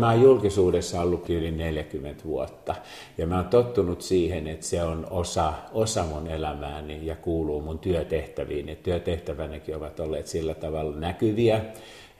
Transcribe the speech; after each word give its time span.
Mä 0.00 0.10
oon 0.10 0.22
julkisuudessa 0.22 1.00
ollut 1.00 1.30
yli 1.30 1.50
40 1.50 2.24
vuotta 2.24 2.74
ja 3.18 3.26
mä 3.26 3.36
oon 3.36 3.48
tottunut 3.48 4.02
siihen, 4.02 4.46
että 4.46 4.66
se 4.66 4.82
on 4.82 5.06
osa, 5.10 5.52
osa 5.72 6.04
mun 6.04 6.26
elämääni 6.26 7.06
ja 7.06 7.16
kuuluu 7.16 7.60
mun 7.60 7.78
työtehtäviin. 7.78 8.68
Ja 8.68 8.76
työtehtävänäkin 8.76 9.76
ovat 9.76 10.00
olleet 10.00 10.26
sillä 10.26 10.54
tavalla 10.54 10.96
näkyviä, 10.96 11.64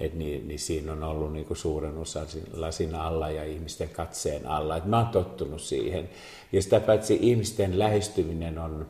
että 0.00 0.18
niin, 0.18 0.48
niin 0.48 0.58
siinä 0.58 0.92
on 0.92 1.02
ollut 1.02 1.32
niin 1.32 1.46
suuren 1.52 1.98
osa 1.98 2.20
lasin 2.52 2.94
alla 2.94 3.30
ja 3.30 3.44
ihmisten 3.44 3.88
katseen 3.88 4.46
alla. 4.46 4.76
Et 4.76 4.84
mä 4.84 4.98
oon 4.98 5.08
tottunut 5.08 5.60
siihen. 5.60 6.08
Ja 6.52 6.62
sitä 6.62 6.80
paitsi 6.80 7.18
ihmisten 7.20 7.78
lähestyminen 7.78 8.58
on, 8.58 8.86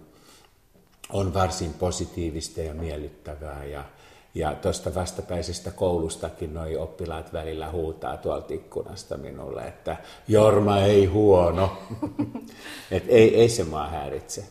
on 1.13 1.35
varsin 1.35 1.73
positiivista 1.73 2.61
ja 2.61 2.75
miellyttävää 2.75 3.65
ja, 3.65 3.85
ja 4.35 4.55
tuosta 4.55 4.95
vastapäisestä 4.95 5.71
koulustakin 5.71 6.55
noi 6.55 6.77
oppilaat 6.77 7.33
välillä 7.33 7.71
huutaa 7.71 8.17
tuolta 8.17 8.55
ikkunasta 8.55 9.17
minulle, 9.17 9.63
että 9.63 9.97
Jorma 10.29 10.79
ei 10.79 11.07
huono. 11.07 11.79
Et 12.91 13.05
ei, 13.09 13.37
ei 13.41 13.49
se 13.49 13.65
mua 13.65 13.87
häiritse. 13.87 14.45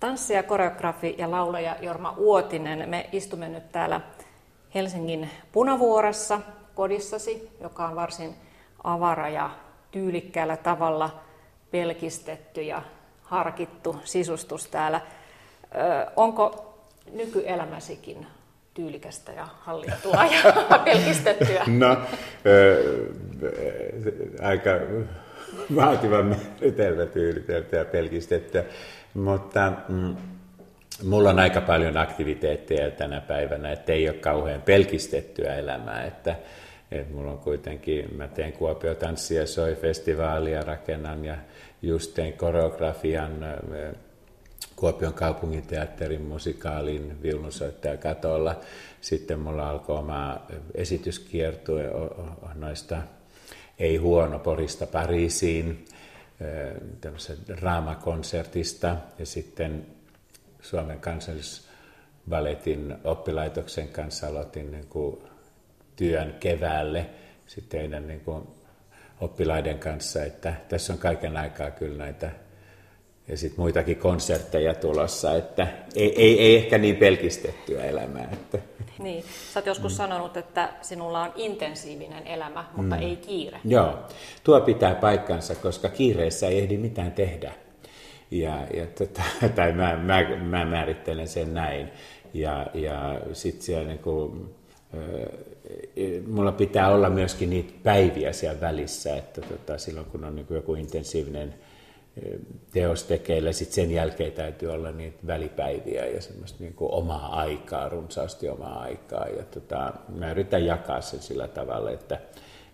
Tanssija, 0.00 0.42
koreografi 0.42 1.14
ja 1.18 1.30
laulaja 1.30 1.76
Jorma 1.80 2.14
Uotinen, 2.16 2.88
me 2.88 3.08
istumme 3.12 3.48
nyt 3.48 3.72
täällä 3.72 4.00
Helsingin 4.74 5.30
Punavuoressa 5.52 6.40
kodissasi, 6.74 7.50
joka 7.60 7.88
on 7.88 7.96
varsin 7.96 8.34
avara 8.84 9.28
ja 9.28 9.50
tyylikkäällä 9.90 10.56
tavalla 10.56 11.20
pelkistetty 11.70 12.62
ja 12.62 12.82
harkittu 13.22 13.96
sisustus 14.04 14.66
täällä. 14.66 15.00
Ö, 15.74 16.10
onko 16.16 16.74
nykyelämäsikin 17.12 18.26
tyylikästä 18.76 19.32
ja 19.32 19.48
hallittua 19.60 20.24
ja 20.24 20.52
pelkistettyä? 20.84 21.64
No, 21.66 21.96
ö, 22.46 23.10
aika 24.42 24.70
vaativan 25.76 26.26
määritelmä 26.26 27.06
tyyliteltyä 27.06 27.78
ja 27.78 27.84
pelkistettyä, 27.84 28.64
mutta 29.14 29.72
mm, 29.88 30.16
mulla 31.04 31.30
on 31.30 31.38
aika 31.38 31.60
paljon 31.60 31.96
aktiviteetteja 31.96 32.90
tänä 32.90 33.20
päivänä, 33.20 33.72
että 33.72 33.92
ei 33.92 34.08
ole 34.08 34.18
kauhean 34.18 34.62
pelkistettyä 34.62 35.54
elämää, 35.54 36.04
että, 36.04 36.36
että 36.90 37.14
mulla 37.14 37.30
on 37.30 37.38
kuitenkin, 37.38 38.16
mä 38.16 38.28
teen 38.28 38.52
Kuopio 38.52 38.94
tanssia 38.94 39.46
soi 39.46 39.74
festivaalia, 39.74 40.62
rakennan 40.62 41.24
ja 41.24 41.36
just 41.82 42.14
tein 42.14 42.32
koreografian 42.32 43.44
Kuopion 44.76 45.14
kaupunginteatterin 45.14 46.22
musikaalin 46.22 47.22
viulunsoittaja 47.22 47.96
katolla. 47.96 48.60
Sitten 49.00 49.38
mulla 49.38 49.70
alkoi 49.70 49.98
oma 49.98 50.40
esityskiertue 50.74 51.84
noista 52.54 53.02
Ei 53.78 53.96
huono 53.96 54.38
Porista 54.38 54.86
Pariisiin, 54.86 55.84
tämmöisen 57.00 57.36
draamakonsertista 57.46 58.96
ja 59.18 59.26
sitten 59.26 59.86
Suomen 60.62 61.00
kansallisbaletin 61.00 62.96
oppilaitoksen 63.04 63.88
kanssa 63.88 64.26
aloitin 64.26 64.70
niin 64.70 64.86
kuin 64.86 65.18
työn 65.96 66.34
keväälle 66.40 67.06
sitten 67.46 68.06
niin 68.06 68.20
kuin 68.20 68.42
oppilaiden 69.20 69.78
kanssa, 69.78 70.24
että 70.24 70.54
tässä 70.68 70.92
on 70.92 70.98
kaiken 70.98 71.36
aikaa 71.36 71.70
kyllä 71.70 71.98
näitä 71.98 72.30
ja 73.28 73.36
sitten 73.36 73.60
muitakin 73.60 73.96
konsertteja 73.96 74.74
tulossa, 74.74 75.36
että 75.36 75.66
ei, 75.94 76.22
ei, 76.22 76.40
ei 76.40 76.56
ehkä 76.56 76.78
niin 76.78 76.96
pelkistettyä 76.96 77.84
elämää. 77.84 78.28
Että. 78.32 78.58
Niin, 78.98 79.24
sä 79.52 79.60
oot 79.60 79.66
joskus 79.66 79.92
mm. 79.92 79.96
sanonut, 79.96 80.36
että 80.36 80.68
sinulla 80.82 81.22
on 81.22 81.32
intensiivinen 81.36 82.26
elämä, 82.26 82.64
mutta 82.76 82.96
mm. 82.96 83.02
ei 83.02 83.16
kiire. 83.16 83.60
Joo, 83.64 83.98
tuo 84.44 84.60
pitää 84.60 84.94
paikkansa, 84.94 85.54
koska 85.54 85.88
kiireessä 85.88 86.48
ei 86.48 86.58
ehdi 86.58 86.76
mitään 86.76 87.12
tehdä. 87.12 87.52
Ja, 88.30 88.66
ja 88.74 88.86
tota, 88.86 89.22
tai 89.56 89.72
mä, 89.72 89.96
mä, 89.96 90.36
mä 90.36 90.64
määrittelen 90.64 91.28
sen 91.28 91.54
näin. 91.54 91.88
Ja, 92.34 92.66
ja 92.74 93.20
sitten 93.32 93.62
siellä 93.62 93.88
niin 93.88 93.98
kuin, 93.98 94.54
mulla 96.26 96.52
pitää 96.52 96.90
olla 96.90 97.10
myöskin 97.10 97.50
niitä 97.50 97.72
päiviä 97.82 98.32
siellä 98.32 98.60
välissä, 98.60 99.16
että 99.16 99.40
tota, 99.40 99.78
silloin 99.78 100.06
kun 100.06 100.24
on 100.24 100.36
niin 100.36 100.46
joku 100.50 100.74
intensiivinen 100.74 101.54
teos 102.72 103.04
tekeillä, 103.04 103.52
sitten 103.52 103.74
sen 103.74 103.90
jälkeen 103.90 104.32
täytyy 104.32 104.68
olla 104.68 104.92
niitä 104.92 105.26
välipäiviä 105.26 106.06
ja 106.06 106.22
semmoista 106.22 106.62
niin 106.62 106.74
kuin 106.74 106.92
omaa 106.92 107.40
aikaa, 107.40 107.88
runsaasti 107.88 108.48
omaa 108.48 108.80
aikaa. 108.80 109.26
Ja 109.26 109.42
tota, 109.42 109.92
mä 110.08 110.30
yritän 110.30 110.66
jakaa 110.66 111.00
sen 111.00 111.22
sillä 111.22 111.48
tavalla, 111.48 111.90
että, 111.90 112.18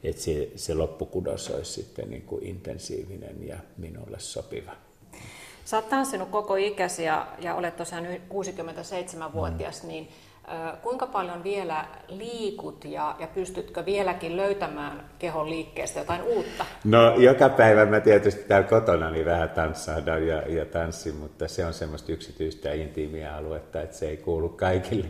että 0.05 0.23
se, 0.23 0.51
se 0.57 0.75
loppukudos 0.75 1.51
olisi 1.51 1.73
sitten 1.73 2.11
niin 2.11 2.23
kuin 2.23 2.45
intensiivinen 2.45 3.49
ja 3.49 3.57
minulle 3.77 4.19
sopiva. 4.19 4.73
Sä 5.65 5.77
oot 5.77 5.89
tanssinut 5.89 6.29
koko 6.29 6.57
ikäsi 6.57 7.05
ja, 7.05 7.27
ja 7.41 7.55
olet 7.55 7.77
tosiaan 7.77 8.07
67-vuotias, 8.07 9.83
mm. 9.83 9.89
niin 9.89 10.09
Kuinka 10.83 11.07
paljon 11.07 11.45
vielä 11.45 11.85
liikut 12.09 12.85
ja, 12.85 13.17
ja 13.19 13.27
pystytkö 13.27 13.87
vieläkin 13.87 14.37
löytämään 14.37 15.11
kehon 15.19 15.51
liikkeestä 15.51 16.01
jotain 16.01 16.23
uutta? 16.23 16.65
No 16.85 17.17
joka 17.17 17.49
päivä 17.49 17.87
mä 17.87 18.01
tietysti 18.01 18.45
täällä 18.45 18.69
kotona 18.69 19.11
niin 19.11 19.27
vähän 19.27 19.51
tanssahdan 19.51 20.27
ja, 20.27 20.43
ja 20.49 20.65
tanssin, 20.65 21.15
mutta 21.15 21.49
se 21.49 21.67
on 21.67 21.75
semmoista 21.75 22.13
yksityistä 22.13 22.69
ja 22.69 22.75
intiimiä 22.75 23.37
aluetta, 23.37 23.83
että 23.83 23.97
se 23.97 24.09
ei 24.09 24.17
kuulu 24.17 24.49
kaikille. 24.49 25.07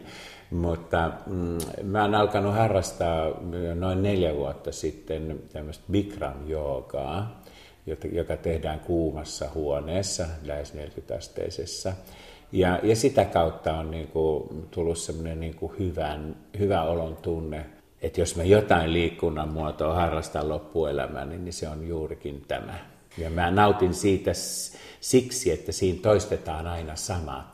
Mutta 0.51 1.13
mm, 1.27 1.59
mä 1.83 2.03
oon 2.03 2.15
alkanut 2.15 2.55
harrastaa 2.55 3.31
noin 3.75 4.03
neljä 4.03 4.35
vuotta 4.35 4.73
sitten 4.73 5.43
tämmöistä 5.53 5.85
Bikram-joogaa, 5.93 7.43
joka 8.13 8.37
tehdään 8.37 8.81
kuumassa 8.81 9.49
huoneessa, 9.55 10.27
lähes 10.43 10.75
40-asteisessa. 10.75 11.93
Ja, 12.53 12.81
ja 12.83 12.97
sitä 12.97 13.25
kautta 13.25 13.79
on 13.79 13.91
niin 13.91 14.09
kuin 14.09 14.67
tullut 14.71 14.99
semmoinen 14.99 15.41
niin 15.41 15.55
kuin 15.55 15.73
hyvän, 15.79 16.37
hyvä 16.59 16.83
olon 16.83 17.17
tunne, 17.17 17.67
että 18.03 18.21
jos 18.21 18.37
mä 18.37 18.43
jotain 18.43 18.93
liikunnan 18.93 19.49
muotoa 19.49 19.95
harrastan 19.95 20.49
loppuelämän, 20.49 21.45
niin 21.45 21.53
se 21.53 21.69
on 21.69 21.89
juurikin 21.89 22.45
tämä. 22.49 22.79
Ja 23.19 23.31
mä 23.31 23.51
nautin 23.51 23.95
siitä 23.95 24.31
siksi, 25.01 25.51
että 25.51 25.73
siinä 25.73 25.99
toistetaan 26.03 26.67
aina 26.67 26.97
samat 26.97 27.52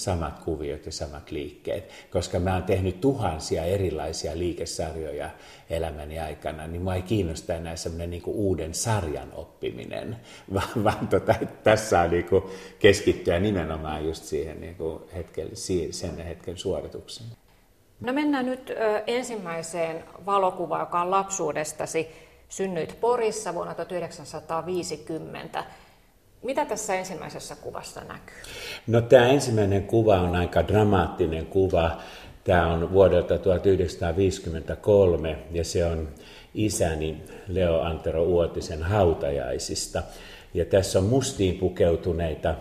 samat 0.00 0.38
kuviot 0.38 0.86
ja 0.86 0.92
samat 0.92 1.30
liikkeet. 1.30 1.90
Koska 2.10 2.38
mä 2.38 2.54
oon 2.54 2.62
tehnyt 2.62 3.00
tuhansia 3.00 3.64
erilaisia 3.64 4.38
liikesarjoja 4.38 5.30
elämäni 5.70 6.18
aikana, 6.18 6.66
niin 6.66 6.82
mä 6.82 6.94
ei 6.94 7.02
kiinnosta 7.02 7.54
enää 7.54 7.76
semmoinen 7.76 8.10
niin 8.10 8.22
uuden 8.26 8.74
sarjan 8.74 9.32
oppiminen, 9.32 10.16
vaan, 10.54 10.84
vaan 10.84 11.08
tota, 11.08 11.34
tässä 11.64 12.00
on 12.00 12.10
niin 12.10 12.24
kuin 12.24 12.44
keskittyä 12.78 13.40
nimenomaan 13.40 14.04
just 14.04 14.24
siihen 14.24 14.60
niin 14.60 14.74
kuin 14.74 15.02
hetken, 15.14 15.48
sen 15.90 16.16
hetken 16.18 16.58
suoritukseen. 16.58 17.30
No 18.00 18.12
mennään 18.12 18.46
nyt 18.46 18.72
ensimmäiseen 19.06 20.04
valokuvaan, 20.26 20.80
joka 20.80 21.00
on 21.00 21.10
lapsuudestasi. 21.10 22.08
Synnyit 22.48 23.00
Porissa 23.00 23.54
vuonna 23.54 23.74
1950. 23.74 25.64
Mitä 26.42 26.64
tässä 26.64 26.94
ensimmäisessä 26.94 27.56
kuvassa 27.56 28.00
näkyy? 28.00 28.36
No 28.86 29.00
tämä 29.00 29.28
ensimmäinen 29.28 29.82
kuva 29.82 30.20
on 30.20 30.36
aika 30.36 30.68
dramaattinen 30.68 31.46
kuva. 31.46 32.00
Tämä 32.44 32.72
on 32.72 32.92
vuodelta 32.92 33.38
1953 33.38 35.38
ja 35.52 35.64
se 35.64 35.84
on 35.84 36.08
isäni 36.54 37.22
Leo 37.48 37.80
Antero 37.80 38.24
Uotisen 38.24 38.82
hautajaisista. 38.82 40.02
Ja 40.54 40.64
tässä 40.64 40.98
on 40.98 41.04
mustiin 41.04 41.58
pukeutuneita 41.58 42.54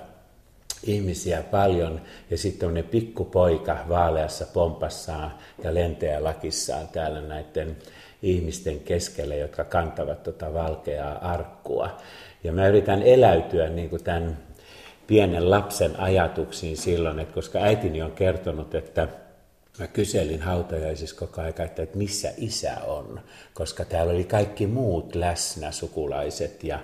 ihmisiä 0.83 1.43
paljon 1.43 2.01
ja 2.29 2.37
sitten 2.37 2.69
on 2.69 2.73
ne 2.73 2.83
pikkupoika 2.83 3.77
vaaleassa 3.89 4.45
pompassaan 4.53 5.33
ja 5.63 5.73
lenteä 5.73 6.23
lakissaan 6.23 6.87
täällä 6.87 7.21
näiden 7.21 7.77
ihmisten 8.21 8.79
keskellä, 8.79 9.35
jotka 9.35 9.63
kantavat 9.63 10.23
tuota 10.23 10.53
valkeaa 10.53 11.31
arkkua. 11.31 11.97
Ja 12.43 12.51
mä 12.51 12.67
yritän 12.67 13.03
eläytyä 13.03 13.69
niin 13.69 13.89
kuin 13.89 14.03
tämän 14.03 14.37
pienen 15.07 15.49
lapsen 15.49 15.99
ajatuksiin 15.99 16.77
silloin, 16.77 17.19
että 17.19 17.33
koska 17.33 17.59
äitini 17.59 18.01
on 18.01 18.11
kertonut, 18.11 18.75
että 18.75 19.07
mä 19.79 19.87
kyselin 19.87 20.41
hautajaisissa 20.41 21.15
koko 21.15 21.41
ajan, 21.41 21.53
että, 21.59 21.87
missä 21.95 22.33
isä 22.37 22.77
on, 22.87 23.19
koska 23.53 23.85
täällä 23.85 24.13
oli 24.13 24.23
kaikki 24.23 24.67
muut 24.67 25.15
läsnä, 25.15 25.71
sukulaiset 25.71 26.63
ja, 26.63 26.79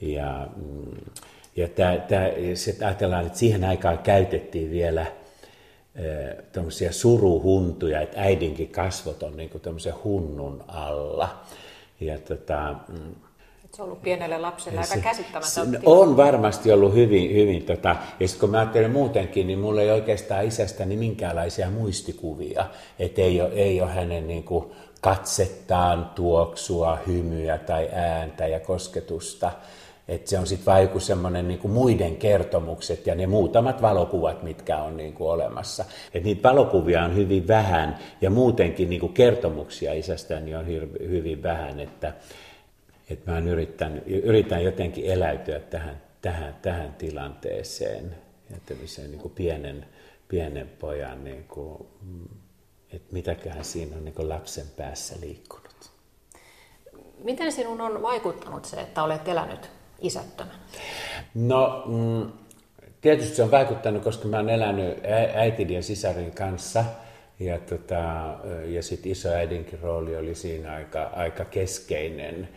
ja, 0.00 0.48
mm, 0.56 1.12
ja 1.56 1.68
tää, 1.68 1.98
tää, 1.98 2.30
sit 2.54 2.82
ajatellaan, 2.82 3.26
että 3.26 3.38
siihen 3.38 3.64
aikaan 3.64 3.98
käytettiin 3.98 4.70
vielä 4.70 5.06
tämmöisiä 6.52 6.92
suruhuntuja, 6.92 8.00
että 8.00 8.20
äidinkin 8.20 8.68
kasvot 8.68 9.22
on 9.22 9.36
niin 9.36 9.50
kuin 9.50 9.62
hunnun 10.04 10.64
alla. 10.68 11.44
Ja 12.00 12.18
tota, 12.18 12.74
mm, 12.88 13.14
Se 13.80 13.84
on 13.84 13.90
ollut 13.90 14.02
pienelle 14.02 14.38
lapselle 14.38 14.80
aika 14.80 14.96
käsittämätöntä. 14.96 15.80
On 15.84 16.16
varmasti 16.16 16.72
ollut 16.72 16.94
hyvin, 16.94 17.34
hyvin 17.34 17.62
tota, 17.62 17.96
ja 18.20 18.28
sitten 18.28 18.40
kun 18.40 18.50
mä 18.50 18.58
ajattelen 18.58 18.90
muutenkin, 18.90 19.46
niin 19.46 19.58
mulla 19.58 19.82
ei 19.82 19.90
oikeastaan 19.90 20.44
isästäni 20.44 20.96
minkäänlaisia 20.96 21.70
muistikuvia, 21.70 22.64
että 22.98 23.22
ei 23.22 23.40
ole, 23.40 23.50
ei 23.52 23.80
ole 23.80 23.90
hänen 23.90 24.28
niin 24.28 24.44
kuin, 24.44 24.64
katsettaan, 25.00 26.10
tuoksua, 26.14 26.98
hymyä 27.06 27.58
tai 27.58 27.88
ääntä 27.92 28.46
ja 28.46 28.60
kosketusta. 28.60 29.52
Että 30.08 30.30
se 30.30 30.38
on 30.38 30.46
sitten 30.46 30.66
vain 30.66 30.82
joku 30.82 31.00
semmoinen 31.00 31.48
niin 31.48 31.70
muiden 31.70 32.16
kertomukset 32.16 33.06
ja 33.06 33.14
ne 33.14 33.26
muutamat 33.26 33.82
valokuvat, 33.82 34.42
mitkä 34.42 34.76
on 34.76 34.96
niin 34.96 35.12
kuin 35.12 35.30
olemassa. 35.30 35.84
Et 36.14 36.24
niitä 36.24 36.48
valokuvia 36.48 37.04
on 37.04 37.16
hyvin 37.16 37.48
vähän 37.48 37.98
ja 38.20 38.30
muutenkin 38.30 38.90
niin 38.90 39.00
kuin 39.00 39.12
kertomuksia 39.12 39.92
isästäni 39.92 40.54
on 40.54 40.66
hyvin 41.00 41.42
vähän, 41.42 41.80
että, 41.80 42.12
että 43.10 43.30
mä 43.30 43.38
yritän, 43.38 44.02
yritän 44.06 44.64
jotenkin 44.64 45.04
eläytyä 45.04 45.60
tähän, 45.60 46.02
tähän, 46.22 46.56
tähän 46.62 46.94
tilanteeseen 46.94 48.16
ja 48.50 48.56
tämmöiseen 48.66 49.10
niin 49.10 49.20
kuin 49.20 49.34
pienen, 49.34 49.86
pienen 50.28 50.68
pojan, 50.68 51.24
niin 51.24 51.44
kuin, 51.44 51.86
että 52.92 53.12
mitäköhän 53.12 53.64
siinä 53.64 53.96
on 53.96 54.04
niin 54.04 54.14
kuin 54.14 54.28
lapsen 54.28 54.66
päässä 54.76 55.16
liikkunut. 55.20 55.90
Miten 57.24 57.52
sinun 57.52 57.80
on 57.80 58.02
vaikuttanut 58.02 58.64
se, 58.64 58.80
että 58.80 59.02
olet 59.02 59.28
elänyt 59.28 59.70
isättömän? 60.00 60.54
No, 61.34 61.84
mm, 61.86 62.32
tietysti 63.00 63.36
se 63.36 63.42
on 63.42 63.50
vaikuttanut, 63.50 64.02
koska 64.02 64.28
mä 64.28 64.36
oon 64.36 64.50
elänyt 64.50 64.98
äitini 65.34 65.74
ja 65.74 65.82
sisarin 65.82 66.34
kanssa. 66.34 66.84
Ja, 67.40 67.58
tota, 67.58 68.02
ja 68.64 68.82
sitten 68.82 69.12
isoäidinkin 69.12 69.80
rooli 69.80 70.16
oli 70.16 70.34
siinä 70.34 70.72
aika, 70.72 71.02
aika 71.02 71.44
keskeinen. 71.44 72.48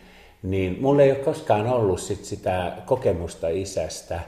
Niin 0.44 0.82
mulla 0.82 1.02
ei 1.02 1.10
ole 1.10 1.18
koskaan 1.18 1.66
ollut 1.66 2.00
sit 2.00 2.24
sitä 2.24 2.72
kokemusta 2.86 3.48
isästä, 3.48 4.20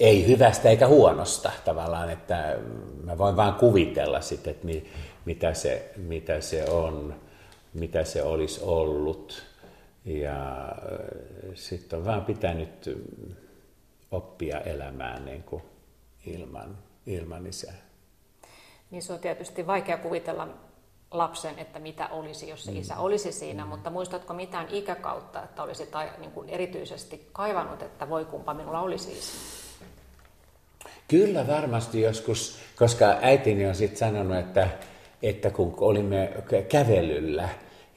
ei 0.00 0.26
hyvästä 0.26 0.70
eikä 0.70 0.88
huonosta 0.88 1.52
tavallaan, 1.64 2.10
että 2.10 2.58
mä 3.04 3.18
voin 3.18 3.36
vaan 3.36 3.54
kuvitella 3.54 4.20
sitten, 4.20 4.50
että 4.50 4.66
mi, 4.66 4.84
mitä, 5.24 5.54
se, 5.54 5.92
mitä 5.96 6.40
se 6.40 6.64
on, 6.70 7.14
mitä 7.74 8.04
se 8.04 8.22
olisi 8.22 8.60
ollut. 8.64 9.42
Ja 10.04 10.68
sitten 11.54 11.98
on 11.98 12.04
vaan 12.04 12.24
pitänyt 12.24 12.98
oppia 14.10 14.60
elämään 14.60 15.24
niin 15.24 15.42
kuin 15.42 15.62
ilman, 16.26 16.78
ilman 17.06 17.46
isää. 17.46 17.74
Niin 18.90 19.02
se 19.02 19.12
on 19.12 19.18
tietysti 19.18 19.66
vaikea 19.66 19.98
kuvitella 19.98 20.48
lapsen, 21.12 21.58
että 21.58 21.78
mitä 21.78 22.08
olisi, 22.08 22.48
jos 22.48 22.64
se 22.64 22.70
mm. 22.70 22.76
isä 22.76 22.96
olisi 22.96 23.32
siinä, 23.32 23.64
mm. 23.64 23.68
mutta 23.68 23.90
muistatko 23.90 24.34
mitään 24.34 24.66
ikäkautta, 24.70 25.42
että 25.42 25.62
olisi 25.62 25.86
tai, 25.86 26.10
niin 26.18 26.30
kuin 26.30 26.48
erityisesti 26.48 27.28
kaivannut, 27.32 27.82
että 27.82 28.08
voi 28.08 28.24
kumpa 28.24 28.54
minulla 28.54 28.80
olisi 28.80 29.12
isä? 29.12 29.32
Kyllä 31.08 31.46
varmasti 31.46 32.00
joskus, 32.00 32.58
koska 32.76 33.04
äitini 33.22 33.66
on 33.66 33.74
sitten 33.74 33.98
sanonut, 33.98 34.38
että, 34.38 34.68
että 35.22 35.50
kun 35.50 35.74
olimme 35.80 36.32
kävelyllä 36.68 37.48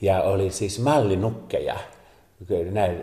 ja 0.01 0.21
oli 0.21 0.51
siis 0.51 0.79
mallinukkeja, 0.79 1.79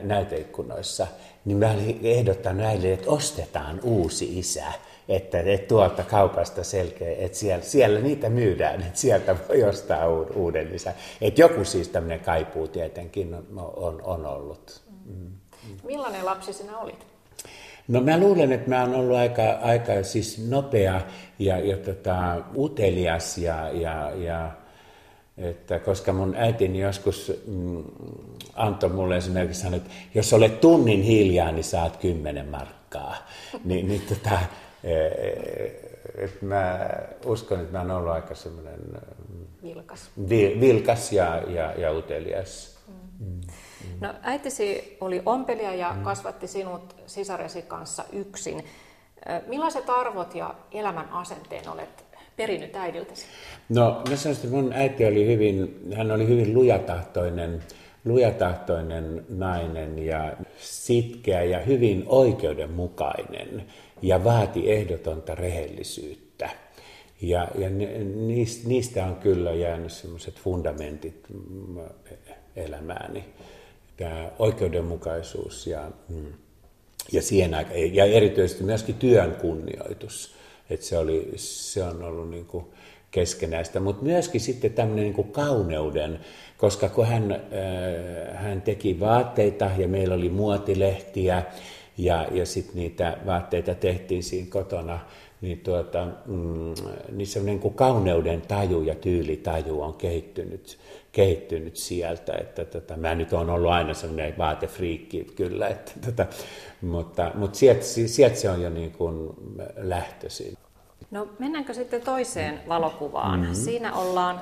näyteikkunoissa, 0.03 1.07
niin 1.45 1.59
mä 1.59 1.71
olin 1.71 2.01
ehdottanut 2.03 2.63
näille, 2.63 2.93
että 2.93 3.11
ostetaan 3.11 3.81
uusi 3.83 4.39
isä. 4.39 4.73
Että, 5.17 5.41
että 5.41 5.69
tuolta 5.69 6.03
kaupasta 6.03 6.65
selkeä, 6.65 7.17
että 7.19 7.39
siellä, 7.39 7.65
siellä 7.65 8.01
niitä 8.01 8.29
myydään, 8.29 8.83
että 8.83 8.99
sieltä 8.99 9.37
voi 9.49 9.65
ostaa 9.65 10.09
uuden 10.35 10.75
isä. 10.75 10.95
Että 11.21 11.41
joku 11.41 11.65
siis 11.65 11.89
tämmöinen 11.89 12.21
kaipuu 12.21 12.69
tietenkin 12.69 13.35
on, 13.35 13.47
on, 13.77 14.03
on 14.03 14.27
ollut. 14.27 14.83
Mm. 15.05 15.33
Millainen 15.85 16.25
lapsi 16.25 16.53
sinä 16.53 16.79
olit? 16.79 17.07
No 17.89 18.01
mä 18.01 18.21
luulen, 18.21 18.53
että 18.53 18.69
mä 18.69 18.81
oon 18.81 18.95
ollut 18.95 19.17
aika, 19.17 19.43
aika 19.63 20.03
siis 20.03 20.49
nopea 20.49 21.01
ja, 21.39 21.59
ja 21.59 21.77
tota, 21.77 22.41
utelias 22.57 23.39
ja, 23.39 23.71
ja, 23.73 24.11
ja 24.11 24.51
että 25.37 25.79
koska 25.79 26.13
mun 26.13 26.35
äitini 26.37 26.81
joskus 26.81 27.33
mm, 27.47 27.85
antoi 28.55 28.91
mulle 28.91 29.17
esimerkiksi 29.17 29.61
sanoa, 29.61 29.77
että 29.77 29.91
jos 30.15 30.33
olet 30.33 30.61
tunnin 30.61 31.03
hiljaa, 31.03 31.53
niin 31.53 31.65
saat 31.65 31.97
kymmenen 31.97 32.47
markkaa. 32.47 33.17
Ni, 33.65 33.83
niin 33.83 34.03
tota, 34.09 34.39
et 36.15 36.43
mä 36.43 36.91
uskon, 37.25 37.61
että 37.61 37.73
mä 37.73 37.81
oon 37.81 37.91
ollut 37.91 38.13
aika 38.13 38.35
semmoinen 38.35 38.81
mm, 39.29 39.47
vilkas, 39.63 40.11
vi, 40.29 40.57
vilkas 40.61 41.13
ja, 41.13 41.37
ja, 41.37 41.73
ja 41.73 41.93
utelias. 41.93 42.79
Mm. 42.89 43.25
Mm. 43.27 43.41
No 44.01 44.15
äitisi 44.23 44.97
oli 45.01 45.23
ompelija 45.27 45.75
ja 45.75 45.93
mm. 45.93 46.03
kasvatti 46.03 46.47
sinut 46.47 46.97
sisaresi 47.07 47.63
kanssa 47.63 48.05
yksin. 48.13 48.65
Millaiset 49.47 49.91
arvot 49.91 50.35
ja 50.35 50.55
elämän 50.73 51.09
asenteen 51.13 51.69
olet 51.69 52.05
perinyt 52.37 52.77
äidiltäsi? 52.77 53.27
No 53.69 54.03
mä 54.11 54.17
sanoisin, 54.17 54.45
että 54.45 54.57
mun 54.57 54.73
äiti 54.73 55.07
oli 55.07 55.27
hyvin, 55.27 55.81
hän 55.97 56.11
oli 56.11 56.29
hyvin 56.29 56.55
lujatahtoinen, 56.55 57.63
lujatahtoinen 58.05 59.25
nainen 59.29 59.99
ja 59.99 60.33
sitkeä 60.59 61.43
ja 61.43 61.59
hyvin 61.59 62.05
oikeudenmukainen 62.07 63.65
ja 64.03 64.25
vaati 64.25 64.73
ehdotonta 64.73 65.35
rehellisyyttä. 65.35 66.51
Ja, 67.23 67.49
ja 67.59 67.69
niistä, 68.65 69.07
on 69.07 69.17
kyllä 69.17 69.53
jäänyt 69.53 69.93
semmoiset 69.93 70.41
fundamentit 70.41 71.27
elämääni. 72.57 73.25
Tämä 73.97 74.31
oikeudenmukaisuus 74.39 75.67
ja, 75.67 75.91
ja, 77.13 77.23
siihen, 77.23 77.57
ja 77.93 78.05
erityisesti 78.05 78.65
myöskin 78.65 78.95
työn 78.95 79.37
kunnioitus. 79.41 80.35
Että 80.71 80.87
se, 80.87 80.99
oli, 80.99 81.33
se 81.37 81.85
on 81.85 82.03
ollut 82.03 82.31
niin 82.31 82.47
kuin 82.47 82.65
keskenäistä, 83.11 83.81
mutta 83.81 84.05
myöskin 84.05 84.41
sitten 84.41 84.73
tämmöinen 84.73 85.05
niin 85.05 85.15
kuin 85.15 85.33
kauneuden, 85.33 86.21
koska 86.57 86.89
kun 86.89 87.07
hän, 87.07 87.33
äh, 87.33 87.41
hän 88.35 88.63
teki 88.63 89.01
vaatteita 89.01 89.71
ja 89.79 89.89
meillä 89.89 90.15
oli 90.15 90.29
muotilehtiä 90.29 91.43
ja, 91.99 92.27
ja 92.31 92.47
sitten 92.47 92.77
niitä 92.77 93.17
vaatteita 93.27 93.75
tehtiin 93.75 94.23
siinä 94.23 94.47
kotona, 94.51 94.99
niin, 95.41 95.61
tuota, 95.61 96.07
mm, 96.27 96.75
niin 97.13 97.27
semmoinen 97.27 97.61
kuin 97.61 97.75
kauneuden 97.75 98.41
taju 98.41 98.83
ja 98.83 98.95
tyylitaju 98.95 99.83
on 99.83 99.95
kehittynyt, 99.95 100.79
kehittynyt 101.13 101.77
sieltä. 101.77 102.33
Että 102.41 102.65
tota, 102.65 102.97
mä 102.97 103.15
nyt 103.15 103.33
on 103.33 103.51
ollut 103.51 103.71
aina 103.71 103.95
semmoinen 103.95 104.39
vaatefriikki 104.39 105.25
kyllä, 105.37 105.69
että 105.69 105.93
tota, 106.07 106.27
mutta, 106.81 107.31
mutta 107.35 107.59
sieltä, 107.59 107.83
sieltä 108.07 108.37
se 108.37 108.51
on 108.51 108.63
jo 108.63 108.71
niin 108.71 108.93
kuin 108.93 109.31
lähtöisin. 109.77 110.59
No 111.11 111.29
mennäänkö 111.39 111.75
sitten 111.75 112.01
toiseen 112.01 112.61
valokuvaan? 112.69 113.41
Mm-hmm. 113.41 113.55
Siinä 113.55 113.95
ollaan 113.95 114.41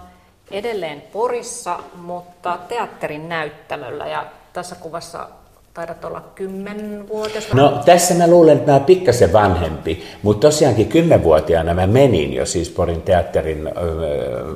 edelleen 0.50 1.00
Porissa, 1.00 1.80
mutta 1.94 2.58
teatterin 2.68 3.28
näyttämöllä 3.28 4.06
ja 4.06 4.26
tässä 4.52 4.74
kuvassa 4.74 5.28
taidat 5.74 6.04
olla 6.04 6.20
kymmenvuotias. 6.34 7.52
No 7.52 7.82
tässä 7.84 8.14
mä 8.14 8.26
luulen, 8.26 8.56
että 8.56 8.70
mä 8.70 8.76
oon 8.76 8.84
pikkasen 8.84 9.32
vanhempi, 9.32 10.02
mutta 10.22 10.48
tosiaankin 10.48 10.88
kymmenvuotiaana 10.88 11.74
mä 11.74 11.86
menin 11.86 12.32
jo 12.32 12.46
siis 12.46 12.70
Porin 12.70 13.02
teatterin 13.02 13.66
öö, 13.66 14.54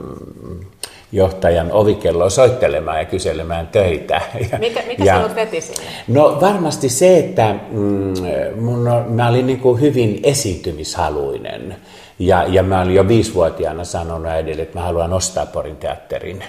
johtajan 1.12 1.72
ovikelloa 1.72 2.30
soittelemaan 2.30 2.98
ja 2.98 3.04
kyselemään 3.04 3.66
töitä. 3.66 4.20
Mikä, 4.58 4.82
mikä 4.86 5.04
ja, 5.04 5.16
sinut 5.16 5.34
veti 5.34 5.60
sinne? 5.60 5.82
No 6.08 6.38
varmasti 6.40 6.88
se, 6.88 7.18
että 7.18 7.54
mm, 7.70 8.14
mun, 8.60 8.88
mä 9.08 9.28
olin 9.28 9.46
niin 9.46 9.60
kuin 9.60 9.80
hyvin 9.80 10.20
esiintymishaluinen. 10.22 11.76
Ja, 12.18 12.44
ja 12.48 12.62
mä 12.62 12.82
olin 12.82 12.94
jo 12.94 13.08
viisivuotiaana 13.08 13.84
sanonut 13.84 14.26
äidille, 14.26 14.62
että 14.62 14.78
mä 14.78 14.84
haluan 14.84 15.12
ostaa 15.12 15.46
Porin 15.46 15.76
teatterin. 15.76 16.44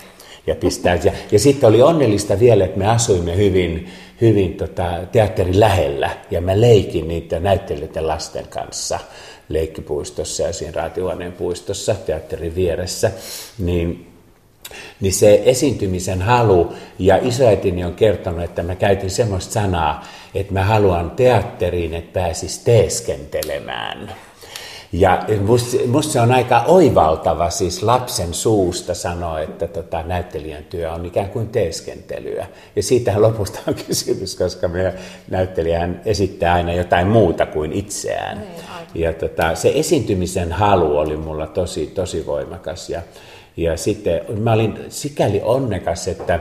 Ja, 0.48 0.56
pistää, 0.56 1.00
ja, 1.04 1.12
ja 1.32 1.40
sitten 1.40 1.70
oli 1.70 1.82
onnellista 1.82 2.40
vielä, 2.40 2.66
että 2.66 2.80
me 2.80 2.88
asuimme 2.88 3.38
hyvin, 3.38 3.88
hyvin 4.22 4.54
tota, 4.54 5.00
teatterin 5.12 5.60
lähellä. 5.60 6.10
Ja 6.32 6.42
mä 6.42 6.62
leikin 6.62 7.08
niitä 7.08 7.40
näyttelijöiden 7.40 8.08
lasten 8.08 8.48
kanssa 8.48 9.00
leikkipuistossa 9.50 10.44
ja 10.44 10.54
siinä 10.54 10.74
Raatihuoneen 10.76 11.34
puistossa 11.34 11.96
teatterin 11.96 12.56
vieressä. 12.56 13.12
Niin 13.60 14.12
niin 15.02 15.14
se 15.14 15.42
esiintymisen 15.46 16.22
halu, 16.22 16.74
ja 17.00 17.20
isoäitini 17.22 17.84
on 17.84 17.94
kertonut, 17.94 18.44
että 18.44 18.64
mä 18.64 18.76
käytin 18.76 19.10
semmoista 19.10 19.54
sanaa, 19.54 20.06
että 20.36 20.54
mä 20.54 20.64
haluan 20.64 21.12
teatteriin, 21.12 21.94
että 21.94 22.20
pääsis 22.20 22.60
teeskentelemään. 22.60 24.16
Ja 25.00 25.26
musta, 25.92 26.12
se 26.12 26.22
on 26.22 26.32
aika 26.32 26.64
oivaltava 26.68 27.50
siis 27.50 27.84
lapsen 27.84 28.34
suusta 28.34 28.94
sanoa, 28.94 29.40
että 29.40 29.68
tota, 29.68 30.04
näyttelijän 30.04 30.64
työ 30.64 30.92
on 30.92 31.06
ikään 31.06 31.30
kuin 31.30 31.48
teeskentelyä. 31.48 32.48
Ja 32.76 32.84
siitä 32.84 33.22
lopusta 33.22 33.60
on 33.68 33.76
kysymys, 33.88 34.36
koska 34.36 34.68
me 34.68 34.94
näyttelijähän 35.30 36.02
esittää 36.06 36.54
aina 36.54 36.74
jotain 36.74 37.08
muuta 37.08 37.46
kuin 37.46 37.74
itseään. 37.74 38.38
Niin, 38.38 39.04
ja 39.04 39.14
tota, 39.14 39.56
se 39.56 39.72
esiintymisen 39.76 40.52
halu 40.52 40.98
oli 40.98 41.18
mulla 41.18 41.48
tosi, 41.48 41.88
tosi 41.88 42.26
voimakas. 42.26 42.90
Ja, 42.90 43.02
ja 43.58 43.78
sitten 43.78 44.22
mä 44.38 44.54
olin 44.54 44.80
sikäli 44.90 45.42
onnekas, 45.44 46.08
että 46.08 46.40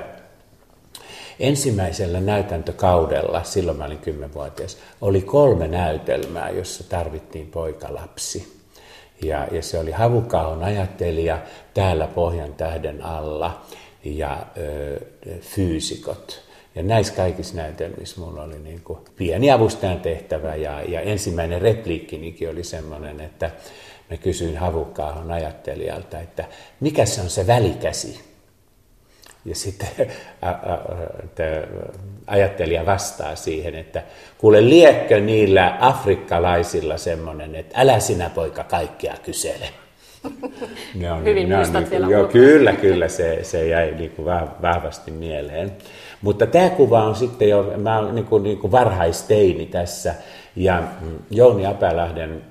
ensimmäisellä 1.41 2.21
näytäntökaudella, 2.21 3.45
silloin 3.45 3.79
mä 3.79 3.85
olin 3.85 3.99
kymmenvuotias, 3.99 4.79
oli 5.01 5.21
kolme 5.21 5.69
näytelmää, 5.69 6.51
jossa 6.51 6.85
tarvittiin 6.89 7.47
poikalapsi. 7.47 8.65
Ja, 9.23 9.49
ja 9.51 9.63
se 9.63 9.79
oli 9.79 9.91
Havukahon 9.91 10.65
ajattelija 10.65 11.39
täällä 11.75 12.07
Pohjan 12.07 12.55
tähden 12.55 13.05
alla 13.05 13.63
ja 14.05 14.47
ö, 14.59 15.01
fyysikot. 15.41 16.45
Ja 16.75 16.83
näissä 16.83 17.15
kaikissa 17.15 17.57
näytelmissä 17.57 18.21
mulla 18.21 18.43
oli 18.43 18.59
niin 18.59 18.81
kuin 18.85 18.99
pieni 19.17 19.51
avustajan 19.51 20.01
tehtävä 20.01 20.55
ja, 20.55 20.83
ja 20.83 21.01
ensimmäinen 21.01 21.63
repliikkinikin 21.63 22.51
oli 22.51 22.65
semmoinen, 22.65 23.21
että 23.21 23.51
mä 24.11 24.17
kysyin 24.17 24.57
Havukkaahon 24.57 25.31
ajattelijalta, 25.31 26.21
että 26.21 26.45
mikä 26.81 27.07
se 27.07 27.21
on 27.21 27.31
se 27.31 27.47
välikäsi? 27.47 28.34
Ja 29.45 29.55
sitten 29.55 29.89
ä, 30.45 30.49
ä, 30.49 30.59
ajattelija 32.27 32.87
vastaa 32.87 33.37
siihen, 33.37 33.75
että 33.75 34.03
kuule 34.39 34.69
liekkö 34.69 35.21
niillä 35.21 35.77
afrikkalaisilla 35.81 36.99
semmoinen, 36.99 37.55
että 37.55 37.81
älä 37.81 38.01
sinä 38.01 38.31
poika 38.31 38.65
kaikkea 38.65 39.15
kysele. 39.23 39.69
Ne 40.95 41.13
on, 41.13 41.25
Hyvin 41.25 41.49
ne 41.49 41.57
on 41.57 41.73
niin 41.73 41.87
kuin, 41.89 42.11
joo, 42.11 42.29
Kyllä, 42.29 42.73
kyllä, 42.73 43.09
se, 43.09 43.39
se 43.43 43.69
jäi 43.69 43.91
niin 43.91 44.11
kuin 44.11 44.27
vahvasti 44.63 45.11
mieleen. 45.11 45.73
Mutta 46.23 46.47
tämä 46.47 46.71
kuva 46.71 47.05
on 47.05 47.17
sitten 47.17 47.49
jo, 47.49 47.73
mä 47.77 47.99
olen 47.99 48.15
niin 48.15 48.25
kuin, 48.25 48.43
niin 48.43 48.59
kuin 48.59 48.73
varhaisteini 48.73 49.67
tässä, 49.67 50.15
ja 50.57 50.83
mm, 51.01 51.19
Jouni 51.31 51.67
Apälähden 51.67 52.43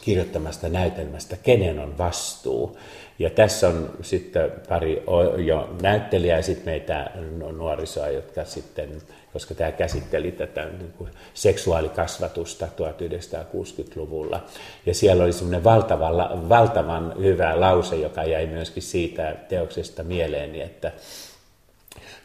kirjoittamasta 0.00 0.68
näytelmästä 0.68 1.36
Kenen 1.36 1.78
on 1.78 1.98
vastuu. 1.98 2.78
Ja 3.20 3.30
tässä 3.30 3.68
on 3.68 3.90
sitten 4.02 4.52
pari 4.68 5.02
jo 5.46 5.70
näyttelijää 5.82 6.38
ja 6.38 6.42
sitten 6.42 6.64
meitä 6.64 7.10
nuorisoa, 7.56 8.08
jotka 8.08 8.44
sitten, 8.44 9.02
koska 9.32 9.54
tämä 9.54 9.72
käsitteli 9.72 10.32
tätä 10.32 10.64
niin 10.64 10.92
kuin 10.98 11.10
seksuaalikasvatusta 11.34 12.66
1960-luvulla. 12.66 14.44
Ja 14.86 14.94
siellä 14.94 15.24
oli 15.24 15.32
semmoinen 15.32 15.64
valtavan, 15.64 16.48
valtavan 16.48 17.14
hyvä 17.18 17.60
lause, 17.60 17.96
joka 17.96 18.24
jäi 18.24 18.46
myöskin 18.46 18.82
siitä 18.82 19.36
teoksesta 19.48 20.02
mieleeni, 20.02 20.62
että 20.62 20.92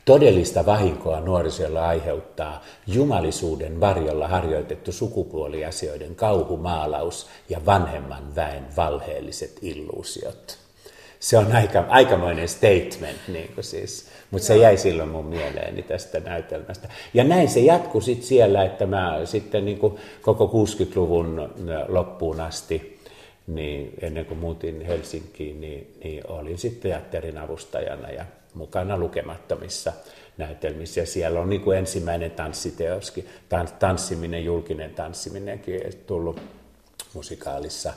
Todellista 0.06 0.66
vahinkoa 0.66 1.20
nuorisolle 1.20 1.80
aiheuttaa 1.80 2.64
jumalisuuden 2.88 3.80
varjolla 3.80 4.28
harjoitettu 4.28 4.92
sukupuoliasioiden 4.92 6.16
kauhumaalaus 6.16 7.28
ja 7.50 7.66
vanhemman 7.66 8.36
väen 8.36 8.66
valheelliset 8.78 9.60
illuusiot. 9.62 10.65
Se 11.26 11.38
on 11.38 11.56
aika, 11.56 11.86
aikamoinen 11.90 12.50
statement, 12.50 13.20
niin 13.28 13.52
kuin 13.56 13.64
siis. 13.64 14.08
mutta 14.32 14.48
se 14.48 14.58
jäi 14.58 14.78
silloin 14.78 15.10
mun 15.10 15.26
mieleeni 15.26 15.84
tästä 15.84 16.20
näytelmästä. 16.20 16.90
Ja 17.14 17.24
näin 17.24 17.50
se 17.50 17.60
jatkui 17.60 18.02
sitten 18.02 18.28
siellä, 18.28 18.64
että 18.64 18.86
mä 18.86 19.20
sitten 19.24 19.66
niin 19.66 19.80
kuin 19.80 19.98
koko 20.22 20.46
60-luvun 20.46 21.54
loppuun 21.88 22.42
asti, 22.42 23.00
niin 23.48 23.94
ennen 24.02 24.26
kuin 24.26 24.38
muutin 24.38 24.82
Helsinkiin, 24.82 25.62
niin, 25.62 25.98
niin 26.04 26.24
olin 26.28 26.58
sitten 26.58 26.92
teatterin 26.92 27.38
avustajana 27.38 28.12
ja 28.12 28.26
mukana 28.54 28.98
lukemattomissa 28.98 29.94
näytelmissä. 30.38 31.00
Ja 31.00 31.06
siellä 31.06 31.40
on 31.40 31.50
niin 31.50 31.62
kuin 31.62 31.78
ensimmäinen 31.78 32.32
tanssiteoskin, 32.32 33.28
tanssiminen, 33.80 34.46
julkinen 34.46 34.94
tanssiminenkin 34.94 35.82
tullut 36.08 36.42
musikaalissa 37.14 37.94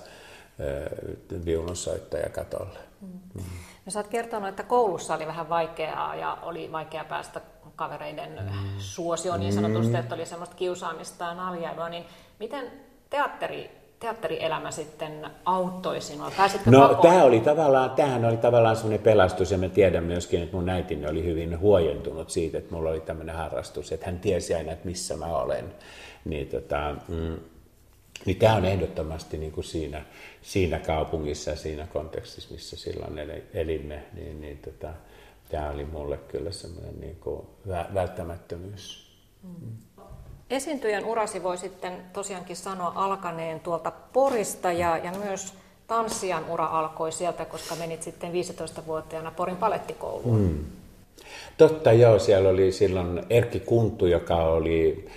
viulunsoittaja 1.44 2.28
katolle. 2.28 2.87
Mm. 3.00 3.08
Mm. 3.34 3.42
No, 3.86 3.90
sä 3.90 3.98
oot 3.98 4.08
kertonut, 4.08 4.48
että 4.48 4.62
koulussa 4.62 5.14
oli 5.14 5.26
vähän 5.26 5.48
vaikeaa 5.48 6.16
ja 6.16 6.38
oli 6.42 6.72
vaikea 6.72 7.04
päästä 7.04 7.40
kavereiden 7.76 8.32
mm. 8.42 8.78
suosioon 8.78 9.40
niin 9.40 9.52
sanotusti, 9.52 9.96
että 9.96 10.14
oli 10.14 10.26
semmoista 10.26 10.56
kiusaamista 10.56 11.24
ja 11.24 11.34
naljailua, 11.34 11.88
niin 11.88 12.04
miten 12.38 12.72
teatteri 13.10 13.78
teatterielämä 14.00 14.70
sitten 14.70 15.26
auttoi 15.44 16.00
sinua? 16.00 16.32
Pääsitkö 16.36 16.70
no, 16.70 16.94
tämä 16.94 17.24
oli 17.24 17.40
tavallaan, 17.40 17.90
tämähän 17.90 18.24
oli 18.24 18.36
tavallaan 18.36 18.76
semmoinen 18.76 19.00
pelastus, 19.00 19.50
ja 19.50 19.58
mä 19.58 19.68
tiedän 19.68 20.04
myöskin, 20.04 20.42
että 20.42 20.56
mun 20.56 20.68
äitini 20.68 21.06
oli 21.06 21.24
hyvin 21.24 21.60
huojentunut 21.60 22.30
siitä, 22.30 22.58
että 22.58 22.74
mulla 22.74 22.90
oli 22.90 23.00
tämmöinen 23.00 23.36
harrastus, 23.36 23.92
että 23.92 24.06
hän 24.06 24.20
tiesi 24.20 24.54
aina, 24.54 24.72
että 24.72 24.88
missä 24.88 25.16
mä 25.16 25.26
olen. 25.26 25.64
Niin, 26.24 26.48
tota, 26.48 26.96
mm, 27.08 27.36
niin 28.24 28.36
tämä 28.36 28.54
on 28.54 28.64
ehdottomasti 28.64 29.38
niin 29.38 29.52
kuin 29.52 29.64
siinä, 29.64 30.02
siinä 30.42 30.78
kaupungissa 30.78 31.50
ja 31.50 31.56
siinä 31.56 31.86
kontekstissa, 31.86 32.54
missä 32.54 32.76
silloin 32.76 33.18
elimme, 33.54 34.02
niin, 34.12 34.40
niin 34.40 34.58
tota, 34.58 34.88
tämä 35.48 35.70
oli 35.70 35.84
mulle 35.84 36.16
kyllä 36.16 36.50
semmoinen 36.50 37.00
niin 37.00 37.16
kuin 37.16 37.46
välttämättömyys. 37.94 39.08
Mm. 39.42 39.72
Esiintyjän 40.50 41.04
urasi 41.04 41.42
voi 41.42 41.58
sitten 41.58 41.92
tosiaankin 42.12 42.56
sanoa 42.56 42.92
alkaneen 42.94 43.60
tuolta 43.60 43.92
Porista 44.12 44.72
ja, 44.72 44.96
ja 44.96 45.12
myös 45.12 45.54
tanssijan 45.86 46.44
ura 46.50 46.66
alkoi 46.66 47.12
sieltä, 47.12 47.44
koska 47.44 47.74
menit 47.74 48.02
sitten 48.02 48.32
15-vuotiaana 48.32 49.30
Porin 49.30 49.56
palettikouluun. 49.56 50.40
Mm. 50.40 50.64
Totta 51.58 51.92
joo, 51.92 52.18
siellä 52.18 52.48
oli 52.48 52.72
silloin 52.72 53.22
Erkki 53.30 53.60
Kunttu, 53.60 54.06
joka 54.06 54.36
oli 54.36 55.08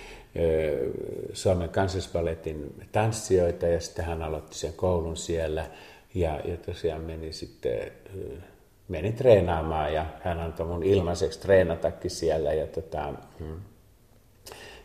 Suomen 1.32 1.68
kansallisballetin 1.68 2.86
tanssijoita 2.92 3.66
ja 3.66 3.80
sitten 3.80 4.04
hän 4.04 4.22
aloitti 4.22 4.58
sen 4.58 4.72
koulun 4.72 5.16
siellä 5.16 5.66
ja, 6.14 6.40
ja 6.44 6.56
tosiaan 6.56 7.00
meni 7.00 7.32
sitten 7.32 7.92
meni 8.88 9.12
treenaamaan 9.12 9.94
ja 9.94 10.06
hän 10.20 10.40
antoi 10.40 10.66
mun 10.66 10.82
ilmaiseksi 10.82 11.40
treenatakin 11.40 12.10
siellä 12.10 12.52
ja 12.52 12.66
tota, 12.66 13.14
mm, 13.40 13.60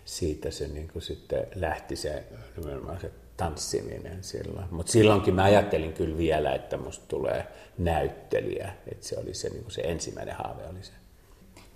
siitä 0.05 0.51
se 0.51 0.67
niin 0.67 0.87
kuin 0.87 1.01
sitten 1.01 1.47
lähti 1.55 1.95
se 1.95 2.23
se 3.01 3.11
tanssiminen 3.37 4.23
silloin. 4.23 4.65
Mutta 4.71 4.91
silloinkin 4.91 5.35
mä 5.35 5.43
ajattelin 5.43 5.93
kyllä 5.93 6.17
vielä, 6.17 6.55
että 6.55 6.77
musta 6.77 7.05
tulee 7.07 7.47
näyttelijä, 7.77 8.73
että 8.91 9.07
se 9.07 9.19
oli 9.19 9.33
se, 9.33 9.49
niin 9.49 9.63
kuin 9.63 9.71
se 9.71 9.81
ensimmäinen 9.81 10.35
haave 10.35 10.67
oli 10.67 10.83
se. 10.83 10.91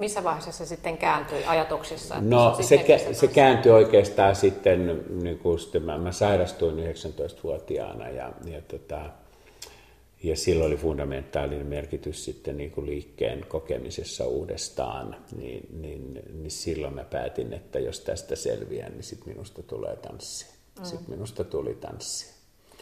Missä 0.02 0.24
vaiheessa 0.24 0.52
se 0.52 0.66
sitten 0.66 0.98
kääntyi 0.98 1.46
ajatuksissa? 1.46 2.22
No 2.22 2.56
se, 2.58 2.64
se, 2.64 2.76
kä- 2.76 3.14
se 3.14 3.28
kääntyi 3.28 3.72
oikeastaan 3.72 4.36
sitten, 4.36 5.06
niin 5.24 5.40
kuin 5.40 5.60
sitten 5.60 5.84
mä, 5.84 5.98
mä 5.98 6.12
sairastuin 6.12 6.76
19-vuotiaana 6.76 8.10
ja, 8.10 8.32
ja 8.46 8.62
tota, 8.62 9.00
ja 10.24 10.36
silloin 10.36 10.68
oli 10.68 10.78
fundamentaalinen 10.78 11.66
merkitys 11.66 12.26
sitten 12.26 12.58
niin 12.58 12.72
kuin 12.72 12.86
liikkeen 12.88 13.46
kokemisessa 13.48 14.26
uudestaan, 14.26 15.16
niin, 15.38 15.68
niin, 15.82 16.20
niin 16.34 16.52
silloin 16.52 16.96
mä 16.96 17.04
päätin, 17.04 17.54
että 17.54 17.80
jos 17.80 18.00
tästä 18.00 18.36
selviän, 18.36 18.92
niin 18.92 19.04
sitten 19.04 19.30
minusta 19.34 19.64
tulee 19.64 19.96
tanssi. 19.96 20.46
Mm. 20.80 20.86
Sitten 20.86 21.10
minusta 21.10 21.44
tuli 21.44 21.74
tanssi. 21.74 22.41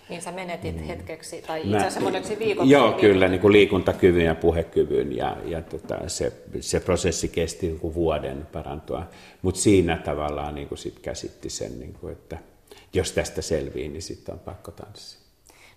Niin 0.10 0.22
sä 0.22 0.32
menetit 0.32 0.75
mm. 0.75 0.84
hetkeksi, 0.84 1.42
tai 1.42 1.62
itse 1.62 1.78
asiassa 1.78 2.00
moneksi 2.00 2.39
viikoksi. 2.39 2.72
Joo, 2.72 2.92
kyllä, 2.92 3.28
niin 3.28 3.42
kuin 3.42 3.51
liikuntakyvyn 3.51 4.25
ja 4.25 4.36
puhekyvyn, 4.36 5.16
ja, 5.18 5.38
ja 5.46 5.62
tota, 5.62 6.10
se, 6.10 6.34
se 6.60 6.80
prosessi 6.80 7.28
kesti 7.28 7.68
niin 7.68 7.80
kuin 7.80 7.94
vuoden 7.94 8.48
parantua. 8.51 9.06
Mutta 9.42 9.62
siinä 9.62 9.98
tavallaan 9.98 10.56
niin 10.56 10.68
kuin 10.68 10.78
sit 10.78 11.00
käsitti 11.00 11.50
sen, 11.50 11.80
niin 11.80 11.94
kuin, 11.94 12.13
että 12.13 12.38
jos 12.94 13.12
tästä 13.12 13.42
selvii, 13.42 13.89
niin 13.89 14.01
sitten 14.01 14.34
on 14.34 14.39
pakko 14.39 14.72
tanssia. 14.72 15.20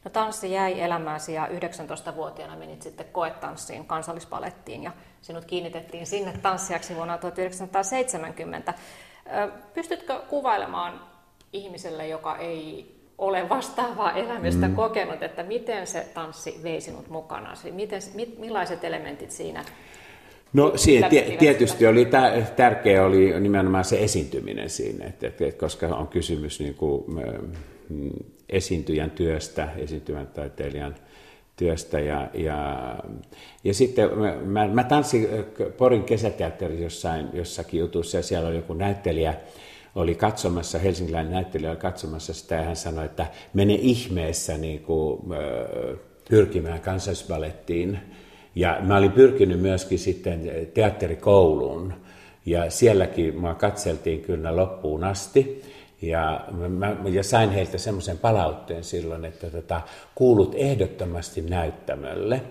No 0.04 0.10
tanssi 0.10 0.52
jäi 0.52 0.80
elämääsi 0.80 1.34
ja 1.34 1.46
19-vuotiaana 1.46 2.56
menit 2.56 2.82
sitten 2.82 3.06
koetanssiin 3.12 3.86
kansallispalettiin 3.86 4.82
ja 4.82 4.92
sinut 5.22 5.44
kiinnitettiin 5.44 6.06
sinne 6.06 6.32
tanssijaksi 6.42 6.96
vuonna 6.96 7.18
1970. 7.18 8.74
Pystytkö 9.74 10.20
kuvailemaan 10.28 11.00
ihmiselle, 11.52 12.08
joka 12.08 12.36
ei 12.36 13.01
ole 13.18 13.48
vastaavaa 13.48 14.12
elämystä 14.12 14.68
mm. 14.68 14.74
kokenut, 14.74 15.22
että 15.22 15.42
miten 15.42 15.86
se 15.86 16.06
tanssi 16.14 16.60
vei 16.62 16.80
sinut 16.80 17.08
mukana? 17.08 17.52
Miten, 17.72 18.00
mit, 18.14 18.38
millaiset 18.38 18.84
elementit 18.84 19.30
siinä 19.30 19.64
No 20.52 20.72
siinä 20.76 21.08
tietysti 21.38 21.86
oli 21.86 22.08
tärkeä 22.56 23.04
oli 23.04 23.40
nimenomaan 23.40 23.84
se 23.84 24.02
esiintyminen 24.02 24.70
siinä, 24.70 25.06
että, 25.06 25.26
että, 25.26 25.58
koska 25.58 25.86
on 25.86 26.08
kysymys 26.08 26.60
niin 26.60 26.74
kuin, 26.74 27.04
mm, 27.88 28.10
esiintyjän 28.48 29.10
työstä, 29.10 29.68
esiintyvän 29.76 30.26
taiteilijan 30.26 30.94
työstä. 31.56 32.00
Ja, 32.00 32.30
ja, 32.34 32.96
ja 33.64 33.74
sitten 33.74 34.10
mä, 34.44 34.68
mä 34.68 34.84
tanssin 34.84 35.28
Porin 35.76 36.04
kesäteatterissa 36.04 36.82
jossain, 36.82 37.28
jossakin 37.32 37.80
jutussa 37.80 38.16
ja 38.16 38.22
siellä 38.22 38.48
oli 38.48 38.56
joku 38.56 38.74
näyttelijä, 38.74 39.34
oli 39.94 40.14
katsomassa, 40.14 40.78
helsinkiläinen 40.78 41.32
näyttelijä 41.32 41.70
oli 41.70 41.78
katsomassa 41.78 42.34
sitä 42.34 42.54
ja 42.54 42.62
hän 42.62 42.76
sanoi, 42.76 43.04
että 43.04 43.26
mene 43.54 43.74
ihmeessä 43.74 44.58
niin 44.58 44.80
kuin, 44.82 45.20
pyrkimään 46.28 46.80
kansallisbalettiin. 46.80 47.98
Ja 48.54 48.78
mä 48.80 48.96
olin 48.96 49.12
pyrkinyt 49.12 49.60
myöskin 49.60 49.98
sitten 49.98 50.50
teatterikouluun 50.74 51.94
ja 52.46 52.70
sielläkin 52.70 53.36
mua 53.36 53.54
katseltiin 53.54 54.20
kyllä 54.20 54.56
loppuun 54.56 55.04
asti. 55.04 55.62
Ja, 56.02 56.44
mä, 56.68 56.96
ja 57.10 57.22
sain 57.22 57.50
heiltä 57.50 57.78
semmoisen 57.78 58.18
palautteen 58.18 58.84
silloin, 58.84 59.24
että 59.24 59.50
tota, 59.50 59.80
kuulut 60.14 60.54
ehdottomasti 60.54 61.40
näyttämölle, 61.40 62.42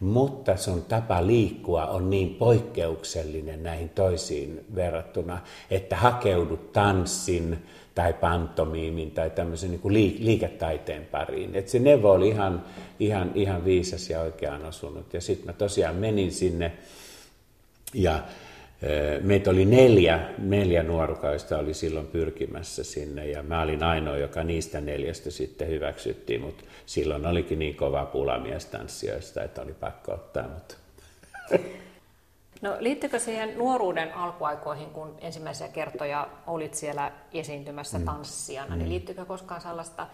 mutta 0.00 0.56
sun 0.56 0.82
tapa 0.82 1.26
liikkua 1.26 1.86
on 1.86 2.10
niin 2.10 2.34
poikkeuksellinen 2.34 3.62
näihin 3.62 3.88
toisiin 3.88 4.64
verrattuna, 4.74 5.38
että 5.70 5.96
hakeudut 5.96 6.72
tanssin 6.72 7.58
tai 7.94 8.12
pantomiimin 8.12 9.10
tai 9.10 9.30
tämmöisen 9.30 9.70
niin 9.70 9.80
kuin 9.80 9.94
liiketaiteen 9.94 11.04
pariin. 11.04 11.54
Et 11.54 11.68
se 11.68 11.78
neuvo 11.78 12.12
oli 12.12 12.28
ihan, 12.28 12.64
ihan, 13.00 13.32
ihan 13.34 13.64
viisas 13.64 14.10
ja 14.10 14.20
oikeaan 14.20 14.64
osunut. 14.64 15.14
Ja 15.14 15.20
sitten 15.20 15.46
mä 15.46 15.52
tosiaan 15.52 15.96
menin 15.96 16.32
sinne 16.32 16.72
ja 17.94 18.22
Meitä 19.20 19.50
oli 19.50 19.64
neljä, 19.64 20.20
neljä 20.38 20.82
nuorukaista 20.82 21.58
oli 21.58 21.74
silloin 21.74 22.06
pyrkimässä 22.06 22.84
sinne 22.84 23.26
ja 23.26 23.42
mä 23.42 23.62
olin 23.62 23.82
ainoa, 23.82 24.16
joka 24.16 24.44
niistä 24.44 24.80
neljästä 24.80 25.30
sitten 25.30 25.68
hyväksyttiin, 25.68 26.40
mutta 26.40 26.64
silloin 26.86 27.26
olikin 27.26 27.58
niin 27.58 27.76
kova 27.76 28.06
pula 28.06 28.38
miestanssijoista, 28.38 29.42
että 29.42 29.62
oli 29.62 29.72
pakko 29.72 30.12
ottaa. 30.12 30.48
Mutta. 30.48 30.74
No 32.62 32.76
liittyykö 32.78 33.18
siihen 33.18 33.58
nuoruuden 33.58 34.14
alkuaikoihin, 34.14 34.90
kun 34.90 35.16
ensimmäisiä 35.20 35.68
kertoja 35.68 36.28
olit 36.46 36.74
siellä 36.74 37.12
esiintymässä 37.32 37.98
mm. 37.98 38.04
tanssijana, 38.04 38.76
niin 38.76 38.86
mm. 38.86 38.90
liittyykö 38.90 39.24
koskaan 39.24 39.60
sellaista 39.60 40.06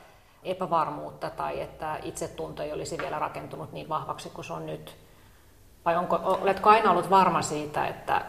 epävarmuutta 0.44 1.30
tai 1.30 1.60
että 1.60 1.98
itsetunto 2.02 2.62
ei 2.62 2.72
olisi 2.72 2.98
vielä 2.98 3.18
rakentunut 3.18 3.72
niin 3.72 3.88
vahvaksi 3.88 4.30
kuin 4.30 4.44
se 4.44 4.52
on 4.52 4.66
nyt? 4.66 4.96
Vai 5.84 5.96
onko, 5.96 6.20
oletko 6.24 6.70
aina 6.70 6.90
ollut 6.90 7.10
varma 7.10 7.42
siitä, 7.42 7.86
että 7.86 8.24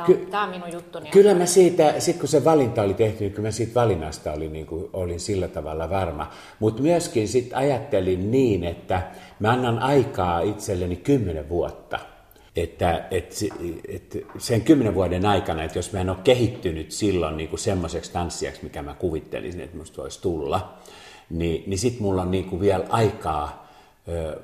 Tämä 0.00 0.12
on, 0.12 0.18
Ky- 0.18 0.26
tämä 0.30 0.42
on 0.42 0.50
minun 0.50 0.72
juttuni. 0.72 1.10
Kyllä 1.10 1.34
mä 1.34 1.46
siitä, 1.46 2.00
sit 2.00 2.18
kun 2.18 2.28
se 2.28 2.44
valinta 2.44 2.82
oli 2.82 2.94
tehty, 2.94 3.24
niin 3.24 3.32
kyllä 3.32 3.48
mä 3.48 3.50
siitä 3.50 3.74
valinnasta 3.74 4.32
olin, 4.32 4.52
niin 4.52 4.66
kuin, 4.66 4.90
olin 4.92 5.20
sillä 5.20 5.48
tavalla 5.48 5.90
varma. 5.90 6.30
Mutta 6.58 6.82
myöskin 6.82 7.28
sitten 7.28 7.58
ajattelin 7.58 8.30
niin, 8.30 8.64
että 8.64 9.02
mä 9.40 9.50
annan 9.52 9.78
aikaa 9.78 10.40
itselleni 10.40 10.96
kymmenen 10.96 11.48
vuotta. 11.48 11.98
Että, 12.56 13.04
et, 13.10 13.34
et 13.88 14.26
sen 14.38 14.62
kymmenen 14.62 14.94
vuoden 14.94 15.26
aikana, 15.26 15.62
että 15.62 15.78
jos 15.78 15.92
mä 15.92 16.00
en 16.00 16.10
ole 16.10 16.18
kehittynyt 16.24 16.90
silloin 16.90 17.36
niin 17.36 17.48
kuin 17.48 17.60
semmoiseksi 17.60 18.12
tanssijaksi, 18.12 18.64
mikä 18.64 18.82
mä 18.82 18.94
kuvittelisin, 18.94 19.60
että 19.60 19.76
musta 19.76 20.02
voisi 20.02 20.22
tulla, 20.22 20.78
niin, 21.30 21.64
niin 21.66 21.78
sitten 21.78 22.02
mulla 22.02 22.22
on 22.22 22.30
niin 22.30 22.44
kuin 22.44 22.60
vielä 22.60 22.84
aikaa 22.88 23.59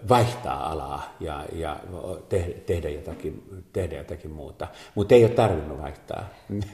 vaihtaa 0.08 0.72
alaa 0.72 1.14
ja, 1.20 1.44
ja 1.52 1.76
te, 2.28 2.62
tehdä, 2.66 2.88
jotakin, 2.88 3.64
tehdä 3.72 3.96
jotakin 3.96 4.30
muuta. 4.30 4.68
Mutta 4.94 5.14
ei 5.14 5.24
ole 5.24 5.32
tarvinnut 5.32 5.82
vaihtaa. 5.82 6.24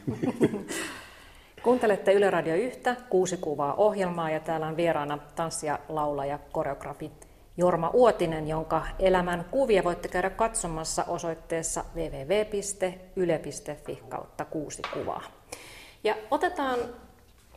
Kuuntelette 1.63 2.13
Yle 2.13 2.31
Radio 2.31 2.55
1, 2.55 2.81
kuusi 3.09 3.37
kuvaa 3.37 3.75
ohjelmaa 3.75 4.31
ja 4.31 4.41
täällä 4.41 4.67
on 4.67 4.77
vieraana 4.77 5.19
tanssija, 5.35 5.79
laulaja, 5.89 6.39
koreografi 6.53 7.11
Jorma 7.57 7.91
Uotinen, 7.93 8.49
jonka 8.49 8.87
elämän 8.99 9.45
kuvia 9.51 9.85
voitte 9.85 10.09
käydä 10.09 10.31
katsomassa 10.31 11.05
osoitteessa 11.09 11.85
www.yle.fi 11.95 14.03
kautta 14.09 14.45
kuusi 14.45 14.83
kuvaa. 14.95 15.23
Ja 16.05 16.15
otetaan 16.31 16.79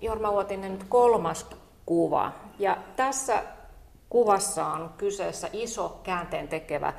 Jorma 0.01 0.29
Uotinen 0.29 0.71
nyt 0.71 0.83
kolmas 0.89 1.45
kuva. 1.85 2.31
Ja 2.59 2.77
tässä 2.95 3.43
kuvassa 4.15 4.67
on 4.67 4.93
kyseessä 4.97 5.49
iso 5.53 5.99
käänteen 6.03 6.47
tekevä 6.47 6.93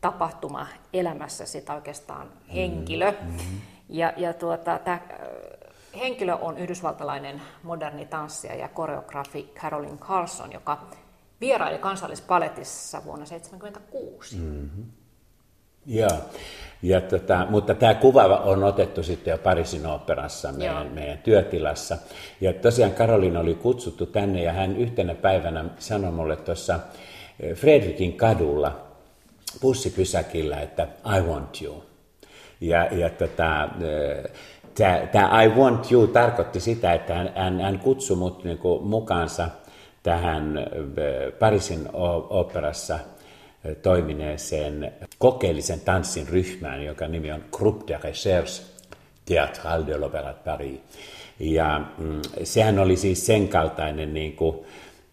tapahtuma 0.00 0.66
elämässä, 0.92 1.46
sitä 1.46 1.74
oikeastaan 1.74 2.32
henkilö. 2.54 3.10
Mm-hmm. 3.10 3.60
Ja, 3.88 4.12
ja 4.16 4.32
tuota, 4.32 4.78
tämä 4.78 5.00
henkilö 5.98 6.34
on 6.34 6.58
yhdysvaltalainen 6.58 7.42
moderni 7.62 8.06
tanssija 8.06 8.54
ja 8.54 8.68
koreografi 8.68 9.52
Carolyn 9.54 9.98
Carlson, 9.98 10.52
joka 10.52 10.86
vieraili 11.40 11.78
kansallispaletissa 11.78 13.04
vuonna 13.04 13.26
1976. 13.26 14.36
Mm-hmm. 14.36 14.84
Joo. 15.90 16.18
Ja 16.82 17.00
tota, 17.00 17.46
mutta 17.50 17.74
tämä 17.74 17.94
kuva 17.94 18.22
on 18.24 18.64
otettu 18.64 19.02
sitten 19.02 19.30
jo 19.30 19.38
Pariisin 19.38 19.86
operassa 19.86 20.52
meidän, 20.52 20.86
meidän 20.86 21.18
työtilassa. 21.18 21.98
Ja 22.40 22.52
tosiaan 22.52 22.92
Karolina 22.92 23.40
oli 23.40 23.54
kutsuttu 23.54 24.06
tänne 24.06 24.42
ja 24.42 24.52
hän 24.52 24.76
yhtenä 24.76 25.14
päivänä 25.14 25.64
sanoi 25.78 26.12
mulle 26.12 26.36
tuossa 26.36 26.80
eh, 27.40 27.56
Fredrikin 27.56 28.16
kadulla 28.16 28.80
bussipysäkillä, 29.60 30.60
että 30.60 30.88
I 31.16 31.20
want 31.20 31.62
you. 31.62 31.84
Ja, 32.60 32.84
ja 32.84 33.10
tota, 33.10 33.68
eh, 34.84 35.10
tämä 35.12 35.42
I 35.42 35.48
want 35.48 35.92
you 35.92 36.06
tarkoitti 36.06 36.60
sitä, 36.60 36.92
että 36.92 37.14
hän, 37.14 37.32
hän, 37.36 37.60
hän 37.60 37.78
kutsui 37.78 38.16
mut 38.16 38.44
niinku 38.44 38.80
mukaansa 38.84 39.48
tähän 40.02 40.58
eh, 40.58 41.32
Pariisin 41.38 41.88
operassa– 42.30 42.98
toimineeseen 43.82 44.92
kokeellisen 45.20 45.80
tanssin 45.80 46.28
ryhmään, 46.28 46.84
joka 46.84 47.08
nimi 47.08 47.32
on 47.32 47.44
Groupe 47.52 47.84
de 47.88 48.00
Recherche 48.04 48.62
Théâtrale 49.24 49.86
de 49.86 49.96
l'Opéra 49.96 50.28
de 50.28 50.44
Paris. 50.44 50.80
Ja 51.40 51.80
mm, 51.98 52.20
sehän 52.44 52.78
oli 52.78 52.96
siis 52.96 53.26
sen 53.26 53.48
kaltainen 53.48 54.14
niin 54.14 54.36
kuin, 54.36 54.56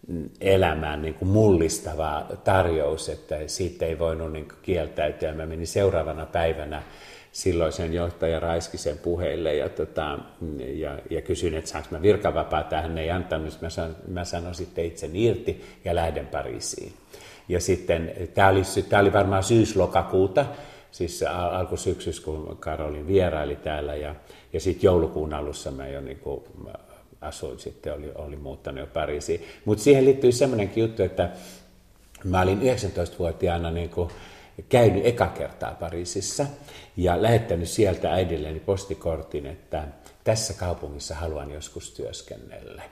mm, 0.08 0.30
elämään 0.40 1.02
niin 1.02 1.14
kuin 1.14 1.28
mullistava 1.28 2.26
tarjous, 2.44 3.08
että 3.08 3.36
siitä 3.46 3.86
ei 3.86 3.98
voinut 3.98 4.32
niin 4.32 4.48
kuin 4.48 4.58
kieltäytyä. 4.62 5.32
Mä 5.32 5.46
menin 5.46 5.66
seuraavana 5.66 6.26
päivänä 6.26 6.82
silloisen 7.32 7.94
johtaja 7.94 8.40
Raiskisen 8.40 8.98
puheille 8.98 9.54
ja, 9.54 9.68
tota, 9.68 10.18
ja, 10.74 10.98
ja 11.10 11.22
kysyin, 11.22 11.54
että 11.54 11.70
saanko 11.70 11.88
mä 11.90 12.02
virkavapaata. 12.02 12.80
Hän 12.80 12.98
ei 12.98 13.10
antanut, 13.10 13.58
mä, 13.60 13.68
mä 14.08 14.24
sanoin 14.24 14.54
sitten 14.54 14.84
itse 14.84 15.10
irti 15.14 15.64
ja 15.84 15.94
lähden 15.94 16.26
Pariisiin. 16.26 16.92
Ja 17.48 17.60
sitten 17.60 18.12
tämä 18.34 18.48
oli, 18.48 18.62
tämä 18.88 19.02
oli 19.02 19.12
varmaan 19.12 19.42
syys-lokakuuta, 19.42 20.46
siis 20.90 21.24
alkusyksyssä, 21.50 22.22
kun 22.22 22.56
Karolin 22.60 23.06
vieraili 23.06 23.56
täällä. 23.56 23.94
Ja, 23.94 24.14
ja 24.52 24.60
sitten 24.60 24.86
joulukuun 24.86 25.34
alussa 25.34 25.70
mä 25.70 25.88
jo 25.88 26.00
niin 26.00 26.18
kuin, 26.18 26.42
asuin 27.20 27.58
sitten, 27.58 27.94
oli, 27.94 28.12
oli 28.14 28.36
muuttanut 28.36 28.80
jo 28.80 28.86
Pariisiin. 28.86 29.44
Mutta 29.64 29.84
siihen 29.84 30.04
liittyy 30.04 30.32
semmoinenkin 30.32 30.80
juttu, 30.80 31.02
että 31.02 31.30
mä 32.24 32.40
olin 32.40 32.60
19-vuotiaana 32.60 33.70
niin 33.70 33.90
kuin, 33.90 34.10
käynyt 34.68 35.06
eka 35.06 35.26
kertaa 35.26 35.76
Pariisissa 35.80 36.46
ja 36.96 37.22
lähettänyt 37.22 37.68
sieltä 37.68 38.12
äidilleni 38.12 38.60
postikortin, 38.60 39.46
että 39.46 39.84
tässä 40.24 40.54
kaupungissa 40.54 41.14
haluan 41.14 41.50
joskus 41.50 41.90
työskennellä. 41.90 42.82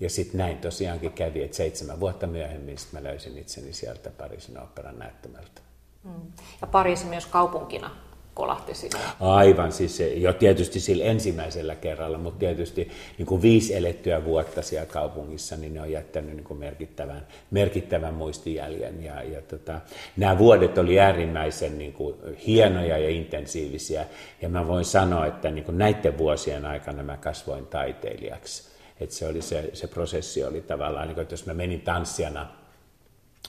Ja 0.00 0.10
sitten 0.10 0.38
näin 0.38 0.58
tosiaankin 0.58 1.12
kävi, 1.12 1.42
että 1.42 1.56
seitsemän 1.56 2.00
vuotta 2.00 2.26
myöhemmin 2.26 2.78
sit 2.78 2.92
mä 2.92 3.02
löysin 3.02 3.38
itseni 3.38 3.72
sieltä 3.72 4.10
Pariisin 4.10 4.58
operan 4.58 4.98
näyttämältä. 4.98 5.60
Mm. 6.04 6.32
Ja 6.60 6.66
Pariisi 6.66 7.06
myös 7.06 7.26
kaupunkina 7.26 7.90
kolahti 8.34 8.74
sinne. 8.74 8.98
Aivan, 9.20 9.72
siis 9.72 10.02
jo 10.16 10.32
tietysti 10.32 10.80
sillä 10.80 11.04
ensimmäisellä 11.04 11.74
kerralla, 11.74 12.18
mutta 12.18 12.38
tietysti 12.38 12.90
niin 13.18 13.26
kuin 13.26 13.42
viisi 13.42 13.74
elettyä 13.74 14.24
vuotta 14.24 14.62
siellä 14.62 14.86
kaupungissa, 14.86 15.56
niin 15.56 15.74
ne 15.74 15.80
on 15.80 15.90
jättänyt 15.90 16.36
niin 16.36 16.44
kuin 16.44 16.60
merkittävän, 16.60 17.26
merkittävän 17.50 18.14
muistijäljen. 18.14 19.04
Ja, 19.04 19.22
ja 19.22 19.42
tota, 19.42 19.80
nämä 20.16 20.38
vuodet 20.38 20.78
oli 20.78 21.00
äärimmäisen 21.00 21.78
niin 21.78 21.92
kuin, 21.92 22.14
hienoja 22.46 22.98
ja 22.98 23.08
intensiivisiä, 23.08 24.06
ja 24.42 24.48
mä 24.48 24.66
voin 24.66 24.84
sanoa, 24.84 25.26
että 25.26 25.50
niin 25.50 25.64
kuin 25.64 25.78
näiden 25.78 26.18
vuosien 26.18 26.64
aikana 26.64 27.02
mä 27.02 27.16
kasvoin 27.16 27.66
taiteilijaksi 27.66 28.73
että 29.04 29.16
se, 29.16 29.26
oli 29.26 29.42
se, 29.42 29.70
se 29.72 29.86
prosessi 29.86 30.44
oli 30.44 30.60
tavallaan, 30.60 31.06
niin 31.06 31.14
kuin, 31.14 31.22
että 31.22 31.32
jos 31.32 31.46
mä 31.46 31.54
menin 31.54 31.80
tanssijana, 31.80 32.48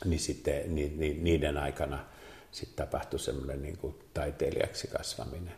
niin 0.06 0.20
sitten 0.20 0.76
ni, 0.76 0.94
ni, 0.98 1.14
niiden 1.22 1.58
aikana 1.58 2.00
sitten 2.52 2.86
tapahtui 2.86 3.20
semmoinen 3.20 3.62
niin 3.62 3.78
kuin 3.78 3.96
taiteilijaksi 4.14 4.88
kasvaminen. 4.88 5.54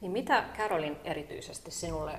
Niin 0.00 0.12
mitä 0.12 0.44
Carolin 0.56 0.96
erityisesti 1.04 1.70
sinulle 1.70 2.12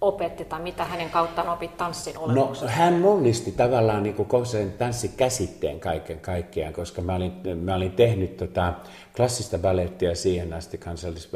opetti 0.00 0.44
tai 0.44 0.60
mitä 0.60 0.84
hänen 0.84 1.10
kauttaan 1.10 1.48
opit 1.48 1.76
tanssin 1.76 2.18
olemuksesta? 2.18 2.66
No 2.66 2.72
hän 2.72 2.94
mullisti 2.94 3.52
tavallaan 3.52 4.02
niin 4.02 4.14
kuin 4.14 4.46
sen 4.46 4.72
tanssikäsitteen 4.72 5.80
kaiken 5.80 6.20
kaikkiaan, 6.20 6.72
koska 6.72 7.02
mä 7.02 7.14
olin, 7.14 7.32
mä 7.62 7.74
olin 7.74 7.92
tehnyt 7.92 8.36
tota 8.36 8.74
klassista 9.16 9.58
ballettia 9.58 10.14
siihen 10.14 10.52
asti 10.52 10.78
kansallis, 10.78 11.30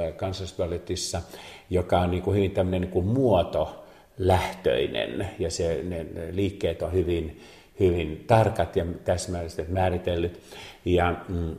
joka 1.70 2.00
on 2.00 2.10
niin 2.10 2.22
kuin 2.22 2.36
hyvin 2.36 2.50
tämmöinen 2.50 2.80
niin 2.80 2.90
kuin 2.90 3.06
muoto, 3.06 3.84
lähtöinen 4.20 5.30
ja 5.38 5.50
se, 5.50 5.80
ne, 5.82 6.06
liikkeet 6.30 6.82
on 6.82 6.92
hyvin, 6.92 7.40
hyvin 7.80 8.24
tarkat 8.26 8.76
ja 8.76 8.86
täsmälliset 9.04 9.68
määritellyt. 9.68 10.40
Ja, 10.84 11.14
mm, 11.28 11.54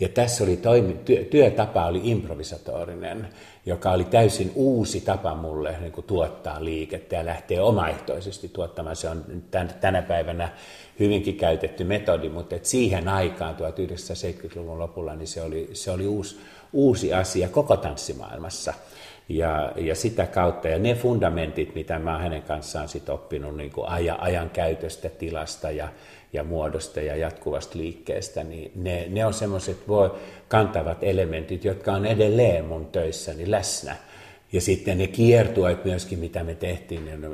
ja 0.00 0.08
tässä 0.08 0.44
oli 0.44 0.56
toimi, 0.56 0.92
työ, 1.04 1.24
työtapa 1.24 1.86
oli 1.86 2.00
improvisatorinen, 2.04 3.28
joka 3.66 3.90
oli 3.90 4.04
täysin 4.04 4.52
uusi 4.54 5.00
tapa 5.00 5.34
mulle 5.34 5.76
niin 5.80 5.92
kuin 5.92 6.06
tuottaa 6.06 6.64
liikettä 6.64 7.16
ja 7.16 7.26
lähtee 7.26 7.60
omaehtoisesti 7.60 8.48
tuottamaan. 8.48 8.96
Se 8.96 9.08
on 9.08 9.24
tänä 9.80 10.02
päivänä 10.02 10.48
hyvinkin 10.98 11.36
käytetty 11.36 11.84
metodi, 11.84 12.28
mutta 12.28 12.54
et 12.54 12.64
siihen 12.64 13.08
aikaan 13.08 13.56
1970-luvun 13.56 14.78
lopulla 14.78 15.14
niin 15.14 15.28
se 15.28 15.42
oli, 15.42 15.70
se 15.72 15.90
oli 15.90 16.06
uusi, 16.06 16.36
uusi 16.72 17.12
asia 17.12 17.48
koko 17.48 17.76
tanssimaailmassa. 17.76 18.74
Ja, 19.28 19.72
ja 19.76 19.94
sitä 19.94 20.26
kautta, 20.26 20.68
ja 20.68 20.78
ne 20.78 20.94
fundamentit, 20.94 21.74
mitä 21.74 21.98
mä 21.98 22.18
hänen 22.18 22.42
kanssaan 22.42 22.88
sit 22.88 23.08
oppinut 23.08 23.56
niin 23.56 23.70
kuin 23.70 23.88
ajan, 23.88 24.20
ajan 24.20 24.50
käytöstä, 24.50 25.08
tilasta 25.08 25.70
ja, 25.70 25.88
ja 26.32 26.44
muodosta 26.44 27.00
ja 27.00 27.16
jatkuvasta 27.16 27.78
liikkeestä, 27.78 28.44
niin 28.44 28.72
ne, 28.74 29.06
ne 29.08 29.26
on 29.26 29.34
semmoiset 29.34 29.78
kantavat 30.48 30.98
elementit, 31.02 31.64
jotka 31.64 31.92
on 31.92 32.06
edelleen 32.06 32.64
mun 32.64 32.86
töissäni 32.86 33.50
läsnä. 33.50 33.96
Ja 34.52 34.60
sitten 34.60 34.98
ne 34.98 35.06
kiertueet 35.06 35.84
myöskin, 35.84 36.18
mitä 36.18 36.44
me 36.44 36.54
tehtiin, 36.54 37.04
ne 37.04 37.28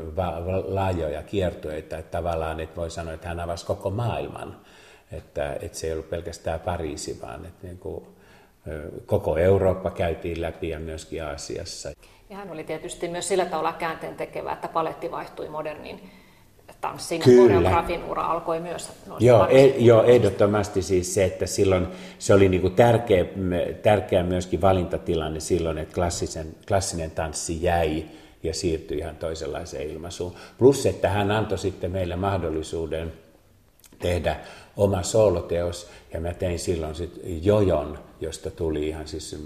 laajoja 0.65 1.23
kiertueita, 1.23 1.99
että 1.99 2.11
tavallaan 2.11 2.61
että 2.61 2.77
voi 2.77 2.91
sanoa, 2.91 3.15
että 3.15 3.29
hän 3.29 3.41
avasi 3.41 3.67
koko 3.67 3.91
maailman. 3.91 4.57
Että, 5.13 5.57
että 5.61 5.79
se 5.79 5.87
ei 5.87 5.93
ollut 5.93 6.11
pelkästään 6.11 6.61
Pariisi, 6.61 7.19
vaan 7.23 7.45
että 7.45 7.67
niin 7.67 7.79
kuin, 7.79 8.07
koko 9.07 9.37
Eurooppa 9.37 9.91
käytiin 9.91 10.43
läpi 10.43 10.69
ja 10.69 10.81
myöskin 10.81 11.25
Aasiassa. 11.25 11.91
Ja 12.31 12.37
hän 12.37 12.51
oli 12.51 12.65
tietysti 12.65 13.09
myös 13.09 13.29
sillä 13.29 13.45
tavalla 13.45 13.73
käänteen 13.73 14.15
tekevä, 14.15 14.53
että 14.53 14.69
paletti 14.69 15.11
vaihtui 15.11 15.49
modernin 15.49 16.11
tanssin 16.81 17.23
Kyllä. 17.23 17.43
koreografin 17.43 18.05
ura 18.05 18.23
alkoi 18.23 18.61
myös 18.61 18.91
joo, 19.19 19.49
e, 19.51 19.67
joo, 19.67 20.03
ehdottomasti 20.03 20.83
siis 20.83 21.15
se, 21.15 21.25
että 21.25 21.47
silloin 21.47 21.87
se 22.19 22.35
oli 22.35 22.49
niin 22.49 22.61
kuin 22.61 22.75
tärkeä, 22.75 23.25
tärkeä 23.83 24.23
myöskin 24.23 24.61
valintatilanne 24.61 25.41
silloin, 25.41 25.79
että 25.79 25.95
klassisen, 25.95 26.47
klassinen 26.69 27.11
tanssi 27.11 27.63
jäi 27.63 28.05
ja 28.43 28.55
siirtyi 28.55 28.99
ihan 28.99 29.17
toisenlaiseen 29.17 29.91
ilmaisuun. 29.91 30.35
Plus, 30.59 30.87
että 30.87 31.09
hän 31.09 31.31
antoi 31.31 31.59
sitten 31.59 31.91
meille 31.91 32.17
mahdollisuuden 32.17 33.13
tehdä 33.99 34.41
oma 34.77 35.03
sooloteos, 35.03 35.91
ja 36.13 36.21
mä 36.21 36.35
tein 36.35 36.59
silloin 36.59 36.95
sitten 36.95 37.45
jojon, 37.45 37.99
josta 38.21 38.51
tuli 38.51 38.89
ihan 38.89 39.09
siis 39.09 39.37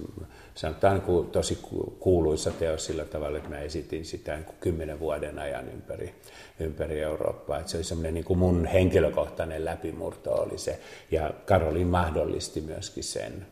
sanotaan 0.54 1.00
kuin 1.00 1.30
tosi 1.30 1.58
kuuluisa 1.98 2.50
teos 2.50 2.86
sillä 2.86 3.04
tavalla, 3.04 3.38
että 3.38 3.50
mä 3.50 3.58
esitin 3.58 4.04
sitä 4.04 4.34
niin 4.34 4.44
kuin 4.44 4.56
kymmenen 4.60 5.00
vuoden 5.00 5.38
ajan 5.38 5.68
ympäri, 5.68 6.14
ympäri 6.60 7.00
Eurooppaa. 7.00 7.58
Että 7.58 7.70
se 7.70 7.76
oli 7.76 7.84
semmoinen 7.84 8.14
niin 8.14 8.24
kuin 8.24 8.38
mun 8.38 8.66
henkilökohtainen 8.66 9.64
läpimurto 9.64 10.32
oli 10.32 10.58
se, 10.58 10.80
ja 11.10 11.30
Karolin 11.46 11.86
mahdollisti 11.86 12.60
myöskin 12.60 13.04
sen. 13.04 13.46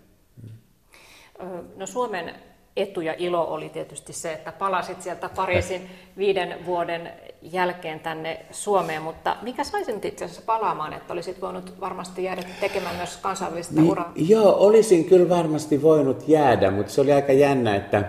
No 1.76 1.86
Suomen 1.86 2.34
etu 2.76 3.00
ja 3.00 3.14
ilo 3.18 3.44
oli 3.44 3.68
tietysti 3.68 4.12
se, 4.12 4.32
että 4.32 4.52
palasit 4.52 5.02
sieltä 5.02 5.28
Pariisin 5.36 5.90
viiden 6.16 6.66
vuoden 6.66 7.10
jälkeen 7.42 8.00
tänne 8.00 8.40
Suomeen, 8.50 9.02
mutta 9.02 9.36
mikä 9.42 9.64
sai 9.64 9.84
sinut 9.84 10.04
itse 10.04 10.24
asiassa 10.24 10.42
palaamaan, 10.46 10.92
että 10.92 11.12
olisit 11.12 11.40
voinut 11.40 11.80
varmasti 11.80 12.24
jäädä 12.24 12.42
tekemään 12.60 12.96
myös 12.96 13.16
kansainvälistä 13.16 13.74
niin, 13.74 13.90
uraa? 13.90 14.12
Joo, 14.16 14.56
olisin 14.58 15.04
kyllä 15.04 15.28
varmasti 15.28 15.82
voinut 15.82 16.28
jäädä, 16.28 16.70
mutta 16.70 16.92
se 16.92 17.00
oli 17.00 17.12
aika 17.12 17.32
jännä, 17.32 17.76
että 17.76 18.04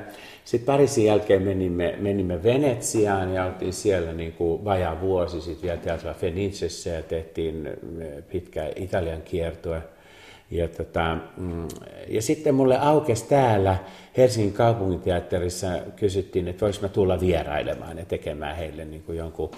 sitten 0.45 0.65
Pariisin 0.65 1.05
jälkeen 1.05 1.41
menimme, 1.41 1.95
menimme 1.99 2.43
Venetsiaan 2.43 3.33
ja 3.33 3.45
oltiin 3.45 3.73
siellä 3.73 4.13
niin 4.13 4.33
kuin 4.33 4.65
vajaa 4.65 5.01
vuosi 5.01 5.41
sitten 5.41 5.63
vielä 5.63 5.77
Teatro 5.77 6.13
Fenicessä 6.13 6.89
ja 6.89 7.03
tehtiin 7.03 7.69
pitkä 8.31 8.71
Italian 8.75 9.21
kiertue. 9.21 9.81
Ja, 10.51 10.67
tota, 10.67 11.17
mm, 11.37 11.67
ja 12.07 12.21
sitten 12.21 12.55
mulle 12.55 12.77
aukesi 12.77 13.25
täällä 13.25 13.77
Helsingin 14.17 14.53
kaupunginteatterissa, 14.53 15.67
kysyttiin, 15.95 16.47
että 16.47 16.65
voisi 16.65 16.81
mä 16.81 16.87
tulla 16.87 17.19
vierailemaan 17.19 17.97
ja 17.97 18.05
tekemään 18.05 18.55
heille 18.55 18.85
niin 18.85 19.03
kuin 19.03 19.17
jonkun, 19.17 19.51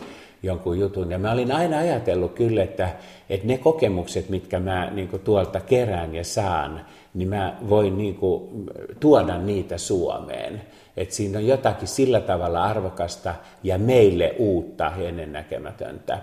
jonkun 0.44 0.80
jutun. 0.80 1.12
Ja 1.12 1.20
mä 1.20 1.32
olin 1.32 1.52
aina 1.52 1.78
ajatellut 1.78 2.34
kyllä, 2.34 2.64
että, 2.64 2.90
että 3.30 3.48
ne 3.48 3.58
kokemukset, 3.58 4.30
mitkä 4.30 4.60
mä 4.60 4.90
niin 4.92 5.08
kuin 5.08 5.22
tuolta 5.22 5.60
kerään 5.60 6.16
ja 6.16 6.24
saan, 6.24 6.86
niin 7.14 7.30
mä 7.30 7.58
voin 7.70 7.98
niin 7.98 8.16
kuin 8.16 8.66
tuoda 9.00 9.38
niitä 9.38 9.78
Suomeen. 9.78 10.62
Että 10.98 11.16
siinä 11.16 11.38
on 11.38 11.48
jotakin 11.48 11.88
sillä 11.88 12.20
tavalla 12.20 12.64
arvokasta 12.64 13.36
ja 13.64 13.78
meille 13.78 14.36
uutta 14.38 14.92
ja 14.98 15.10
ennennäkemätöntä. 15.10 16.20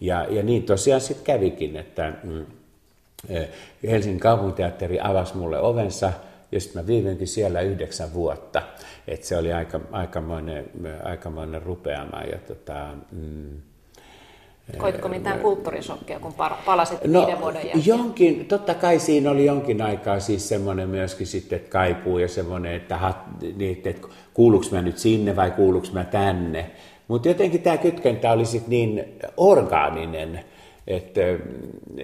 Ja, 0.00 0.26
ja 0.30 0.42
niin 0.42 0.62
tosiaan 0.62 1.00
sitten 1.00 1.24
kävikin, 1.24 1.76
että 1.76 2.12
mm, 2.24 2.46
Helsingin 3.82 4.20
kaupunginteatteri 4.20 5.00
avasi 5.00 5.36
mulle 5.36 5.60
ovensa 5.60 6.12
ja 6.52 6.60
sitten 6.60 6.82
mä 6.82 6.86
viivyinkin 6.86 7.28
siellä 7.28 7.60
yhdeksän 7.60 8.14
vuotta. 8.14 8.62
Et 9.08 9.24
se 9.24 9.36
oli 9.36 9.52
aika, 9.52 9.80
aikamoinen, 9.92 10.70
aikamoinen 11.04 11.62
rupeama. 11.62 12.22
Ja 12.22 12.38
tota, 12.38 12.88
mm, 13.12 13.60
Koitko 14.78 15.08
mitään 15.08 15.40
kulttuurisokkia, 15.40 16.20
kun 16.20 16.34
palasit 16.66 17.04
no, 17.04 17.20
viiden 17.20 17.40
vuoden 17.40 17.62
jälkeen? 17.62 17.86
Jonkin, 17.86 18.46
totta 18.46 18.74
kai 18.74 18.98
siinä 18.98 19.30
oli 19.30 19.46
jonkin 19.46 19.82
aikaa 19.82 20.20
siis 20.20 20.48
semmoinen 20.48 20.88
myöskin 20.88 21.26
sitten, 21.26 21.56
että 21.56 21.70
kaipuu 21.70 22.18
ja 22.18 22.28
semmoinen, 22.28 22.74
että, 22.74 23.14
niin, 23.56 23.82
että 23.84 24.08
kuuluuko 24.34 24.66
mä 24.70 24.82
nyt 24.82 24.98
sinne 24.98 25.36
vai 25.36 25.50
kuuluuko 25.50 25.86
mä 25.92 26.04
tänne. 26.04 26.70
Mutta 27.08 27.28
jotenkin 27.28 27.62
tämä 27.62 27.76
kytkentä 27.76 28.32
oli 28.32 28.44
sitten 28.44 28.70
niin 28.70 29.04
orgaaninen, 29.36 30.44
että 30.86 31.20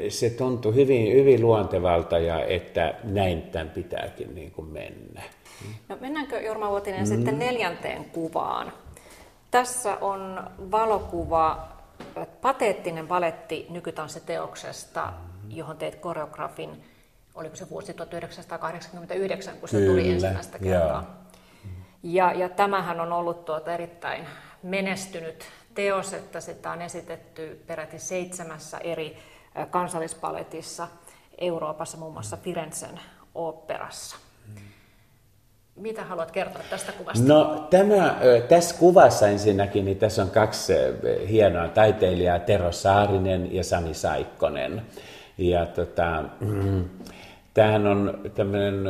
se 0.09 0.31
tuntui 0.31 0.75
hyvin, 0.75 1.13
hyvin 1.13 1.43
luontevalta 1.43 2.19
ja 2.19 2.45
että 2.45 2.95
näin 3.05 3.43
tämän 3.43 3.71
pitääkin 3.71 4.35
niin 4.35 4.51
kuin 4.51 4.69
mennä. 4.69 5.23
No 5.89 5.97
mennäänkö 6.01 6.41
Jorma 6.41 6.71
Vuotinen 6.71 7.01
mm. 7.01 7.07
sitten 7.07 7.39
neljänteen 7.39 8.05
kuvaan? 8.05 8.73
Tässä 9.51 9.97
on 10.01 10.51
valokuva, 10.71 11.69
pateettinen 12.43 13.07
paletti 13.07 13.67
nykytanssiteoksesta, 13.71 15.13
johon 15.49 15.77
teet 15.77 15.95
koreografin, 15.95 16.85
oliko 17.35 17.57
se 17.57 17.71
vuosi 17.71 17.95
1989, 17.95 19.57
kun 19.57 19.69
se 19.69 19.77
Kyllä, 19.77 19.91
tuli 19.91 20.11
ensimmäistä 20.11 20.59
kertaa. 20.59 21.29
Ja, 22.03 22.33
ja 22.33 22.49
tämähän 22.49 23.01
on 23.01 23.13
ollut 23.13 23.45
tuota 23.45 23.75
erittäin 23.75 24.27
menestynyt 24.63 25.45
teos, 25.79 26.15
että 26.15 26.41
sitä 26.41 26.71
on 26.71 26.83
esitetty 26.83 27.63
peräti 27.67 27.99
seitsemässä 27.99 28.79
eri 28.79 29.17
kansallispaletissa 29.71 30.89
Euroopassa, 31.39 31.99
muun 31.99 32.13
muassa 32.13 32.37
Firenzen 32.37 33.01
oopperassa. 33.35 34.17
Mitä 35.77 36.05
haluat 36.05 36.31
kertoa 36.31 36.63
tästä 36.71 36.93
kuvasta? 36.93 37.25
No 37.27 37.67
tämä, 37.71 38.19
tässä 38.49 38.75
kuvassa 38.79 39.29
ensinnäkin, 39.29 39.85
niin 39.85 39.99
tässä 39.99 40.23
on 40.23 40.31
kaksi 40.31 40.73
hienoa 41.29 41.69
taiteilijaa, 41.69 42.39
Tero 42.39 42.73
Saarinen 42.73 43.55
ja 43.55 43.65
Sami 43.65 43.95
Saikkonen. 43.95 44.83
Ja 45.39 45.67
tota, 45.67 46.25
tämähän 47.55 47.87
on 47.87 48.21
tämmöinen 48.35 48.85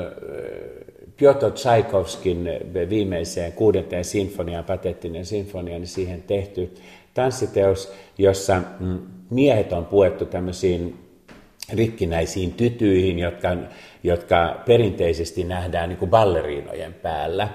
Piotr 1.19 1.51
Tchaikovskin 1.51 2.51
viimeiseen 2.89 3.53
kuudenteen 3.53 4.05
sinfoniaan, 4.05 4.65
patettinen 4.65 5.27
sinfonia, 5.27 5.79
niin 5.79 5.87
siihen 5.87 6.23
tehty 6.23 6.75
tanssiteos, 7.15 7.93
jossa 8.19 8.63
mm, 8.81 8.99
miehet 9.31 9.73
on 9.73 9.85
puettu 9.85 10.27
tämmöisiin 10.27 10.99
rikkinäisiin 11.73 12.53
tytyihin, 12.53 13.19
jotka, 13.19 13.57
jotka 14.03 14.63
perinteisesti 14.67 15.45
nähdään 15.45 15.89
niin 15.89 15.99
kuin 15.99 16.11
balleriinojen 16.11 16.95
päällä. 16.95 17.49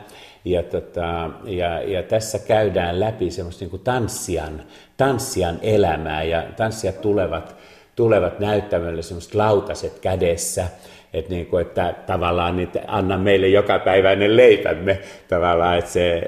Ja, 0.45 0.63
tota, 0.63 1.29
ja, 1.45 1.81
ja 1.81 2.03
tässä 2.03 2.39
käydään 2.39 2.99
läpi 2.99 3.31
semmoista 3.31 3.63
niin 3.63 3.69
kuin 3.69 3.83
tanssijan 4.97 5.59
elämää 5.61 6.23
ja 6.23 6.43
tanssijat 6.57 7.01
tulevat, 7.01 7.55
tulevat 7.95 8.39
näyttämölle 8.39 9.01
semmoiset 9.01 9.35
lautaset 9.35 9.99
kädessä– 9.99 10.67
että, 11.13 11.31
niin 11.33 11.45
kuin, 11.45 11.61
että 11.61 11.95
tavallaan 12.07 12.59
että 12.59 12.81
anna 12.87 13.17
meille 13.17 13.47
jokapäiväinen 13.47 14.37
leipämme 14.37 14.99
tavallaan, 15.27 15.77
että 15.77 15.91
se, 15.91 16.21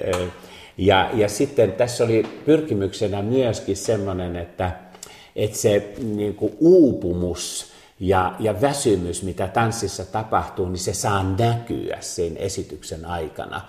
ja, 0.78 1.10
ja 1.14 1.30
sitten 1.30 1.72
tässä 1.72 2.04
oli 2.04 2.24
pyrkimyksenä 2.46 3.22
myöskin 3.22 3.76
semmoinen, 3.76 4.36
että, 4.36 4.72
että 5.36 5.58
se 5.58 5.94
niin 6.16 6.36
kuin 6.36 6.54
uupumus 6.60 7.74
ja, 8.00 8.36
ja 8.40 8.62
väsymys, 8.62 9.24
mitä 9.24 9.48
tanssissa 9.48 10.06
tapahtuu, 10.06 10.70
niin 10.70 10.78
se 10.78 10.94
saa 10.94 11.36
näkyä 11.40 11.98
sen 12.00 12.38
esityksen 12.38 13.06
aikana. 13.06 13.62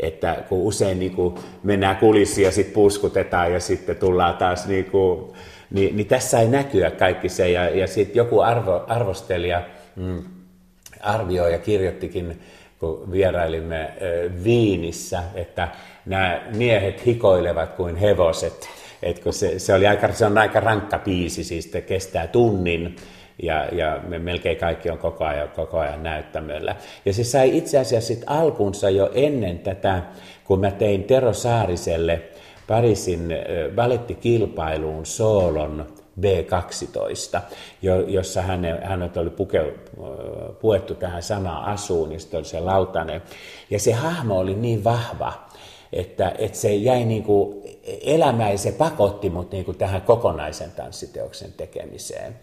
Että 0.00 0.44
kun 0.48 0.62
usein 0.62 0.98
niin 0.98 1.14
kuin 1.14 1.34
mennään 1.62 1.96
kulissiin 1.96 2.44
ja 2.44 2.52
sitten 2.52 2.74
puskutetaan 2.74 3.52
ja 3.52 3.60
sitten 3.60 3.96
tullaan 3.96 4.36
taas 4.36 4.66
niin 4.66 4.84
kuin, 4.84 5.32
niin, 5.70 5.96
niin 5.96 6.06
tässä 6.06 6.40
ei 6.40 6.48
näkyä 6.48 6.90
kaikki 6.90 7.28
se. 7.28 7.50
Ja, 7.50 7.68
ja 7.68 7.86
sitten 7.86 8.16
joku 8.16 8.40
arvo, 8.40 8.84
arvostelija, 8.88 9.62
mm, 9.96 10.22
arvioi 11.02 11.52
ja 11.52 11.58
kirjoittikin, 11.58 12.40
kun 12.78 13.12
vierailimme 13.12 13.92
Viinissä, 14.44 15.22
että 15.34 15.68
nämä 16.06 16.42
miehet 16.56 17.06
hikoilevat 17.06 17.72
kuin 17.72 17.96
hevoset. 17.96 18.68
Et 19.02 19.18
kun 19.18 19.32
se, 19.32 19.58
se, 19.58 19.74
oli 19.74 19.86
aika, 19.86 20.12
se 20.12 20.26
on 20.26 20.38
aika 20.38 20.60
rankka 20.60 20.98
biisi, 20.98 21.44
siis 21.44 21.72
se 21.72 21.80
kestää 21.80 22.26
tunnin 22.26 22.96
ja, 23.42 23.64
ja 23.72 24.00
me 24.08 24.18
melkein 24.18 24.56
kaikki 24.56 24.90
on 24.90 24.98
koko 24.98 25.24
ajan, 25.24 25.48
koko 25.48 25.78
ajan 25.78 26.02
näyttämöllä. 26.02 26.76
Ja 27.04 27.12
se 27.12 27.24
sai 27.24 27.56
itse 27.56 27.78
asiassa 27.78 28.08
sit 28.08 28.24
alkunsa 28.26 28.90
jo 28.90 29.10
ennen 29.14 29.58
tätä, 29.58 30.02
kun 30.44 30.60
mä 30.60 30.70
tein 30.70 31.04
Tero 31.04 31.32
Saariselle 31.32 32.22
Pariisin 32.66 33.28
ballettikilpailuun 33.74 35.06
soolon 35.06 35.86
B12, 36.20 37.40
jossa 38.06 38.42
hänet, 38.42 38.84
hänet 38.84 39.16
oli 39.16 39.30
puke, 39.30 39.74
puettu 40.60 40.94
tähän 40.94 41.22
samaan 41.22 41.64
asuun, 41.64 42.08
niin 42.08 42.20
sitten 42.20 42.38
oli 42.38 42.44
se 42.44 42.60
lautanen. 42.60 43.22
Ja 43.70 43.78
se 43.78 43.92
hahmo 43.92 44.38
oli 44.38 44.54
niin 44.54 44.84
vahva, 44.84 45.32
että, 45.92 46.34
että 46.38 46.58
se 46.58 46.74
jäi 46.74 47.04
niin 47.04 47.22
kuin 47.22 47.62
elämään 48.02 48.52
ja 48.52 48.58
se 48.58 48.72
pakotti 48.72 49.30
mut 49.30 49.52
niin 49.52 49.64
kuin 49.64 49.78
tähän 49.78 50.02
kokonaisen 50.02 50.70
tanssiteoksen 50.70 51.52
tekemiseen. 51.52 52.36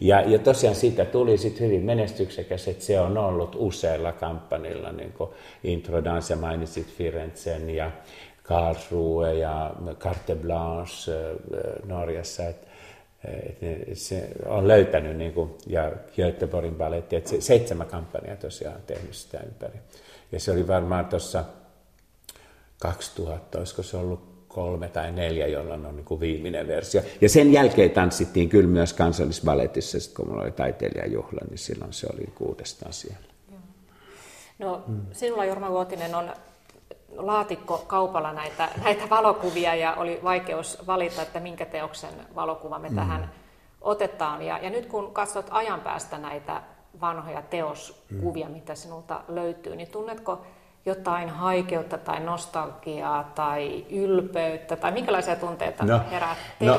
Ja, 0.00 0.20
ja 0.20 0.38
tosiaan 0.38 0.76
siitä 0.76 1.04
tuli 1.04 1.38
sitten 1.38 1.66
hyvin 1.66 1.82
menestyksekäs, 1.82 2.68
että 2.68 2.84
se 2.84 3.00
on 3.00 3.18
ollut 3.18 3.56
useilla 3.58 4.12
kampanjilla, 4.12 4.92
niin 4.92 5.12
kuin 5.12 5.30
Intro 5.64 6.04
Dance, 6.04 6.34
mainitsit 6.34 6.86
Firenzen 6.86 7.70
ja 7.70 7.90
Karlsruhe 8.42 9.32
ja 9.32 9.74
Carte 9.98 10.34
Blanche 10.34 11.12
Norjassa, 11.86 12.46
että 12.46 12.66
et 13.24 13.98
se 13.98 14.28
on 14.46 14.68
löytänyt, 14.68 15.16
niin 15.16 15.32
kuin, 15.32 15.50
ja 15.66 15.92
Göteborgin 16.16 16.74
baletti, 16.74 17.16
että 17.16 17.30
se, 17.30 17.40
seitsemän 17.40 17.86
kampanjaa 17.86 18.36
tosiaan 18.36 18.76
on 18.76 18.82
tehnyt 18.86 19.14
sitä 19.14 19.40
ympäri. 19.40 19.78
Ja 20.32 20.40
se 20.40 20.52
oli 20.52 20.66
varmaan 20.66 21.06
tuossa 21.06 21.44
2000, 22.78 23.58
olisiko 23.58 23.82
se 23.82 23.96
ollut 23.96 24.34
kolme 24.48 24.88
tai 24.88 25.12
neljä, 25.12 25.46
jolloin 25.46 25.86
on 25.86 25.96
niin 25.96 26.04
kuin 26.04 26.20
viimeinen 26.20 26.68
versio. 26.68 27.02
Ja 27.20 27.28
sen 27.28 27.52
jälkeen 27.52 27.90
tanssittiin 27.90 28.48
kyllä 28.48 28.68
myös 28.68 28.92
kansallisbaletissa, 28.92 29.98
kun 30.16 30.28
mulla 30.28 30.42
oli 30.42 30.50
taiteilijajuhla, 30.50 31.40
niin 31.50 31.58
silloin 31.58 31.92
se 31.92 32.06
oli 32.14 32.26
kuudestaan 32.34 32.92
siellä. 32.92 33.34
No, 34.58 34.84
sinulla 35.12 35.44
Jorma 35.44 35.70
Vuotinen 35.70 36.14
on 36.14 36.30
laatikko 37.16 37.84
kaupalla 37.86 38.32
näitä, 38.32 38.68
näitä 38.84 39.10
valokuvia 39.10 39.74
ja 39.74 39.94
oli 39.94 40.20
vaikeus 40.24 40.86
valita, 40.86 41.22
että 41.22 41.40
minkä 41.40 41.66
teoksen 41.66 42.14
valokuva 42.34 42.78
me 42.78 42.88
mm. 42.88 42.96
tähän 42.96 43.30
otetaan. 43.80 44.42
Ja, 44.42 44.58
ja 44.58 44.70
nyt 44.70 44.86
kun 44.86 45.12
katsot 45.12 45.46
ajan 45.50 45.80
päästä 45.80 46.18
näitä 46.18 46.62
vanhoja 47.00 47.42
teoskuvia, 47.42 48.46
mm. 48.46 48.52
mitä 48.52 48.74
sinulta 48.74 49.20
löytyy, 49.28 49.76
niin 49.76 49.88
tunnetko 49.88 50.42
jotain 50.86 51.28
haikeutta 51.28 51.98
tai 51.98 52.20
nostalgiaa 52.20 53.32
tai 53.34 53.84
ylpeyttä 53.90 54.76
tai 54.76 54.92
minkälaisia 54.92 55.36
tunteita 55.36 55.84
no, 55.84 56.00
herää 56.10 56.36
no, 56.60 56.78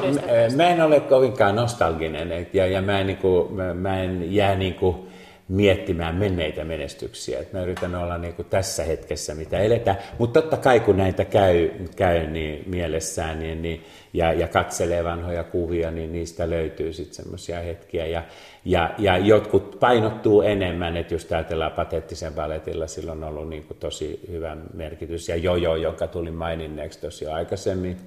mä 0.56 0.68
en 0.68 0.82
ole 0.82 1.00
kovinkaan 1.00 1.56
nostalginen 1.56 2.48
ja, 2.54 2.68
ja 2.68 2.82
mä, 2.82 3.00
en, 3.00 3.08
niin 3.08 3.18
kuin, 3.18 3.54
mä, 3.54 3.74
mä 3.74 4.00
en 4.00 4.36
jää 4.36 4.56
niin 4.56 4.74
kuin, 4.74 5.08
miettimään 5.48 6.16
menneitä 6.16 6.64
menestyksiä. 6.64 7.40
Et 7.40 7.54
mä 7.54 7.62
yritän 7.62 7.96
olla 7.96 8.18
niin 8.18 8.34
kuin 8.34 8.48
tässä 8.50 8.84
hetkessä, 8.84 9.36
mitä 9.36 9.60
eletään. 9.60 9.98
Mutta 10.20 10.42
totta 10.42 10.58
kai, 10.58 10.80
kun 10.80 10.98
näitä 10.98 11.26
käy, 11.26 11.70
käy 11.96 12.28
niin 12.28 12.64
mielessään 12.70 13.40
niin, 13.40 13.62
niin, 13.62 13.84
ja, 14.14 14.34
ja 14.34 14.48
katselee 14.48 15.04
vanhoja 15.04 15.44
kuvia, 15.44 15.92
niin 15.92 16.12
niistä 16.12 16.50
löytyy 16.50 16.94
sitten 16.94 17.16
semmoisia 17.16 17.60
hetkiä. 17.60 18.06
Ja, 18.06 18.24
ja, 18.66 18.96
ja 18.98 19.18
jotkut 19.18 19.78
painottuu 19.80 20.42
enemmän, 20.42 20.98
että 20.98 21.14
just 21.14 21.32
ajatellaan 21.32 21.72
patettisen 21.72 22.34
baletilla, 22.34 22.88
sillä 22.88 23.12
on 23.12 23.24
ollut 23.24 23.50
niin 23.50 23.64
kuin 23.64 23.78
tosi 23.78 24.20
hyvä 24.32 24.58
merkitys. 24.74 25.30
Ja 25.30 25.36
Jojo, 25.36 25.76
joka 25.76 26.08
tuli 26.08 26.32
maininneeksi 26.32 27.02
tosi 27.02 27.28
aikaisemmin. 27.28 27.98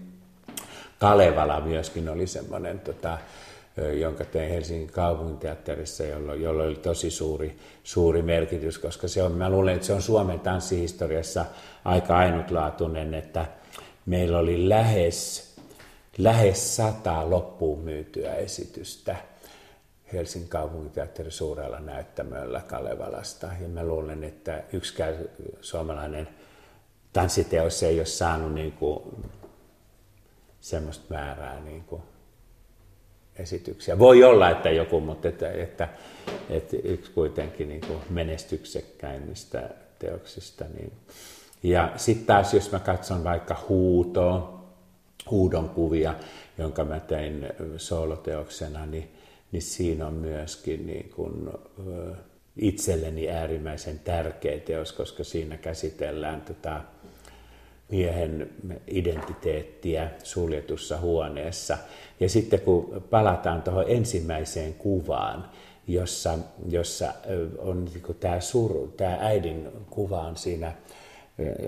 Kalevala 0.98 1.60
myöskin 1.60 2.08
oli 2.08 2.26
semmoinen 2.26 2.80
tota, 2.80 3.18
jonka 3.86 4.24
tein 4.24 4.50
Helsingin 4.50 4.92
kaupunginteatterissa, 4.92 6.04
jolloin, 6.04 6.66
oli 6.66 6.76
tosi 6.76 7.10
suuri, 7.10 7.58
suuri 7.84 8.22
merkitys, 8.22 8.78
koska 8.78 9.08
se 9.08 9.22
on, 9.22 9.32
mä 9.32 9.50
luulen, 9.50 9.74
että 9.74 9.86
se 9.86 9.92
on 9.92 10.02
Suomen 10.02 10.40
tanssihistoriassa 10.40 11.44
aika 11.84 12.18
ainutlaatuinen, 12.18 13.14
että 13.14 13.46
meillä 14.06 14.38
oli 14.38 14.68
lähes, 14.68 15.48
lähes 16.18 16.76
sata 16.76 17.30
loppuun 17.30 17.78
myytyä 17.78 18.34
esitystä 18.34 19.16
Helsingin 20.12 20.48
kaupunginteatterin 20.48 21.32
suurella 21.32 21.80
näyttämöllä 21.80 22.60
Kalevalasta. 22.60 23.48
Ja 23.60 23.68
mä 23.68 23.84
luulen, 23.84 24.24
että 24.24 24.62
yksikään 24.72 25.14
suomalainen 25.60 26.28
tanssiteos 27.12 27.82
ei 27.82 27.98
ole 27.98 28.06
saanut 28.06 28.52
niin 28.54 28.72
kuin 28.72 29.02
semmoista 30.60 31.04
määrää 31.14 31.60
niin 31.60 31.84
kuin 31.84 32.02
esityksiä. 33.38 33.98
Voi 33.98 34.24
olla, 34.24 34.50
että 34.50 34.70
joku, 34.70 35.00
mutta 35.00 35.28
että, 35.28 35.52
että, 35.52 35.88
että 36.50 36.76
yksi 36.84 37.10
kuitenkin 37.10 37.68
niin 37.68 37.80
kuin 37.80 37.98
menestyksekkäimmistä 38.10 39.70
teoksista. 39.98 40.64
Niin. 40.74 40.92
Ja 41.62 41.92
sitten 41.96 42.26
taas, 42.26 42.54
jos 42.54 42.72
mä 42.72 42.78
katson 42.78 43.24
vaikka 43.24 43.56
huutoa, 43.68 44.64
huudon 45.30 45.68
kuvia, 45.68 46.14
jonka 46.58 46.84
mä 46.84 47.00
tein 47.00 47.48
sooloteoksena, 47.76 48.86
niin, 48.86 49.08
niin 49.52 49.62
siinä 49.62 50.06
on 50.06 50.14
myöskin 50.14 50.86
niin 50.86 51.10
kuin, 51.16 51.50
itselleni 52.58 53.30
äärimmäisen 53.30 53.98
tärkeä 53.98 54.58
teos, 54.58 54.92
koska 54.92 55.24
siinä 55.24 55.56
käsitellään 55.56 56.40
tota, 56.40 56.80
miehen 57.90 58.50
identiteettiä 58.86 60.10
suljetussa 60.22 60.98
huoneessa. 60.98 61.78
Ja 62.20 62.28
sitten 62.28 62.60
kun 62.60 63.02
palataan 63.10 63.62
tuohon 63.62 63.84
ensimmäiseen 63.88 64.74
kuvaan, 64.74 65.48
jossa, 65.86 66.38
jossa 66.68 67.14
on 67.58 67.84
niin 67.84 68.16
tämä 68.20 68.40
suru, 68.40 68.94
tämä 68.96 69.18
äidin 69.20 69.68
kuva 69.90 70.20
on 70.20 70.36
siinä 70.36 70.72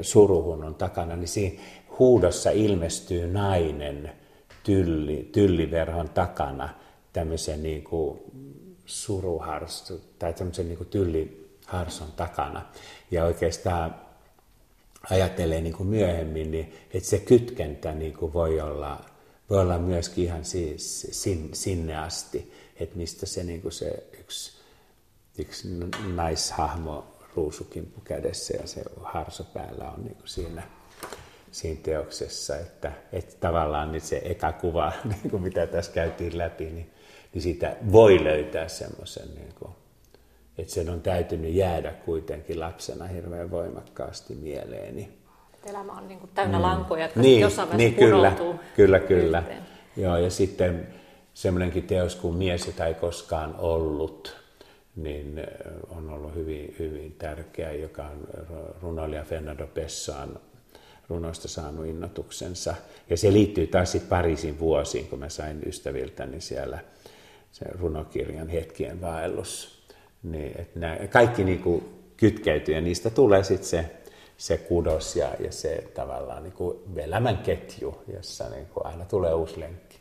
suruhunnon 0.02 0.74
takana, 0.74 1.16
niin 1.16 1.28
siinä 1.28 1.60
huudossa 1.98 2.50
ilmestyy 2.50 3.32
nainen 3.32 4.12
tylli, 4.64 5.28
tylliverhon 5.32 6.08
takana 6.08 6.68
tämmöisen 7.12 7.62
niin 7.62 7.84
kuin 7.84 8.18
suruharstu, 8.86 10.00
tai 10.18 10.32
tämmöisen 10.32 10.68
niin 10.68 10.78
kuin 10.78 10.88
tylliharson 10.88 12.12
takana. 12.16 12.62
Ja 13.10 13.24
oikeastaan 13.24 13.94
ajattelee 15.10 15.60
niin 15.60 15.76
kuin 15.76 15.88
myöhemmin, 15.88 16.50
niin 16.50 16.72
että 16.94 17.08
se 17.08 17.18
kytkentä 17.18 17.92
niin 17.92 18.12
kuin 18.12 18.32
voi, 18.32 18.60
olla, 18.60 19.04
voi 19.50 19.60
olla 19.60 19.78
myöskin 19.78 20.24
ihan 20.24 20.44
siis 20.44 21.06
sin, 21.10 21.50
sinne 21.52 21.96
asti, 21.96 22.52
että 22.80 22.96
mistä 22.96 23.26
se, 23.26 23.44
niin 23.44 23.62
kuin 23.62 23.72
se 23.72 24.04
yksi, 24.20 24.52
yksi 25.38 25.68
naishahmo 26.14 27.06
ruusukimppu 27.34 28.00
kädessä 28.00 28.56
ja 28.56 28.66
se 28.66 28.82
harso 29.02 29.44
päällä 29.44 29.90
on 29.90 30.04
niin 30.04 30.16
kuin 30.16 30.28
siinä, 30.28 30.62
siinä 31.50 31.80
teoksessa, 31.82 32.56
että, 32.56 32.92
että 33.12 33.36
tavallaan 33.40 33.92
nyt 33.92 34.04
se 34.04 34.22
eka 34.24 34.52
kuva, 34.52 34.92
niin 35.04 35.30
kuin 35.30 35.42
mitä 35.42 35.66
tässä 35.66 35.92
käytiin 35.92 36.38
läpi, 36.38 36.64
niin, 36.64 36.90
niin 37.34 37.42
siitä 37.42 37.76
voi 37.92 38.24
löytää 38.24 38.68
semmoisen 38.68 39.34
niin 39.34 39.50
että 40.58 40.74
sen 40.74 40.90
on 40.90 41.00
täytynyt 41.00 41.54
jäädä 41.54 41.92
kuitenkin 41.92 42.60
lapsena 42.60 43.06
hirveän 43.06 43.50
voimakkaasti 43.50 44.34
mieleeni. 44.34 45.19
Elämä 45.66 45.92
on 45.92 46.08
niin 46.08 46.20
kuin 46.20 46.30
täynnä 46.34 46.58
mm. 46.58 46.62
lankoja, 46.62 47.04
jotka 47.04 47.20
niin, 47.20 47.40
jossain 47.40 47.68
vaiheessa 47.68 48.00
niin, 48.00 48.10
kyllä, 48.10 48.32
kyllä, 48.76 49.00
kyllä. 49.00 49.42
Joo, 49.96 50.16
ja 50.16 50.30
sitten 50.30 50.88
semmoinenkin 51.34 51.82
teos 51.82 52.16
kuin 52.16 52.34
Mies, 52.34 52.66
jota 52.66 52.86
ei 52.86 52.94
koskaan 52.94 53.54
ollut, 53.58 54.36
niin 54.96 55.46
on 55.88 56.10
ollut 56.10 56.34
hyvin, 56.34 56.74
hyvin 56.78 57.14
tärkeä, 57.18 57.72
joka 57.72 58.02
on 58.02 58.28
runoilija 58.82 59.24
Fernando 59.24 59.66
Pessoan 59.66 60.40
runoista 61.08 61.48
saanut 61.48 61.86
innotuksensa. 61.86 62.74
Ja 63.10 63.16
se 63.16 63.32
liittyy 63.32 63.66
taas 63.66 63.92
sitten 63.92 64.08
Pariisin 64.08 64.58
vuosiin, 64.58 65.06
kun 65.06 65.18
mä 65.18 65.28
sain 65.28 65.60
ystäviltäni 65.66 66.40
siellä 66.40 66.78
sen 67.52 67.68
runokirjan 67.80 68.48
Hetkien 68.48 69.00
vaellus 69.00 69.80
niin, 70.22 70.60
että 70.60 70.80
nämä, 70.80 70.96
kaikki 71.10 71.44
niin 71.44 71.58
kuin 71.58 71.84
kytkeytyy 72.16 72.74
ja 72.74 72.80
niistä 72.80 73.10
tulee 73.10 73.42
sitten 73.42 73.68
se, 73.68 73.90
se 74.40 74.58
kudos 74.58 75.16
ja, 75.16 75.28
ja 75.40 75.52
se 75.52 75.90
tavallaan 75.94 76.42
niin 76.42 76.52
kuin 76.52 76.78
elämän 76.96 77.38
ketju, 77.38 78.02
jossa 78.14 78.48
niin 78.48 78.66
kuin 78.66 78.86
aina 78.86 79.04
tulee 79.04 79.34
uusi 79.34 79.60
lenkki. 79.60 80.00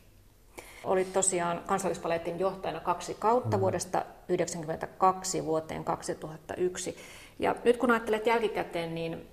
Olit 0.84 1.14
tosiaan 1.14 1.64
kansallispaletin 1.68 2.40
johtajana 2.40 2.80
kaksi 2.80 3.16
kautta 3.20 3.58
mm. 3.58 3.62
vuodesta 3.62 3.98
1992 3.98 5.46
vuoteen 5.46 5.84
2001. 5.84 6.98
Ja 7.40 7.56
nyt 7.64 7.78
kun 7.78 7.92
ajattelet 7.92 8.26
jälkikäteen, 8.26 8.96
niin 8.96 9.28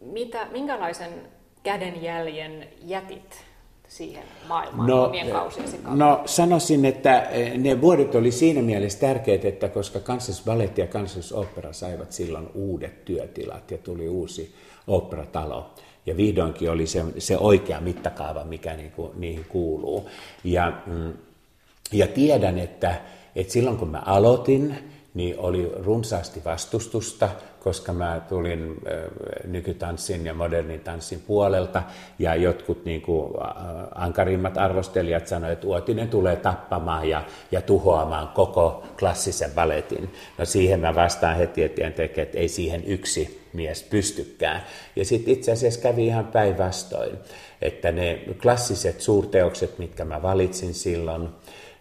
mitä, 0.00 0.46
minkälaisen 0.50 1.28
kädenjäljen 1.62 2.68
jätit 2.82 3.44
siihen 3.92 4.24
maailmaan 4.48 4.88
no, 4.88 5.04
omien 5.04 5.30
kausiesi 5.30 5.76
kautta? 5.76 6.04
No 6.04 6.22
sanoisin, 6.26 6.84
että 6.84 7.22
eh, 7.22 7.58
ne 7.58 7.80
vuodet 7.80 8.14
oli 8.14 8.32
siinä 8.32 8.62
mielessä 8.62 8.98
tärkeitä, 8.98 9.48
että 9.48 9.68
koska 9.68 10.00
kansallisbaletti 10.00 10.80
ja 10.80 10.86
kansallisopera 10.86 11.72
saivat 11.72 12.12
silloin 12.12 12.48
uudet 12.54 13.04
työtilat 13.04 13.70
ja 13.70 13.78
tuli 13.78 14.08
uusi 14.08 14.54
operatalo. 14.86 15.70
Ja 16.06 16.16
vihdoinkin 16.16 16.70
oli 16.70 16.86
se, 16.86 17.04
se 17.18 17.38
oikea 17.38 17.80
mittakaava, 17.80 18.44
mikä 18.44 18.74
niinku, 18.74 19.12
niihin 19.14 19.44
kuuluu. 19.48 20.08
Ja, 20.44 20.72
mm, 20.86 21.12
ja 21.92 22.06
tiedän, 22.06 22.58
että, 22.58 23.00
että 23.36 23.52
silloin 23.52 23.76
kun 23.76 23.88
mä 23.88 24.02
aloitin, 24.06 24.78
niin 25.14 25.38
oli 25.38 25.72
runsaasti 25.76 26.42
vastustusta, 26.44 27.28
koska 27.64 27.92
mä 27.92 28.20
tulin 28.28 28.76
nykytanssin 29.44 30.26
ja 30.26 30.34
modernin 30.34 30.80
tanssin 30.80 31.22
puolelta, 31.26 31.82
ja 32.18 32.34
jotkut 32.34 32.84
niin 32.84 33.02
kuin, 33.02 33.32
ankarimmat 33.94 34.58
arvostelijat 34.58 35.26
sanoivat, 35.26 35.52
että 35.52 35.66
Uotinen 35.66 36.08
tulee 36.08 36.36
tappamaan 36.36 37.08
ja, 37.08 37.24
ja 37.52 37.60
tuhoamaan 37.60 38.28
koko 38.28 38.84
klassisen 38.98 39.50
baletin. 39.50 40.10
No 40.38 40.44
siihen 40.44 40.80
mä 40.80 40.94
vastaan 40.94 41.36
heti, 41.36 41.62
että, 41.62 41.86
että 41.86 42.38
ei 42.38 42.48
siihen 42.48 42.84
yksi 42.86 43.42
mies 43.52 43.82
pystykään. 43.82 44.62
Ja 44.96 45.04
sitten 45.04 45.32
itse 45.34 45.52
asiassa 45.52 45.80
kävi 45.80 46.06
ihan 46.06 46.26
päinvastoin, 46.26 47.18
että 47.62 47.92
ne 47.92 48.20
klassiset 48.42 49.00
suurteokset, 49.00 49.78
mitkä 49.78 50.04
mä 50.04 50.22
valitsin 50.22 50.74
silloin, 50.74 51.28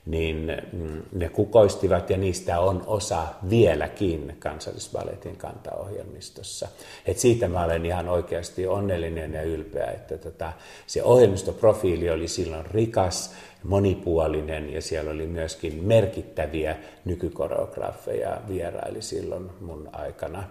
niin 0.05 0.61
mm, 0.73 1.01
ne 1.11 1.29
kukoistivat 1.29 2.09
ja 2.09 2.17
niistä 2.17 2.59
on 2.59 2.83
osa 2.87 3.27
vieläkin 3.49 4.35
kansallisbaletin 4.39 5.37
kantaohjelmistossa. 5.37 6.67
Et 7.05 7.19
siitä 7.19 7.47
mä 7.47 7.63
olen 7.63 7.85
ihan 7.85 8.09
oikeasti 8.09 8.67
onnellinen 8.67 9.33
ja 9.33 9.43
ylpeä, 9.43 9.91
että 9.91 10.17
tota, 10.17 10.53
se 10.87 11.03
ohjelmistoprofiili 11.03 12.09
oli 12.09 12.27
silloin 12.27 12.65
rikas, 12.65 13.33
monipuolinen 13.63 14.73
ja 14.73 14.81
siellä 14.81 15.11
oli 15.11 15.27
myöskin 15.27 15.83
merkittäviä 15.83 16.75
nykykoreografeja 17.05 18.41
vieraili 18.47 19.01
silloin 19.01 19.49
mun 19.59 19.89
aikana 19.91 20.43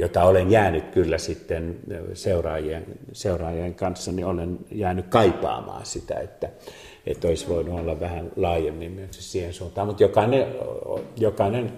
jota 0.00 0.24
olen 0.24 0.50
jäänyt 0.50 0.88
kyllä 0.88 1.18
sitten 1.18 1.76
seuraajien, 2.14 2.84
seuraajien 3.12 3.74
kanssa, 3.74 4.12
niin 4.12 4.26
olen 4.26 4.58
jäänyt 4.70 5.06
kaipaamaan 5.06 5.86
sitä, 5.86 6.14
että, 6.14 6.48
että 7.06 7.28
olisi 7.28 7.48
voinut 7.48 7.80
olla 7.80 8.00
vähän 8.00 8.32
laajemmin 8.36 8.92
myös 8.92 9.32
siihen 9.32 9.52
suuntaan. 9.52 9.86
Mutta 9.86 10.02
jokainen, 10.02 10.46
jokainen 11.16 11.72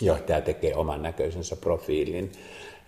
johtaja 0.00 0.40
tekee 0.40 0.74
oman 0.74 1.02
näköisensä 1.02 1.56
profiilin. 1.56 2.32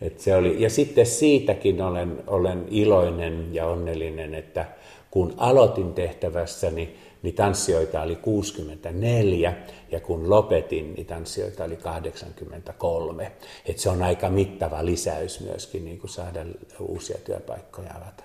Et 0.00 0.20
se 0.20 0.37
oli, 0.37 0.62
ja 0.62 0.70
sitten 0.70 1.06
siitäkin 1.06 1.82
olen, 1.82 2.22
olen 2.26 2.64
iloinen 2.70 3.54
ja 3.54 3.66
onnellinen, 3.66 4.34
että 4.34 4.64
kun 5.10 5.34
aloitin 5.37 5.92
tehtävässäni, 5.92 6.74
niin 6.74 6.96
tanssijoita 7.32 8.02
oli 8.02 8.16
64 8.16 9.52
ja 9.90 10.00
kun 10.00 10.30
lopetin, 10.30 10.94
niin 10.94 11.06
tanssijoita 11.06 11.64
oli 11.64 11.76
83. 11.76 13.32
Et 13.66 13.78
se 13.78 13.90
on 13.90 14.02
aika 14.02 14.30
mittava 14.30 14.84
lisäys 14.84 15.40
myöskin 15.40 15.84
niin 15.84 15.98
kuin 15.98 16.10
saada 16.10 16.40
uusia 16.80 17.18
työpaikkoja 17.18 17.90
avata. 17.90 18.24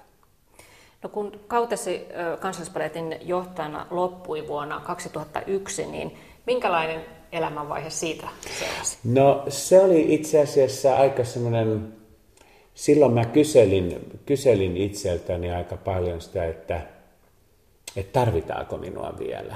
No 1.04 1.10
kun 1.10 1.40
kautesi 1.48 2.08
kansallispaletin 2.40 3.16
johtajana 3.22 3.88
loppui 3.90 4.48
vuonna 4.48 4.80
2001, 4.80 5.86
niin 5.86 6.18
minkälainen 6.48 7.06
elämänvaihe 7.32 7.90
siitä 7.90 8.28
seurasi? 8.60 8.98
No 9.04 9.44
se 9.48 9.80
oli 9.80 10.14
itse 10.14 10.42
asiassa 10.42 10.96
aika 10.96 11.24
semmoinen, 11.24 11.94
silloin 12.74 13.14
mä 13.14 13.26
kyselin, 13.26 14.20
kyselin 14.26 14.78
itseltäni 14.78 15.52
aika 15.52 15.78
paljon 15.78 16.22
sitä, 16.22 16.46
että, 16.46 16.82
että 18.00 18.20
tarvitaanko 18.20 18.78
minua 18.78 19.14
vielä 19.20 19.56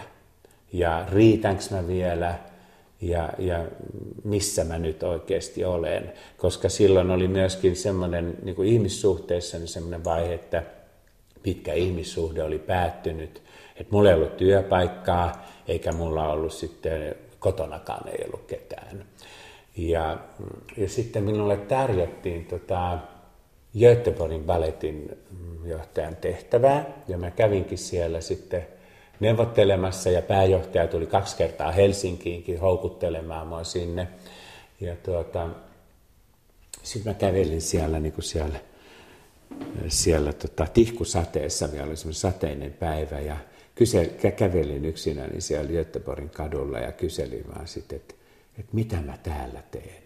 ja 0.74 1.06
riitänkö 1.12 1.64
mä 1.72 1.88
vielä 1.88 2.40
ja, 3.02 3.30
ja 3.38 3.66
missä 4.24 4.64
mä 4.64 4.80
nyt 4.80 5.04
oikeasti 5.04 5.66
olen. 5.66 6.14
Koska 6.38 6.70
silloin 6.70 7.12
oli 7.12 7.28
myöskin 7.28 7.76
semmoinen 7.76 8.38
niin 8.44 8.56
kuin 8.56 8.68
ihmissuhteessa 8.68 9.58
niin 9.58 9.68
semmoinen 9.68 10.04
vaihe, 10.04 10.34
että 10.34 10.64
pitkä 11.44 11.74
ihmissuhde 11.74 12.44
oli 12.44 12.60
päättynyt. 12.60 13.42
Että 13.76 13.94
mulla 13.94 14.10
ei 14.10 14.16
ollut 14.16 14.38
työpaikkaa, 14.38 15.46
eikä 15.68 15.92
mulla 15.92 16.32
ollut 16.32 16.54
sitten 16.54 17.16
kotonakaan 17.40 18.08
ei 18.08 18.26
ollut 18.26 18.46
ketään. 18.48 19.06
Ja, 19.78 20.18
ja 20.78 20.90
sitten 20.90 21.24
minulle 21.24 21.58
tarjottiin 21.58 22.46
tota, 22.46 22.98
Göteborgin 23.80 24.44
balletin 24.44 25.18
johtajan 25.66 26.16
tehtävää, 26.16 26.86
ja 27.08 27.18
mä 27.18 27.32
kävinkin 27.32 27.78
siellä 27.78 28.22
sitten 28.22 28.68
neuvottelemassa, 29.20 30.10
ja 30.10 30.22
pääjohtaja 30.22 30.88
tuli 30.88 31.06
kaksi 31.06 31.38
kertaa 31.38 31.72
Helsinkiinkin 31.72 32.60
houkuttelemaan 32.60 33.48
mua 33.48 33.64
sinne. 33.64 34.08
Ja 34.82 34.96
tuota, 34.96 35.50
sitten 36.84 37.14
mä 37.14 37.20
kävelin 37.20 37.62
siellä, 37.62 38.00
niin 38.00 38.14
kuin 38.14 38.24
siellä 38.24 38.60
siellä 39.88 40.34
tota, 40.34 40.68
tihkusateessa, 40.74 41.72
vielä 41.72 41.88
oli 41.88 41.98
semmoinen 41.98 42.20
sateinen 42.20 42.74
päivä, 42.74 43.20
ja 43.20 43.38
kysel, 43.76 44.06
kävelin 44.38 44.86
yksinäni 44.86 45.42
siellä 45.42 45.72
Göteborgin 45.72 46.30
kadulla 46.30 46.80
ja 46.80 46.92
kyselin 46.92 47.46
vaan 47.56 47.68
sitten, 47.68 47.96
että, 47.96 48.16
että 48.60 48.72
mitä 48.76 49.02
mä 49.02 49.18
täällä 49.24 49.64
teen. 49.72 50.03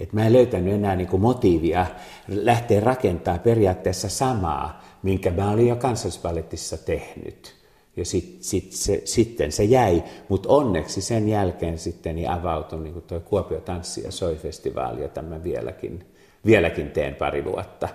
Että 0.00 0.16
mä 0.16 0.26
en 0.26 0.32
löytänyt 0.32 0.74
enää 0.74 0.96
niin 0.96 1.20
motiivia 1.20 1.86
lähteä 2.28 2.80
rakentaa 2.80 3.38
periaatteessa 3.38 4.08
samaa, 4.08 4.82
minkä 5.02 5.30
mä 5.30 5.50
olin 5.50 5.68
jo 5.68 5.76
kansallisvallettissa 5.76 6.76
tehnyt. 6.76 7.54
Ja 7.96 8.04
sit, 8.04 8.36
sit, 8.40 8.72
se, 8.72 9.02
sitten 9.04 9.52
se 9.52 9.64
jäi, 9.64 10.02
mutta 10.28 10.48
onneksi 10.48 11.00
sen 11.00 11.28
jälkeen 11.28 11.78
sitten 11.78 12.16
niin 12.16 12.30
avautui 12.30 12.80
niin 12.80 13.02
tuo 13.02 13.20
Kuopio 13.20 13.60
Tanssi- 13.60 14.04
ja 14.04 14.12
Soi-festivaali, 14.12 15.02
jota 15.02 15.22
mä 15.22 15.44
vieläkin, 15.44 16.04
vieläkin 16.46 16.90
teen 16.90 17.14
pari 17.14 17.44
vuotta. 17.44 17.88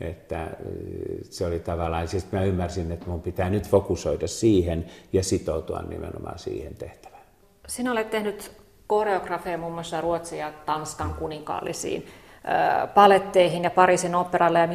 Että 0.00 0.50
se 1.30 1.46
oli 1.46 1.60
tavallaan, 1.60 2.08
siis 2.08 2.32
mä 2.32 2.42
ymmärsin, 2.42 2.92
että 2.92 3.06
mun 3.06 3.22
pitää 3.22 3.50
nyt 3.50 3.68
fokusoida 3.68 4.26
siihen 4.26 4.86
ja 5.12 5.22
sitoutua 5.24 5.82
nimenomaan 5.82 6.38
siihen 6.38 6.74
tehtävään. 6.74 7.22
Sinä 7.68 7.92
olet 7.92 8.10
tehnyt 8.10 8.52
koreografeja 8.90 9.58
muun 9.58 9.72
muassa 9.72 10.00
Ruotsin 10.00 10.38
ja 10.38 10.52
Tanskan 10.66 11.14
kuninkaallisiin 11.14 12.06
paletteihin 12.94 13.64
ja 13.64 13.70
Pariisin 13.70 14.14
operalle 14.14 14.58
ja 14.58 14.68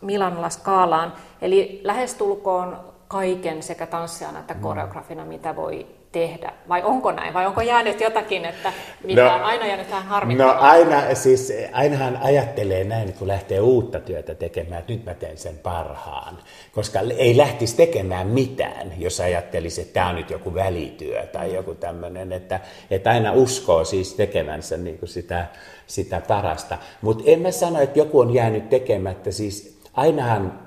Milanolla 0.00 0.50
Skaalaan. 0.50 1.12
Eli 1.42 1.80
lähestulkoon 1.84 2.94
kaiken 3.08 3.62
sekä 3.62 3.86
tanssijana 3.86 4.38
että 4.38 4.54
koreografina, 4.54 5.24
mitä 5.24 5.56
voi 5.56 5.86
tehdä? 6.16 6.52
Vai 6.68 6.82
onko 6.82 7.12
näin? 7.12 7.34
Vai 7.34 7.46
onko 7.46 7.60
jäänyt 7.60 8.00
jotakin, 8.00 8.44
että 8.44 8.72
mikä 9.04 9.24
no, 9.24 9.34
on 9.34 9.42
aina 9.42 9.66
jäänyt 9.66 9.90
tähän 9.90 10.06
harmittavaan? 10.06 10.56
No 10.56 10.62
aina, 10.62 11.14
siis 11.14 11.52
ainahan 11.72 12.16
ajattelee 12.22 12.84
näin, 12.84 13.12
kun 13.12 13.28
lähtee 13.28 13.60
uutta 13.60 14.00
työtä 14.00 14.34
tekemään, 14.34 14.80
että 14.80 14.92
nyt 14.92 15.04
mä 15.04 15.14
teen 15.14 15.38
sen 15.38 15.58
parhaan. 15.58 16.38
Koska 16.72 17.00
ei 17.18 17.36
lähtisi 17.36 17.76
tekemään 17.76 18.26
mitään, 18.26 18.92
jos 18.98 19.20
ajattelisi, 19.20 19.80
että 19.80 19.94
tämä 19.94 20.08
on 20.08 20.14
nyt 20.14 20.30
joku 20.30 20.54
välityö 20.54 21.26
tai 21.26 21.54
joku 21.54 21.74
tämmöinen. 21.74 22.32
Että, 22.32 22.60
että 22.90 23.10
aina 23.10 23.32
uskoo 23.32 23.84
siis 23.84 24.14
tekevänsä 24.14 24.76
niin 24.76 24.98
kuin 24.98 25.08
sitä, 25.08 25.46
sitä 25.86 26.22
parasta. 26.28 26.78
Mutta 27.00 27.24
en 27.26 27.40
mä 27.40 27.50
sano, 27.50 27.80
että 27.80 27.98
joku 27.98 28.20
on 28.20 28.34
jäänyt 28.34 28.68
tekemättä. 28.68 29.30
Siis 29.30 29.78
ainahan, 29.94 30.60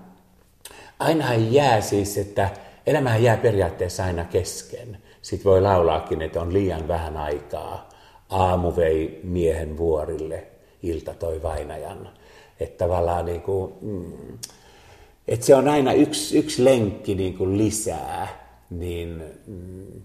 ainahan 0.99 1.53
jää 1.53 1.81
siis, 1.81 2.17
että 2.17 2.49
elämähän 2.87 3.23
jää 3.23 3.37
periaatteessa 3.37 4.03
aina 4.03 4.25
kesken. 4.25 5.08
Sitten 5.21 5.51
voi 5.51 5.61
laulaakin, 5.61 6.21
että 6.21 6.41
on 6.41 6.53
liian 6.53 6.87
vähän 6.87 7.17
aikaa. 7.17 7.89
Aamu 8.29 8.75
vei 8.75 9.19
miehen 9.23 9.77
vuorille, 9.77 10.47
ilta 10.83 11.13
toi 11.13 11.43
vainajan. 11.43 12.09
Että 12.59 12.85
tavallaan 12.85 13.25
niin 13.25 13.41
kuin, 13.41 13.73
mm, 13.81 14.37
että 15.27 15.45
se 15.45 15.55
on 15.55 15.67
aina 15.67 15.93
yksi, 15.93 16.37
yksi 16.37 16.65
lenkki 16.65 17.15
niin 17.15 17.37
kuin 17.37 17.57
lisää, 17.57 18.27
niin, 18.69 19.23
mm, 19.47 20.01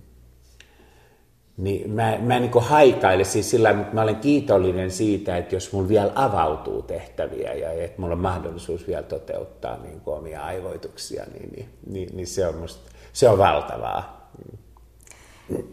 niin 1.57 1.91
mä, 1.91 2.19
mä 2.23 2.41
niin 2.41 2.51
kuin 2.51 2.65
haikaile 2.65 3.25
siis 3.25 3.51
sillä 3.51 3.73
mutta 3.73 3.95
mä 3.95 4.03
olen 4.03 4.17
kiitollinen 4.17 4.91
siitä, 4.91 5.37
että 5.37 5.57
jos 5.57 5.73
mulla 5.73 5.89
vielä 5.89 6.13
avautuu 6.15 6.83
tehtäviä 6.83 7.55
ja 7.55 7.73
että 7.73 8.01
mulla 8.01 8.15
on 8.15 8.21
mahdollisuus 8.21 8.87
vielä 8.87 9.03
toteuttaa 9.03 9.79
niin 9.83 10.01
kuin 10.01 10.17
omia 10.17 10.45
aivoituksia, 10.45 11.25
niin, 11.33 11.53
niin, 11.53 11.69
niin, 11.87 12.09
niin 12.17 12.27
se, 12.27 12.47
on 12.47 12.57
musta, 12.57 12.91
se 13.13 13.29
on 13.29 13.39
valtavaa. 13.39 14.31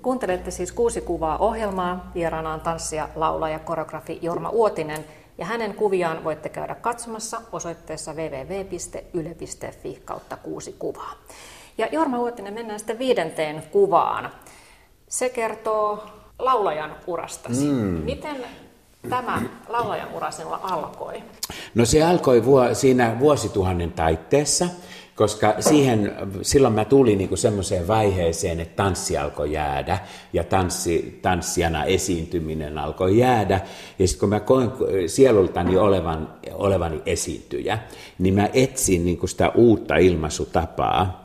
Kuuntelette 0.02 0.52
siis 0.52 0.72
kuusi 0.72 1.02
kuvaa 1.02 1.38
ohjelmaa. 1.38 2.12
Vieraana 2.16 2.54
on 2.54 2.62
tanssija, 2.62 3.10
laulaja, 3.16 3.60
koreografi 3.60 4.20
Jorma 4.22 4.50
Uotinen. 4.50 5.06
Ja 5.38 5.46
hänen 5.46 5.76
kuviaan 5.76 6.24
voitte 6.24 6.50
käydä 6.50 6.76
katsomassa 6.76 7.42
osoitteessa 7.52 8.14
www.yle.fi 8.14 10.02
kautta 10.06 10.38
kuusi 10.38 10.76
kuvaa. 10.80 11.14
Ja 11.78 11.88
Jorma 11.92 12.20
Uotinen, 12.20 12.54
mennään 12.54 12.80
sitten 12.80 13.00
viidenteen 13.00 13.64
kuvaan. 13.72 14.32
Se 15.08 15.30
kertoo 15.30 16.04
laulajan 16.40 16.96
urastasi. 17.08 17.66
Mm. 17.66 17.78
Miten 17.82 18.38
tämä 19.10 19.42
laulajan 19.70 20.14
ura 20.14 20.32
sinulla 20.32 20.60
alkoi? 20.64 21.24
No 21.76 21.86
se 21.86 22.04
alkoi 22.04 22.46
vuo, 22.46 22.74
siinä 22.74 23.18
vuosituhannen 23.20 23.92
taitteessa– 23.92 24.68
koska 25.16 25.56
siihen, 25.60 26.14
silloin 26.42 26.74
mä 26.74 26.86
tulin 26.86 27.18
niin 27.18 27.38
semmoiseen 27.38 27.88
vaiheeseen, 27.88 28.60
että 28.60 28.84
tanssi 28.84 29.18
alkoi 29.18 29.52
jäädä 29.52 30.00
ja 30.34 30.44
tanssi, 30.44 31.20
tanssijana 31.22 31.86
esiintyminen 31.86 32.78
alkoi 32.78 33.18
jäädä. 33.18 33.62
Ja 34.00 34.08
sitten 34.08 34.20
kun 34.20 34.30
mä 34.30 34.40
koin 34.40 34.72
sielultani 35.08 35.78
olevan, 35.78 36.34
olevani 36.54 37.02
esiintyjä, 37.06 37.80
niin 38.20 38.34
mä 38.34 38.50
etsin 38.54 39.06
niin 39.06 39.30
sitä 39.30 39.50
uutta 39.50 39.96
ilmaisutapaa. 39.96 41.22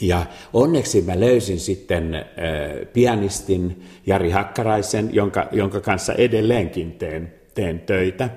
Ja 0.00 0.26
onneksi 0.52 1.02
mä 1.02 1.20
löysin 1.20 1.60
sitten 1.60 2.26
pianistin 2.92 3.82
Jari 4.06 4.30
Hakkaraisen, 4.30 5.10
jonka, 5.12 5.48
jonka 5.52 5.80
kanssa 5.80 6.12
edelleenkin 6.14 6.92
teen 6.92 7.38
teen 7.58 7.80
töitä. 7.80 8.28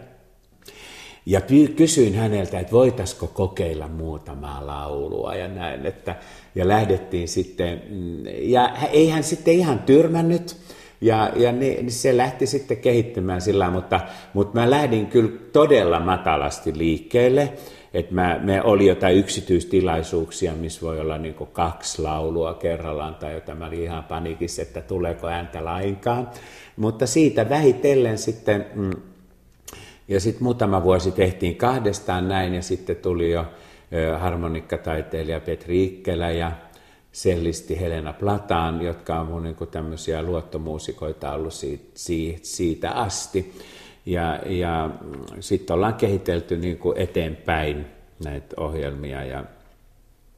Ja 1.25 1.41
kysyin 1.75 2.15
häneltä, 2.15 2.59
että 2.59 2.71
voitaisiko 2.71 3.27
kokeilla 3.27 3.87
muutamaa 3.87 4.67
laulua 4.67 5.35
ja 5.35 5.47
näin. 5.47 5.85
Että, 5.85 6.15
ja 6.55 6.67
lähdettiin 6.67 7.27
sitten, 7.27 7.81
mm, 7.89 8.25
ja 8.41 8.71
ei 8.91 9.09
hän 9.09 9.23
sitten 9.23 9.53
ihan 9.53 9.79
tyrmännyt, 9.79 10.57
ja, 11.01 11.31
ja 11.35 11.51
niin, 11.51 11.91
se 11.91 12.17
lähti 12.17 12.47
sitten 12.47 12.77
kehittymään 12.77 13.41
sillä 13.41 13.69
mutta, 13.69 13.99
mutta 14.33 14.59
mä 14.59 14.69
lähdin 14.69 15.07
kyllä 15.07 15.31
todella 15.53 15.99
matalasti 15.99 16.77
liikkeelle. 16.77 17.53
Että 17.93 18.13
mä, 18.13 18.39
me 18.43 18.61
oli 18.63 18.87
jotain 18.87 19.17
yksityistilaisuuksia, 19.17 20.53
missä 20.53 20.81
voi 20.81 20.99
olla 20.99 21.17
niin 21.17 21.35
kaksi 21.51 22.01
laulua 22.01 22.53
kerrallaan 22.53 23.15
tai 23.15 23.33
jotain. 23.33 23.57
Mä 23.57 23.67
olin 23.67 23.83
ihan 23.83 24.03
panikissa, 24.03 24.61
että 24.61 24.81
tuleeko 24.81 25.27
ääntä 25.27 25.65
lainkaan. 25.65 26.29
Mutta 26.75 27.07
siitä 27.07 27.49
vähitellen 27.49 28.17
sitten, 28.17 28.65
mm, 28.75 28.91
ja 30.11 30.19
sitten 30.19 30.43
muutama 30.43 30.83
vuosi 30.83 31.11
tehtiin 31.11 31.55
kahdestaan 31.55 32.27
näin, 32.27 32.53
ja 32.53 32.61
sitten 32.61 32.95
tuli 32.95 33.31
jo 33.31 33.45
harmonikkataiteilija 34.19 35.39
Petri 35.39 35.83
Ikkelä 35.83 36.31
ja 36.31 36.51
sellisti 37.11 37.79
Helena 37.79 38.13
Plataan, 38.13 38.81
jotka 38.81 39.19
on 39.19 39.27
mun 39.27 39.43
niin 39.43 39.55
tämmöisiä 39.71 40.23
luottomuusikoita 40.23 41.33
ollut 41.33 41.53
siitä, 41.53 42.39
siitä 42.41 42.91
asti. 42.91 43.53
Ja, 44.05 44.39
ja 44.45 44.89
sitten 45.39 45.73
ollaan 45.73 45.93
kehitelty 45.93 46.57
niin 46.57 46.77
kuin 46.77 46.97
eteenpäin 46.97 47.85
näitä 48.23 48.55
ohjelmia. 48.57 49.25
Ja, 49.25 49.43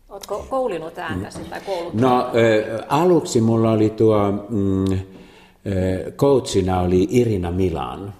Oletko 0.09 0.45
koulinut 0.49 0.97
ääntäsi 0.97 1.39
tai 1.39 1.61
kouluttanut? 1.65 2.01
No 2.01 2.19
ä, 2.19 2.83
aluksi 2.89 3.41
mulla 3.41 3.71
oli 3.71 3.89
tuo, 3.89 4.31
mm, 4.49 4.99
coachina 6.17 6.79
oli 6.79 7.07
Irina 7.11 7.51
Milan. 7.51 8.13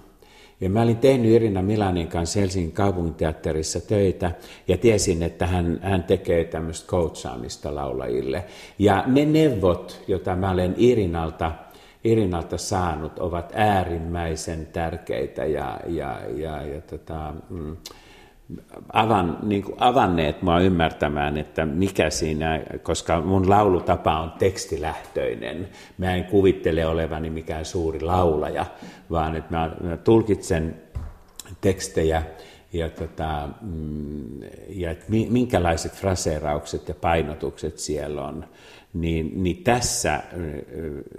Ja 0.64 0.70
mä 0.70 0.82
olin 0.82 0.96
tehnyt 0.96 1.30
Irina 1.30 1.62
Milanin 1.62 2.08
kanssa 2.08 2.40
Helsingin 2.40 2.72
kaupunginteatterissa 2.72 3.80
töitä 3.80 4.32
ja 4.68 4.76
tiesin, 4.76 5.22
että 5.22 5.46
hän, 5.46 5.80
hän 5.82 6.02
tekee 6.04 6.44
tämmöistä 6.44 6.86
coachaamista 6.86 7.74
laulajille. 7.74 8.44
Ja 8.78 9.04
ne 9.06 9.24
neuvot, 9.24 10.02
joita 10.08 10.36
mä 10.36 10.50
olen 10.50 10.74
Irinalta, 10.76 11.52
Irinalta 12.04 12.58
saanut, 12.58 13.18
ovat 13.18 13.52
äärimmäisen 13.54 14.66
tärkeitä 14.66 15.44
ja, 15.44 15.80
ja, 15.86 16.20
ja, 16.36 16.62
ja 16.62 16.80
tota, 16.80 17.34
mm, 17.50 17.76
avan, 18.92 19.38
niin 19.42 19.62
kuin 19.62 19.76
avanneet 19.78 20.42
mua 20.42 20.60
ymmärtämään, 20.60 21.38
että 21.38 21.66
mikä 21.66 22.10
siinä, 22.10 22.60
koska 22.82 23.20
mun 23.20 23.50
laulutapa 23.50 24.20
on 24.20 24.32
tekstilähtöinen. 24.38 25.68
Mä 25.98 26.14
en 26.14 26.24
kuvittele 26.24 26.86
olevani 26.86 27.30
mikään 27.30 27.64
suuri 27.64 28.00
laulaja, 28.00 28.66
vaan 29.10 29.36
että 29.36 29.56
mä, 29.56 29.70
mä 29.80 29.96
tulkitsen 29.96 30.82
tekstejä 31.60 32.22
ja, 32.72 32.88
tota, 32.88 33.48
mm, 33.60 34.40
ja 34.68 34.90
että 34.90 35.04
minkälaiset 35.08 35.92
fraseeraukset 35.92 36.88
ja 36.88 36.94
painotukset 36.94 37.78
siellä 37.78 38.24
on 38.24 38.44
niin, 38.94 39.42
niin 39.42 39.64
tässä 39.64 40.20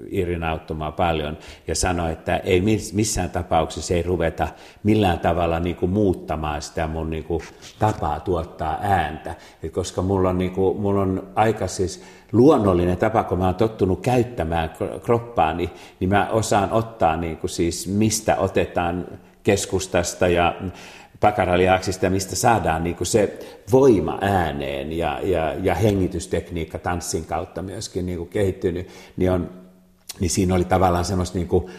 Irina 0.09 0.51
auttoi 0.51 0.77
paljon 0.97 1.37
ja 1.67 1.75
sanoi, 1.75 2.11
että 2.11 2.37
ei 2.37 2.61
missään 2.93 3.29
tapauksessa 3.29 3.93
ei 3.93 4.03
ruveta 4.03 4.47
millään 4.83 5.19
tavalla 5.19 5.59
niin 5.59 5.75
kuin 5.75 5.91
muuttamaan 5.91 6.61
sitä 6.61 6.87
mun 6.87 7.09
niin 7.09 7.23
kuin 7.23 7.41
tapaa 7.79 8.19
tuottaa 8.19 8.77
ääntä, 8.81 9.35
Et 9.63 9.73
koska 9.73 10.01
mulla 10.01 10.29
on, 10.29 10.37
niin 10.37 10.51
kuin, 10.51 10.81
mulla 10.81 11.01
on 11.01 11.27
aika 11.35 11.67
siis 11.67 12.03
luonnollinen 12.31 12.97
tapa, 12.97 13.23
kun 13.23 13.37
mä 13.37 13.45
oon 13.45 13.55
tottunut 13.55 14.01
käyttämään 14.01 14.69
kroppaani, 15.03 15.69
niin 15.99 16.09
mä 16.09 16.29
osaan 16.31 16.71
ottaa 16.71 17.17
niin 17.17 17.37
kuin 17.37 17.49
siis 17.49 17.87
mistä 17.87 18.35
otetaan 18.35 19.07
keskustasta 19.43 20.27
ja 20.27 20.55
pakaraliaksista, 21.19 22.09
mistä 22.09 22.35
saadaan 22.35 22.83
niin 22.83 22.95
kuin 22.95 23.07
se 23.07 23.39
voima 23.71 24.17
ääneen 24.21 24.91
ja, 24.91 25.19
ja, 25.23 25.53
ja 25.53 25.75
hengitystekniikka 25.75 26.79
tanssin 26.79 27.25
kautta 27.25 27.61
myöskin 27.61 28.05
niin 28.05 28.17
kuin 28.17 28.29
kehittynyt, 28.29 28.87
niin, 29.17 29.31
on, 29.31 29.49
niin 30.19 30.29
siinä 30.29 30.55
oli 30.55 30.65
tavallaan 30.65 31.05
semmoista 31.05 31.37
niin 31.37 31.47
kuin, 31.47 31.71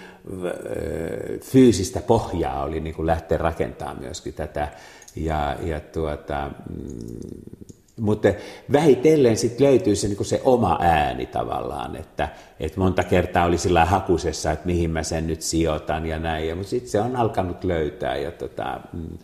fyysistä 1.40 2.00
pohjaa 2.00 2.64
oli 2.64 2.80
niin 2.80 2.94
kuin 2.94 3.06
lähteä 3.06 3.38
rakentamaan 3.38 4.00
myöskin 4.00 4.34
tätä. 4.34 4.68
Ja, 5.16 5.56
ja 5.62 5.80
tuota, 5.80 6.50
mm, 6.70 7.18
mutta 8.00 8.28
vähitellen 8.72 9.36
sitten 9.36 9.66
löytyy 9.66 9.96
se, 9.96 10.08
niin 10.08 10.24
se 10.24 10.40
oma 10.44 10.78
ääni 10.80 11.26
tavallaan, 11.26 11.96
että, 11.96 12.28
että 12.60 12.80
monta 12.80 13.04
kertaa 13.04 13.44
oli 13.44 13.58
sillä 13.58 13.84
hakusessa, 13.84 14.52
että 14.52 14.66
mihin 14.66 14.90
mä 14.90 15.02
sen 15.02 15.26
nyt 15.26 15.42
sijoitan 15.42 16.06
ja 16.06 16.18
näin, 16.18 16.56
mutta 16.56 16.70
sitten 16.70 16.90
se 16.90 17.00
on 17.00 17.16
alkanut 17.16 17.64
löytää. 17.64 18.16
Ja 18.16 18.32
tota, 18.32 18.80
mm, 18.92 19.18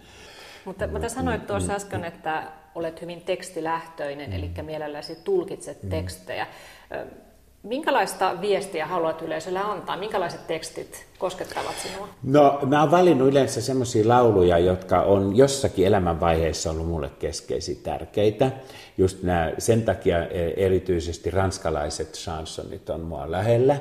mutta, 0.64 0.86
mutta 0.86 1.08
sanoit 1.08 1.46
tuossa 1.46 1.72
äsken, 1.72 2.04
että 2.04 2.42
olet 2.74 3.00
hyvin 3.00 3.20
tekstilähtöinen, 3.20 4.30
mm. 4.30 4.36
eli 4.36 4.50
mielelläsi 4.62 5.18
tulkitset 5.24 5.82
mm. 5.82 5.88
tekstejä. 5.88 6.46
Minkälaista 7.62 8.40
viestiä 8.40 8.86
haluat 8.86 9.22
yleisölle 9.22 9.58
antaa? 9.58 9.96
Minkälaiset 9.96 10.46
tekstit 10.46 11.06
koskettavat 11.18 11.74
sinua? 11.82 12.08
No, 12.22 12.58
mä 12.66 12.80
oon 12.80 12.90
valinnut 12.90 13.28
yleensä 13.28 13.60
semmoisia 13.60 14.08
lauluja, 14.08 14.58
jotka 14.58 15.02
on 15.02 15.36
jossakin 15.36 15.86
elämänvaiheessa 15.86 16.70
ollut 16.70 16.88
mulle 16.88 17.10
keskeisiä 17.18 17.76
tärkeitä. 17.82 18.50
Just 18.98 19.22
nämä, 19.22 19.52
sen 19.58 19.82
takia 19.82 20.26
e, 20.26 20.52
erityisesti 20.56 21.30
ranskalaiset 21.30 22.12
chansonit 22.12 22.90
on 22.90 23.00
mua 23.00 23.30
lähellä. 23.30 23.76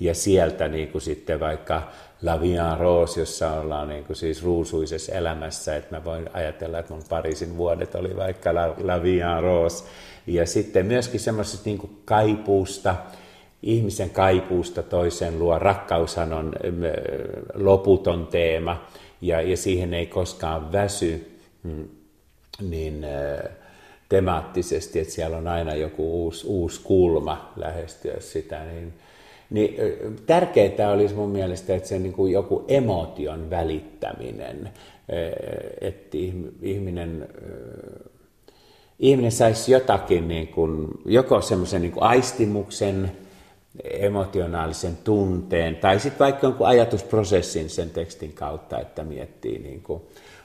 Ja 0.00 0.14
sieltä 0.14 0.68
niin 0.68 0.88
kuin 0.88 1.02
sitten 1.02 1.40
vaikka 1.40 1.82
La 2.22 2.40
Vie 2.40 2.60
Rose, 2.78 3.20
jossa 3.20 3.52
ollaan 3.52 3.88
niin 3.88 4.04
kuin 4.04 4.16
siis 4.16 4.42
ruusuisessa 4.42 5.12
elämässä, 5.12 5.76
että 5.76 5.96
mä 5.96 6.04
voin 6.04 6.30
ajatella, 6.32 6.78
että 6.78 6.94
mun 6.94 7.02
Pariisin 7.08 7.56
vuodet 7.56 7.94
oli 7.94 8.16
vaikka 8.16 8.54
La, 8.54 8.74
La 8.82 9.02
Vie 9.02 9.40
Rose. 9.40 9.84
Ja 10.26 10.46
sitten 10.46 10.86
myöskin 10.86 11.20
semmoisesta 11.20 11.62
niin 11.64 11.78
kuin 11.78 11.98
kaipuusta, 12.04 12.94
ihmisen 13.62 14.10
kaipuusta 14.10 14.82
toisen 14.82 15.38
luo. 15.38 15.58
Rakkaushan 15.58 16.32
on 16.32 16.52
loputon 17.54 18.26
teema 18.26 18.84
ja, 19.20 19.40
ja 19.40 19.56
siihen 19.56 19.94
ei 19.94 20.06
koskaan 20.06 20.72
väsy 20.72 21.40
mm, 21.62 21.88
niin 22.70 23.06
temaattisesti, 24.08 24.98
että 24.98 25.14
siellä 25.14 25.36
on 25.36 25.48
aina 25.48 25.74
joku 25.74 26.24
uusi, 26.24 26.46
uusi 26.46 26.80
kulma 26.84 27.52
lähestyä 27.56 28.16
sitä, 28.20 28.64
niin 28.64 28.92
niin 29.50 29.76
tärkeää 30.26 30.90
olisi 30.92 31.14
mun 31.14 31.30
mielestä, 31.30 31.74
että 31.74 31.88
se 31.88 31.98
niin 31.98 32.12
kuin 32.12 32.32
joku 32.32 32.64
emotion 32.68 33.50
välittäminen, 33.50 34.70
että 35.80 36.16
ihminen, 36.62 37.28
ihminen 38.98 39.32
saisi 39.32 39.72
jotakin, 39.72 40.28
niin 40.28 40.48
kuin, 40.48 40.88
joko 41.04 41.40
semmoisen 41.40 41.82
niin 41.82 41.92
aistimuksen, 42.00 43.12
emotionaalisen 43.84 44.96
tunteen, 44.96 45.76
tai 45.76 46.00
sitten 46.00 46.18
vaikka 46.18 46.46
jonkun 46.46 46.66
ajatusprosessin 46.66 47.70
sen 47.70 47.90
tekstin 47.90 48.32
kautta, 48.32 48.80
että 48.80 49.04
miettii 49.04 49.58
niin 49.58 49.82
kuin 49.82 50.02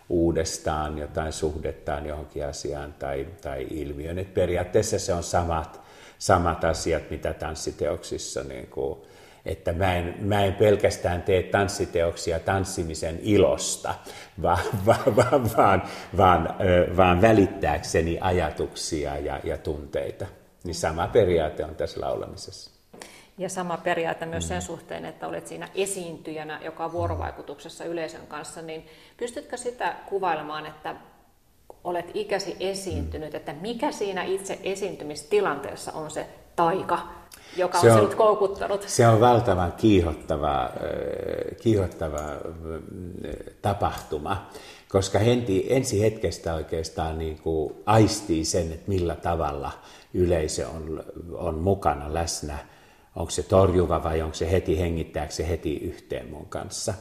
uudestaan 0.10 0.98
jotain 0.98 1.34
suhdettaan 1.34 2.06
johonkin 2.06 2.46
asiaan 2.46 2.94
tai, 3.00 3.28
tai 3.42 3.68
ilmiön. 3.70 4.20
Et 4.20 4.34
periaatteessa 4.34 5.00
se 5.00 5.14
on 5.14 5.24
samat 5.24 5.86
samat 6.20 6.64
asiat, 6.64 7.10
mitä 7.10 7.34
tanssiteoksissa, 7.34 8.44
niin 8.44 8.68
kuin, 8.68 9.00
että 9.46 9.74
mä 9.74 9.96
en, 9.96 10.16
mä 10.20 10.46
en 10.46 10.54
pelkästään 10.54 11.22
tee 11.22 11.44
tanssiteoksia 11.44 12.40
tanssimisen 12.40 13.20
ilosta, 13.22 13.96
vaan, 14.42 14.64
vaan, 14.86 15.16
vaan, 15.16 15.58
vaan, 15.58 15.84
vaan, 16.18 16.56
vaan 16.98 17.22
välittääkseni 17.22 18.18
ajatuksia 18.22 19.18
ja, 19.18 19.40
ja 19.44 19.58
tunteita. 19.58 20.26
Niin 20.64 20.76
sama 20.76 21.08
periaate 21.08 21.66
on 21.66 21.76
tässä 21.76 22.02
laulamisessa. 22.02 22.75
Ja 23.38 23.50
sama 23.50 23.78
periaate 23.78 24.26
myös 24.26 24.48
sen 24.48 24.58
mm. 24.58 24.62
suhteen, 24.62 25.06
että 25.06 25.28
olet 25.28 25.48
siinä 25.48 25.70
esiintyjänä, 25.76 26.60
joka 26.64 26.86
on 26.86 26.92
vuorovaikutuksessa 26.92 27.86
yleisön 27.86 28.28
kanssa, 28.28 28.62
niin 28.62 28.86
pystytkö 29.18 29.58
sitä 29.58 29.96
kuvailemaan, 30.10 30.66
että 30.66 30.96
olet 31.84 32.12
ikäsi 32.14 32.56
esiintynyt, 32.60 33.36
että 33.36 33.54
mikä 33.62 33.92
siinä 33.92 34.24
itse 34.24 34.60
esiintymistilanteessa 34.64 35.92
on 35.92 36.12
se 36.12 36.28
taika, 36.56 37.00
joka 37.58 37.82
se 37.82 37.88
on, 37.88 37.94
on 37.94 38.00
sinut 38.00 38.16
koukuttanut? 38.16 38.82
Se 38.90 39.08
on 39.08 39.20
valtavan 39.20 39.72
kiihottava, 39.72 40.70
kiihottava 41.62 42.20
tapahtuma, 43.62 44.50
koska 44.90 45.20
henti, 45.20 45.66
ensi 45.70 46.02
hetkestä 46.02 46.54
oikeastaan 46.54 47.18
niin 47.20 47.40
kuin 47.40 47.74
aistii 47.86 48.46
sen, 48.46 48.72
että 48.72 48.88
millä 48.88 49.16
tavalla 49.16 49.72
yleisö 50.14 50.68
on, 50.68 51.04
on 51.34 51.56
mukana 51.56 52.14
läsnä. 52.14 52.58
Onko 53.16 53.32
se 53.32 53.44
torjuva 53.44 54.04
vai 54.04 54.22
onko 54.22 54.36
se 54.36 54.52
heti 54.52 54.80
hengittääkö 54.80 55.34
se 55.34 55.48
heti 55.48 55.78
yhteen 55.78 56.30
mun 56.30 56.46
kanssa. 56.46 56.94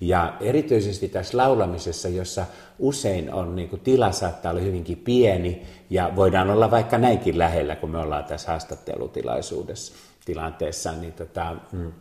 Ja 0.00 0.36
erityisesti 0.40 1.08
tässä 1.08 1.38
laulamisessa, 1.38 2.08
jossa 2.08 2.46
usein 2.78 3.32
on 3.34 3.56
niin 3.56 3.68
kuin, 3.68 3.80
tila 3.80 4.12
saattaa 4.12 4.50
olla 4.50 4.62
hyvinkin 4.62 4.98
pieni 4.98 5.62
ja 5.90 6.12
voidaan 6.16 6.50
olla 6.50 6.70
vaikka 6.70 6.98
näinkin 6.98 7.38
lähellä, 7.38 7.76
kun 7.76 7.90
me 7.90 7.98
ollaan 7.98 8.24
tässä 8.24 8.50
haastattelutilaisuudessa 8.50 9.92
tilanteessa, 10.24 10.92
niin 10.92 11.12
tota, 11.12 11.56
mm, 11.72 11.92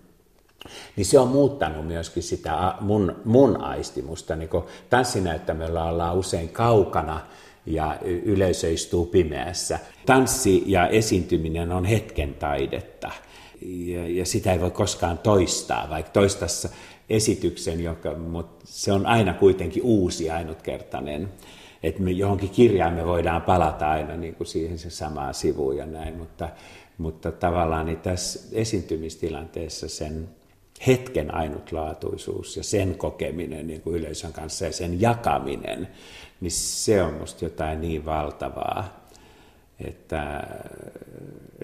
niin 0.95 1.05
se 1.05 1.19
on 1.19 1.27
muuttanut 1.27 1.87
myöskin 1.87 2.23
sitä 2.23 2.73
mun, 2.79 3.15
mun 3.25 3.61
aistimusta. 3.61 4.35
Niin 4.35 4.49
kun 4.49 4.65
tanssinäyttämöllä 4.89 5.83
ollaan 5.83 6.17
usein 6.17 6.49
kaukana 6.49 7.19
ja 7.65 7.97
yleisö 8.03 8.71
istuu 8.71 9.05
pimeässä. 9.05 9.79
Tanssi 10.05 10.63
ja 10.65 10.87
esiintyminen 10.87 11.71
on 11.71 11.85
hetken 11.85 12.33
taidetta 12.33 13.11
ja, 13.61 14.07
ja 14.07 14.25
sitä 14.25 14.53
ei 14.53 14.61
voi 14.61 14.71
koskaan 14.71 15.17
toistaa, 15.17 15.89
vaikka 15.89 16.11
toistassa 16.11 16.69
esityksen, 17.09 17.83
joka, 17.83 18.13
mutta 18.13 18.65
se 18.69 18.91
on 18.91 19.05
aina 19.05 19.33
kuitenkin 19.33 19.83
uusi 19.83 20.29
ainutkertainen. 20.29 21.29
Että 21.83 22.01
me 22.01 22.11
johonkin 22.11 22.49
kirjaan 22.49 22.93
me 22.93 23.05
voidaan 23.05 23.41
palata 23.41 23.91
aina 23.91 24.15
niin 24.15 24.35
kuin 24.35 24.47
siihen 24.47 24.77
se 24.77 24.89
samaan 24.89 25.33
sivuun 25.33 25.77
ja 25.77 25.85
näin, 25.85 26.17
mutta, 26.17 26.49
mutta 26.97 27.31
tavallaan 27.31 27.85
niin 27.85 27.97
tässä 27.97 28.39
esiintymistilanteessa 28.51 29.89
sen 29.89 30.29
hetken 30.87 31.35
ainutlaatuisuus 31.35 32.57
ja 32.57 32.63
sen 32.63 32.95
kokeminen 32.97 33.67
niin 33.67 33.81
kuin 33.81 33.95
yleisön 33.95 34.33
kanssa 34.33 34.65
ja 34.65 34.71
sen 34.71 35.01
jakaminen, 35.01 35.87
niin 36.41 36.51
se 36.51 37.03
on 37.03 37.13
musta 37.13 37.45
jotain 37.45 37.81
niin 37.81 38.05
valtavaa, 38.05 39.06
että 39.79 40.43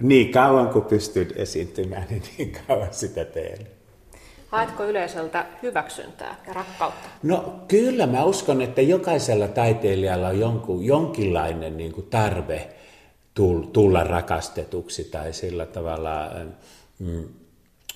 niin 0.02 0.32
kauan 0.32 0.68
kuin 0.68 0.84
pystyn 0.84 1.28
esiintymään, 1.36 2.06
niin 2.10 2.22
niin 2.38 2.56
kauan 2.66 2.94
sitä 2.94 3.24
teen. 3.24 3.66
Haetko 4.48 4.84
yleisöltä 4.84 5.46
hyväksyntää 5.62 6.42
ja 6.46 6.52
rakkautta? 6.52 7.08
No 7.22 7.64
kyllä, 7.68 8.06
mä 8.06 8.24
uskon, 8.24 8.62
että 8.62 8.82
jokaisella 8.82 9.48
taiteilijalla 9.48 10.28
on 10.28 10.40
jonkun, 10.40 10.84
jonkinlainen 10.84 11.76
niin 11.76 11.92
kuin 11.92 12.06
tarve 12.06 12.68
tulla 13.72 14.04
rakastetuksi 14.04 15.04
tai 15.04 15.32
sillä 15.32 15.66
tavalla 15.66 16.30
mm, 16.98 17.24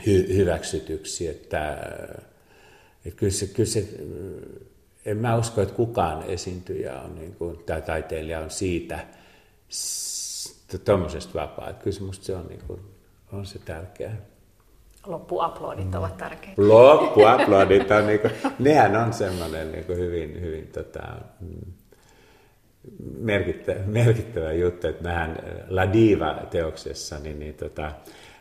hy, 0.06 0.36
hyväksytyksi. 0.36 1.28
Että, 1.28 1.72
että 3.06 3.18
kyllä, 3.18 3.32
se, 3.32 3.46
kyllä 3.46 3.68
se, 3.68 3.88
en 5.06 5.16
mä 5.16 5.36
usko, 5.36 5.62
että 5.62 5.74
kukaan 5.74 6.22
esiintyjä 6.22 7.00
on, 7.00 7.14
niin 7.14 7.34
kuin, 7.34 7.58
tai 7.66 7.82
taiteilija 7.82 8.40
on 8.40 8.50
siitä 8.50 8.98
tuommoisesta 10.84 11.40
vapaa. 11.40 11.70
Että 11.70 11.82
kyllä 11.84 11.96
se 11.96 12.02
musta 12.02 12.24
se 12.24 12.36
on, 12.36 12.46
niin 12.46 12.60
kuin, 12.66 12.80
on 13.32 13.46
se 13.46 13.58
tärkeää. 13.58 14.16
Loppuaplodit 15.06 15.94
ovat 15.94 16.16
tärkeitä. 16.16 16.68
Loppuaplodit 16.68 17.90
on, 17.90 18.06
niin 18.06 18.20
kuin, 18.20 18.32
nehän 18.58 18.96
on 18.96 19.12
semmoinen 19.12 19.72
niin 19.72 19.84
kuin 19.84 19.98
hyvin, 19.98 20.40
hyvin 20.40 20.66
tota, 20.66 21.02
mm, 21.40 21.72
merkittävä, 23.18 23.80
merkittävä 23.86 24.52
juttu, 24.52 24.86
että 24.86 25.02
mähän 25.02 25.36
La 25.68 25.92
Diva-teoksessa, 25.92 27.18
niin, 27.18 27.38
niin 27.38 27.54
tota, 27.54 27.92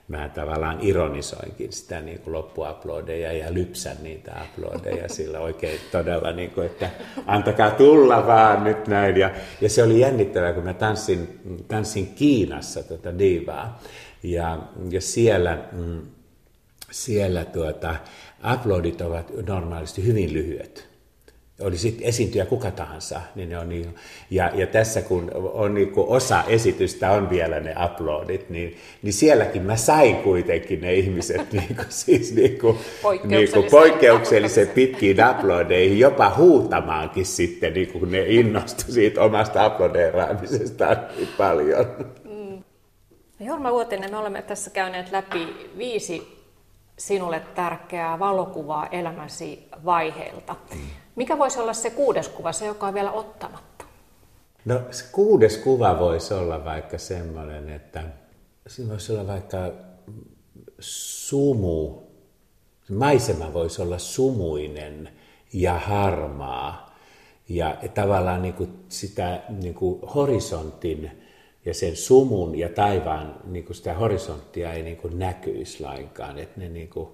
mä 0.07 0.29
tavallaan 0.29 0.77
ironisoinkin 0.81 1.73
sitä 1.73 2.01
niin 2.01 2.19
kuin 2.19 2.33
loppuaplodeja 2.33 3.33
ja 3.33 3.53
lypsän 3.53 3.97
niitä 4.01 4.41
aplodeja 4.41 5.09
sillä 5.17 5.39
oikein 5.39 5.79
todella, 5.91 6.31
niin 6.31 6.51
kuin, 6.51 6.65
että 6.65 6.89
antakaa 7.25 7.71
tulla 7.71 8.27
vaan 8.27 8.63
nyt 8.63 8.87
näin. 8.87 9.17
Ja, 9.17 9.31
ja 9.61 9.69
se 9.69 9.83
oli 9.83 9.99
jännittävää, 9.99 10.53
kun 10.53 10.63
mä 10.63 10.73
tanssin, 10.73 11.39
tanssin 11.67 12.07
Kiinassa 12.07 12.83
tätä 12.83 13.19
divaa. 13.19 13.81
Ja, 14.23 14.59
ja 14.89 15.01
siellä, 15.01 15.57
mm, 15.71 16.01
siellä 16.91 17.45
tuota, 17.45 17.95
uploadit 18.53 19.01
ovat 19.01 19.31
normaalisti 19.47 20.05
hyvin 20.05 20.33
lyhyet 20.33 20.96
oli 21.61 21.77
sitten 21.77 22.07
esiintyjä 22.07 22.45
kuka 22.45 22.71
tahansa, 22.71 23.21
niin 23.35 23.49
ne 23.49 23.59
on 23.59 23.69
niin, 23.69 23.95
ja, 24.29 24.51
ja 24.53 24.67
tässä 24.67 25.01
kun 25.01 25.31
on 25.33 25.73
niin 25.73 25.91
kuin 25.91 26.07
osa 26.07 26.43
esitystä 26.47 27.11
on 27.11 27.29
vielä 27.29 27.59
ne 27.59 27.75
uploadit, 27.85 28.49
niin, 28.49 28.77
niin 29.01 29.13
sielläkin 29.13 29.61
mä 29.61 29.75
sain 29.75 30.15
kuitenkin 30.15 30.81
ne 30.81 30.93
ihmiset 30.93 31.53
niin 31.53 31.75
kuin, 31.75 31.85
siis 31.89 32.33
niin 32.35 32.59
kuin, 32.59 32.77
niin 33.23 33.51
kuin 33.51 33.65
poikkeuksellisen 33.71 34.67
pitkiin 34.67 35.17
uploadeihin, 35.31 35.99
jopa 35.99 36.33
huutamaankin 36.37 37.25
sitten, 37.25 37.73
niin 37.73 37.91
kuin 37.91 38.11
ne 38.11 38.25
innostui 38.27 38.91
siitä 38.91 39.21
omasta 39.21 39.67
uploadeeraamisestaan 39.67 40.97
niin 41.17 41.29
paljon. 41.37 41.85
Mm. 42.23 42.63
Jorma 43.39 43.71
Vuotinen, 43.71 44.11
me 44.11 44.17
olemme 44.17 44.41
tässä 44.41 44.69
käyneet 44.69 45.11
läpi 45.11 45.47
viisi 45.77 46.37
sinulle 46.97 47.41
tärkeää 47.55 48.19
valokuvaa 48.19 48.87
elämäsi 48.87 49.67
vaiheelta. 49.85 50.55
Mm. 50.73 50.79
Mikä 51.17 51.37
voisi 51.37 51.59
olla 51.59 51.73
se 51.73 51.89
kuudes 51.89 52.29
kuva, 52.29 52.51
se 52.51 52.65
joka 52.65 52.87
on 52.87 52.93
vielä 52.93 53.11
ottamatta? 53.11 53.85
No 54.65 54.81
se 54.91 55.05
kuudes 55.11 55.57
kuva 55.57 55.99
voisi 55.99 56.33
olla 56.33 56.65
vaikka 56.65 56.97
semmoinen, 56.97 57.69
että 57.69 58.03
siinä 58.67 58.91
voisi 58.91 59.11
olla 59.11 59.27
vaikka 59.27 59.57
sumu, 60.79 62.01
maisema 62.89 63.53
voisi 63.53 63.81
olla 63.81 63.97
sumuinen 63.97 65.09
ja 65.53 65.73
harmaa. 65.73 66.95
Ja 67.49 67.77
tavallaan 67.93 68.41
niin 68.41 68.53
kuin 68.53 68.69
sitä 68.89 69.41
niin 69.49 69.73
kuin 69.73 70.01
horisontin 70.01 71.11
ja 71.65 71.73
sen 71.73 71.95
sumun 71.95 72.57
ja 72.57 72.69
taivaan 72.69 73.35
niin 73.43 73.65
kuin 73.65 73.75
sitä 73.75 73.93
horisonttia 73.93 74.73
ei 74.73 74.83
niin 74.83 74.97
kuin 74.97 75.19
näkyisi 75.19 75.83
lainkaan. 75.83 76.39
Että 76.39 76.59
ne, 76.59 76.69
niin 76.69 76.89
kuin, 76.89 77.09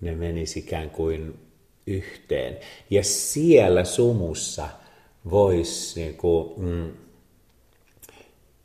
ne 0.00 0.14
menisi 0.14 0.58
ikään 0.58 0.90
kuin 0.90 1.47
yhteen. 1.88 2.58
Ja 2.90 3.04
siellä 3.04 3.84
sumussa 3.84 4.68
voisi 5.30 6.00
niin 6.00 6.16
kuin, 6.16 6.52
mm, 6.56 6.92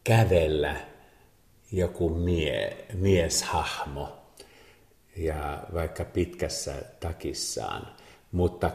kävellä 0.03 0.75
joku 1.71 2.09
mie, 2.09 2.77
mieshahmo. 2.93 4.17
Ja 5.17 5.63
vaikka 5.73 6.05
pitkässä 6.05 6.73
takissaan, 6.99 7.87
mutta 8.31 8.71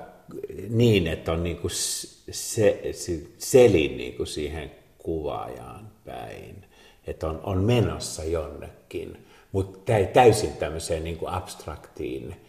niin, 0.68 1.06
että 1.06 1.32
on 1.32 1.42
niin 1.42 1.56
kuin 1.56 1.70
se, 1.70 2.92
se, 2.92 3.22
selin 3.38 3.96
niin 3.96 4.16
kuin 4.16 4.26
siihen 4.26 4.70
kuvaajaan 4.98 5.88
päin, 6.04 6.64
että 7.06 7.28
on, 7.28 7.40
on 7.42 7.64
menossa 7.64 8.24
jonnekin, 8.24 9.26
mutta 9.52 9.92
täysin 10.12 10.52
tämmöiseen 10.52 11.04
niin 11.04 11.16
kuin 11.16 11.32
abstraktiin 11.32 12.47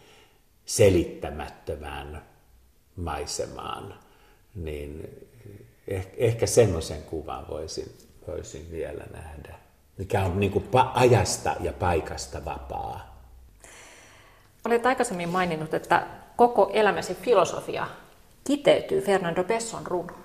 selittämättömään 0.70 2.22
maisemaan, 2.96 3.94
niin 4.54 5.08
ehkä, 5.88 6.12
ehkä 6.16 6.46
semmoisen 6.46 7.02
kuvan 7.02 7.48
voisin, 7.48 7.92
voisin 8.26 8.70
vielä 8.70 9.04
nähdä, 9.12 9.54
mikä 9.98 10.24
on 10.24 10.40
niin 10.40 10.52
kuin 10.52 10.64
ajasta 10.94 11.56
ja 11.60 11.72
paikasta 11.72 12.44
vapaa. 12.44 13.24
Olet 14.64 14.86
aikaisemmin 14.86 15.28
maininnut, 15.28 15.74
että 15.74 16.06
koko 16.36 16.70
elämäsi 16.72 17.14
filosofia 17.14 17.86
kiteytyy 18.44 19.00
Fernando 19.00 19.44
Pesson 19.44 19.86
runoon. 19.86 20.24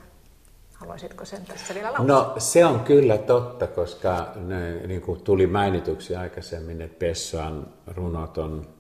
Haluaisitko 0.74 1.26
sen 1.26 1.46
tässä 1.46 1.74
vielä 1.74 1.88
lausua? 1.88 2.08
No 2.08 2.36
se 2.38 2.66
on 2.66 2.80
kyllä 2.80 3.18
totta, 3.18 3.68
koska 3.68 4.32
ne, 4.36 4.88
niin 4.88 5.02
kuin 5.02 5.22
tuli 5.22 5.48
mainituksi 5.48 6.16
aikaisemmin, 6.16 6.82
että 6.82 7.00
Pessoan 7.00 7.68
runot 7.88 8.38
on 8.38 8.75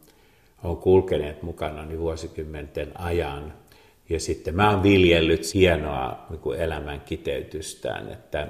on 0.63 0.77
kulkeneet 0.77 1.43
mukana 1.43 1.85
niin 1.85 1.99
vuosikymmenten 1.99 2.99
ajan. 2.99 3.53
Ja 4.09 4.19
sitten 4.19 4.55
mä 4.55 4.71
oon 4.71 4.83
viljellyt 4.83 5.53
hienoa 5.53 6.25
niin 6.29 6.59
elämän 6.59 7.01
kiteytystään, 7.01 8.11
että 8.11 8.47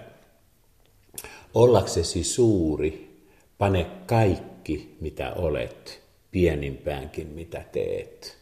ollaksesi 1.54 2.24
suuri, 2.24 3.20
pane 3.58 3.86
kaikki 4.06 4.98
mitä 5.02 5.34
olet, 5.34 6.04
pienimpäänkin 6.32 7.28
mitä 7.28 7.64
teet. 7.72 8.38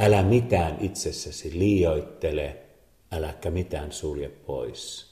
Älä 0.00 0.22
mitään 0.22 0.76
itsessäsi 0.80 1.58
liioittele, 1.58 2.56
äläkä 3.12 3.50
mitään 3.50 3.92
sulje 3.92 4.28
pois. 4.28 5.06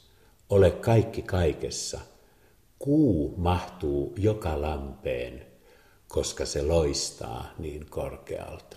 Ole 0.50 0.70
kaikki 0.70 1.22
kaikessa. 1.22 2.00
Kuu 2.78 3.34
mahtuu 3.36 4.14
joka 4.18 4.60
lampeen, 4.60 5.46
koska 6.14 6.46
se 6.46 6.62
loistaa 6.62 7.50
niin 7.58 7.86
korkealta. 7.90 8.76